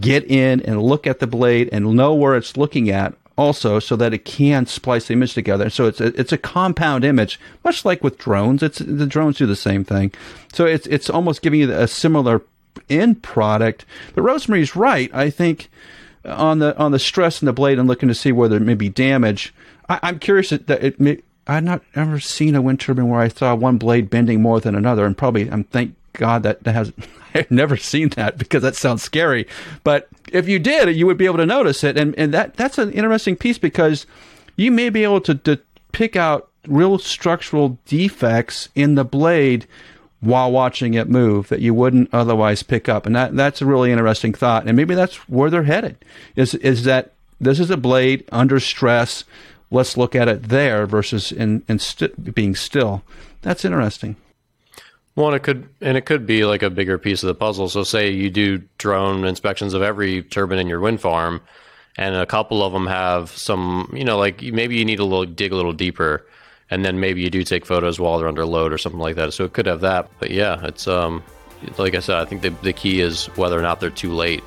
get 0.00 0.24
in 0.30 0.60
and 0.62 0.82
look 0.82 1.06
at 1.06 1.18
the 1.18 1.26
blade 1.26 1.68
and 1.72 1.94
know 1.94 2.14
where 2.14 2.36
it's 2.36 2.56
looking 2.56 2.90
at 2.90 3.14
also 3.40 3.78
so 3.78 3.96
that 3.96 4.12
it 4.12 4.26
can 4.26 4.66
splice 4.66 5.06
the 5.06 5.14
image 5.14 5.32
together. 5.32 5.70
So 5.70 5.86
it's 5.86 6.00
a, 6.00 6.08
it's 6.20 6.32
a 6.32 6.38
compound 6.38 7.04
image, 7.04 7.40
much 7.64 7.86
like 7.86 8.04
with 8.04 8.18
drones. 8.18 8.62
It's 8.62 8.78
the 8.78 9.06
drones 9.06 9.38
do 9.38 9.46
the 9.46 9.56
same 9.56 9.82
thing. 9.82 10.12
So 10.52 10.66
it's 10.66 10.86
it's 10.86 11.08
almost 11.08 11.40
giving 11.40 11.60
you 11.60 11.72
a 11.72 11.88
similar 11.88 12.42
end 12.90 13.22
product. 13.22 13.86
But 14.14 14.22
Rosemary's 14.22 14.76
right. 14.76 15.12
I 15.14 15.30
think 15.30 15.70
on 16.24 16.58
the 16.58 16.76
on 16.76 16.92
the 16.92 16.98
stress 16.98 17.40
in 17.40 17.46
the 17.46 17.54
blade 17.54 17.78
and 17.78 17.88
looking 17.88 18.10
to 18.10 18.14
see 18.14 18.30
where 18.30 18.48
there 18.48 18.60
may 18.60 18.74
be 18.74 18.90
damage. 18.90 19.54
I, 19.88 19.98
am 20.02 20.18
curious 20.18 20.50
that 20.50 20.70
it 20.70 21.00
may. 21.00 21.22
I've 21.46 21.64
not 21.64 21.82
ever 21.94 22.20
seen 22.20 22.54
a 22.54 22.62
wind 22.62 22.78
turbine 22.78 23.08
where 23.08 23.20
I 23.20 23.28
saw 23.28 23.54
one 23.54 23.78
blade 23.78 24.10
bending 24.10 24.42
more 24.42 24.60
than 24.60 24.74
another, 24.74 25.06
and 25.06 25.16
probably 25.16 25.50
I'm 25.50 25.64
thank 25.64 25.94
God 26.12 26.42
that 26.42 26.62
that 26.64 26.74
has 26.74 26.92
I've 27.34 27.50
never 27.50 27.76
seen 27.76 28.08
that 28.10 28.38
because 28.38 28.62
that 28.62 28.76
sounds 28.76 29.02
scary. 29.02 29.46
But 29.84 30.08
if 30.32 30.48
you 30.48 30.58
did, 30.58 30.94
you 30.96 31.06
would 31.06 31.18
be 31.18 31.26
able 31.26 31.38
to 31.38 31.46
notice 31.46 31.84
it, 31.84 31.96
and 31.96 32.14
and 32.18 32.34
that 32.34 32.56
that's 32.56 32.78
an 32.78 32.92
interesting 32.92 33.36
piece 33.36 33.58
because 33.58 34.06
you 34.56 34.70
may 34.70 34.90
be 34.90 35.04
able 35.04 35.20
to, 35.22 35.34
to 35.34 35.60
pick 35.92 36.16
out 36.16 36.48
real 36.66 36.98
structural 36.98 37.78
defects 37.86 38.68
in 38.74 38.94
the 38.94 39.04
blade 39.04 39.66
while 40.20 40.52
watching 40.52 40.94
it 40.94 41.08
move 41.08 41.48
that 41.48 41.60
you 41.60 41.72
wouldn't 41.72 42.12
otherwise 42.12 42.62
pick 42.62 42.88
up, 42.88 43.06
and 43.06 43.16
that 43.16 43.34
that's 43.36 43.62
a 43.62 43.66
really 43.66 43.90
interesting 43.90 44.34
thought, 44.34 44.66
and 44.66 44.76
maybe 44.76 44.94
that's 44.94 45.28
where 45.28 45.50
they're 45.50 45.64
headed. 45.64 45.96
Is 46.36 46.54
is 46.54 46.84
that 46.84 47.12
this 47.40 47.60
is 47.60 47.70
a 47.70 47.76
blade 47.76 48.24
under 48.30 48.60
stress? 48.60 49.24
Let's 49.70 49.96
look 49.96 50.16
at 50.16 50.28
it 50.28 50.44
there 50.44 50.86
versus 50.86 51.32
in 51.32 51.62
in 51.68 51.78
st- 51.78 52.34
being 52.34 52.54
still. 52.54 53.02
That's 53.42 53.64
interesting. 53.64 54.16
Well, 55.16 55.34
it 55.34 55.42
could 55.42 55.68
and 55.80 55.96
it 55.96 56.06
could 56.06 56.26
be 56.26 56.44
like 56.44 56.62
a 56.62 56.70
bigger 56.70 56.98
piece 56.98 57.22
of 57.22 57.26
the 57.26 57.34
puzzle. 57.34 57.68
So, 57.68 57.82
say 57.82 58.10
you 58.10 58.30
do 58.30 58.58
drone 58.78 59.24
inspections 59.24 59.74
of 59.74 59.82
every 59.82 60.22
turbine 60.22 60.58
in 60.58 60.68
your 60.68 60.80
wind 60.80 61.00
farm, 61.00 61.40
and 61.96 62.14
a 62.14 62.26
couple 62.26 62.62
of 62.62 62.72
them 62.72 62.86
have 62.86 63.30
some, 63.30 63.92
you 63.94 64.04
know, 64.04 64.18
like 64.18 64.42
maybe 64.42 64.76
you 64.76 64.84
need 64.84 65.00
a 65.00 65.04
little 65.04 65.26
dig 65.26 65.52
a 65.52 65.56
little 65.56 65.72
deeper, 65.72 66.26
and 66.70 66.84
then 66.84 67.00
maybe 67.00 67.20
you 67.22 67.30
do 67.30 67.42
take 67.42 67.66
photos 67.66 67.98
while 67.98 68.18
they're 68.18 68.28
under 68.28 68.46
load 68.46 68.72
or 68.72 68.78
something 68.78 69.00
like 69.00 69.16
that. 69.16 69.32
So 69.32 69.44
it 69.44 69.52
could 69.52 69.66
have 69.66 69.80
that. 69.80 70.08
But 70.20 70.30
yeah, 70.30 70.64
it's 70.64 70.86
um, 70.86 71.22
like 71.76 71.94
I 71.94 72.00
said, 72.00 72.16
I 72.16 72.24
think 72.24 72.42
the 72.42 72.50
the 72.62 72.72
key 72.72 73.00
is 73.00 73.26
whether 73.36 73.58
or 73.58 73.62
not 73.62 73.80
they're 73.80 73.90
too 73.90 74.12
late 74.12 74.44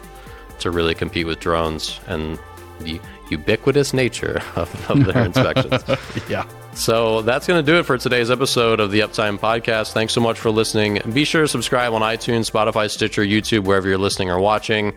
to 0.60 0.72
really 0.72 0.96
compete 0.96 1.28
with 1.28 1.40
drones 1.40 2.00
and 2.08 2.40
the 2.80 3.00
ubiquitous 3.34 3.94
nature 3.94 4.42
of, 4.56 4.90
of 4.90 5.06
their 5.06 5.24
inspections. 5.26 5.84
yeah. 6.30 6.48
So 6.74 7.22
that's 7.22 7.46
going 7.46 7.64
to 7.64 7.72
do 7.72 7.78
it 7.78 7.84
for 7.84 7.98
today's 8.00 8.32
episode 8.32 8.80
of 8.80 8.90
the 8.90 9.02
Uptime 9.02 9.38
Podcast. 9.38 9.94
Thanks 9.94 10.12
so 10.14 10.22
much 10.22 10.40
for 10.40 10.50
listening. 10.50 11.00
Be 11.14 11.24
sure 11.24 11.44
to 11.44 11.48
subscribe 11.48 11.94
on 11.94 12.02
iTunes, 12.02 12.50
Spotify, 12.50 12.90
Stitcher, 12.90 13.22
YouTube, 13.24 13.66
wherever 13.66 13.88
you're 13.88 14.00
listening 14.00 14.32
or 14.32 14.40
watching. 14.40 14.94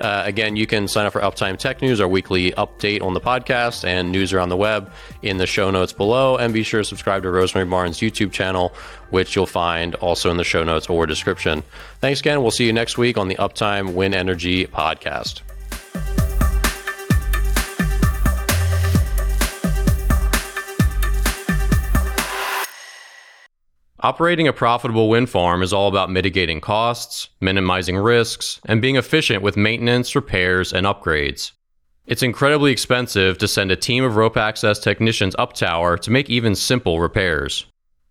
Uh, 0.00 0.22
again, 0.26 0.56
you 0.56 0.66
can 0.66 0.86
sign 0.86 1.06
up 1.06 1.12
for 1.12 1.20
Uptime 1.22 1.56
Tech 1.56 1.80
News, 1.80 2.00
our 2.00 2.08
weekly 2.08 2.52
update 2.52 3.02
on 3.02 3.14
the 3.14 3.20
podcast 3.20 3.84
and 3.84 4.12
news 4.12 4.32
around 4.32 4.50
the 4.50 4.56
web 4.56 4.92
in 5.22 5.38
the 5.38 5.46
show 5.46 5.70
notes 5.70 5.92
below. 5.92 6.36
And 6.36 6.52
be 6.52 6.62
sure 6.62 6.80
to 6.80 6.84
subscribe 6.84 7.22
to 7.22 7.30
Rosemary 7.30 7.68
Barnes' 7.68 7.98
YouTube 7.98 8.30
channel, 8.30 8.74
which 9.10 9.34
you'll 9.34 9.46
find 9.46 9.94
also 9.96 10.30
in 10.30 10.36
the 10.36 10.44
show 10.44 10.64
notes 10.64 10.88
or 10.88 11.06
description. 11.06 11.62
Thanks 12.00 12.20
again. 12.20 12.42
We'll 12.42 12.50
see 12.50 12.66
you 12.66 12.72
next 12.72 12.98
week 12.98 13.16
on 13.16 13.28
the 13.28 13.36
Uptime 13.36 13.94
Wind 13.94 14.14
Energy 14.14 14.66
Podcast. 14.66 15.40
Operating 24.00 24.46
a 24.46 24.52
profitable 24.52 25.08
wind 25.08 25.30
farm 25.30 25.62
is 25.62 25.72
all 25.72 25.88
about 25.88 26.10
mitigating 26.10 26.60
costs, 26.60 27.30
minimizing 27.40 27.96
risks, 27.96 28.60
and 28.66 28.82
being 28.82 28.96
efficient 28.96 29.42
with 29.42 29.56
maintenance, 29.56 30.14
repairs, 30.14 30.72
and 30.72 30.86
upgrades. 30.86 31.52
It's 32.04 32.22
incredibly 32.22 32.72
expensive 32.72 33.38
to 33.38 33.48
send 33.48 33.70
a 33.72 33.76
team 33.76 34.04
of 34.04 34.16
rope 34.16 34.36
access 34.36 34.78
technicians 34.78 35.34
up 35.38 35.54
tower 35.54 35.96
to 35.96 36.10
make 36.10 36.28
even 36.28 36.54
simple 36.54 37.00
repairs. 37.00 37.64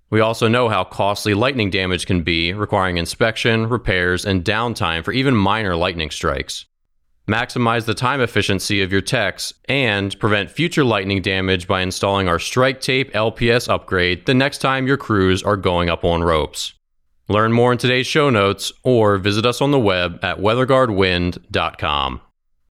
We 0.09 0.21
also 0.21 0.47
know 0.47 0.69
how 0.69 0.85
costly 0.85 1.35
lightning 1.35 1.69
damage 1.69 2.07
can 2.07 2.23
be, 2.23 2.51
requiring 2.51 2.97
inspection, 2.97 3.69
repairs, 3.69 4.25
and 4.25 4.43
downtime 4.43 5.03
for 5.03 5.11
even 5.11 5.35
minor 5.35 5.75
lightning 5.75 6.09
strikes 6.09 6.65
maximize 7.27 7.85
the 7.85 7.93
time 7.93 8.21
efficiency 8.21 8.81
of 8.81 8.91
your 8.91 9.01
techs, 9.01 9.53
and 9.67 10.17
prevent 10.19 10.51
future 10.51 10.83
lightning 10.83 11.21
damage 11.21 11.67
by 11.67 11.81
installing 11.81 12.27
our 12.27 12.39
Strike 12.39 12.81
Tape 12.81 13.11
LPS 13.13 13.69
upgrade 13.69 14.25
the 14.25 14.33
next 14.33 14.59
time 14.59 14.87
your 14.87 14.97
crews 14.97 15.43
are 15.43 15.57
going 15.57 15.89
up 15.89 16.03
on 16.03 16.23
ropes. 16.23 16.73
Learn 17.27 17.51
more 17.51 17.71
in 17.71 17.77
today's 17.77 18.05
show 18.05 18.29
notes 18.29 18.71
or 18.83 19.17
visit 19.17 19.45
us 19.45 19.61
on 19.61 19.71
the 19.71 19.79
web 19.79 20.19
at 20.23 20.37
weatherguardwind.com. 20.37 22.21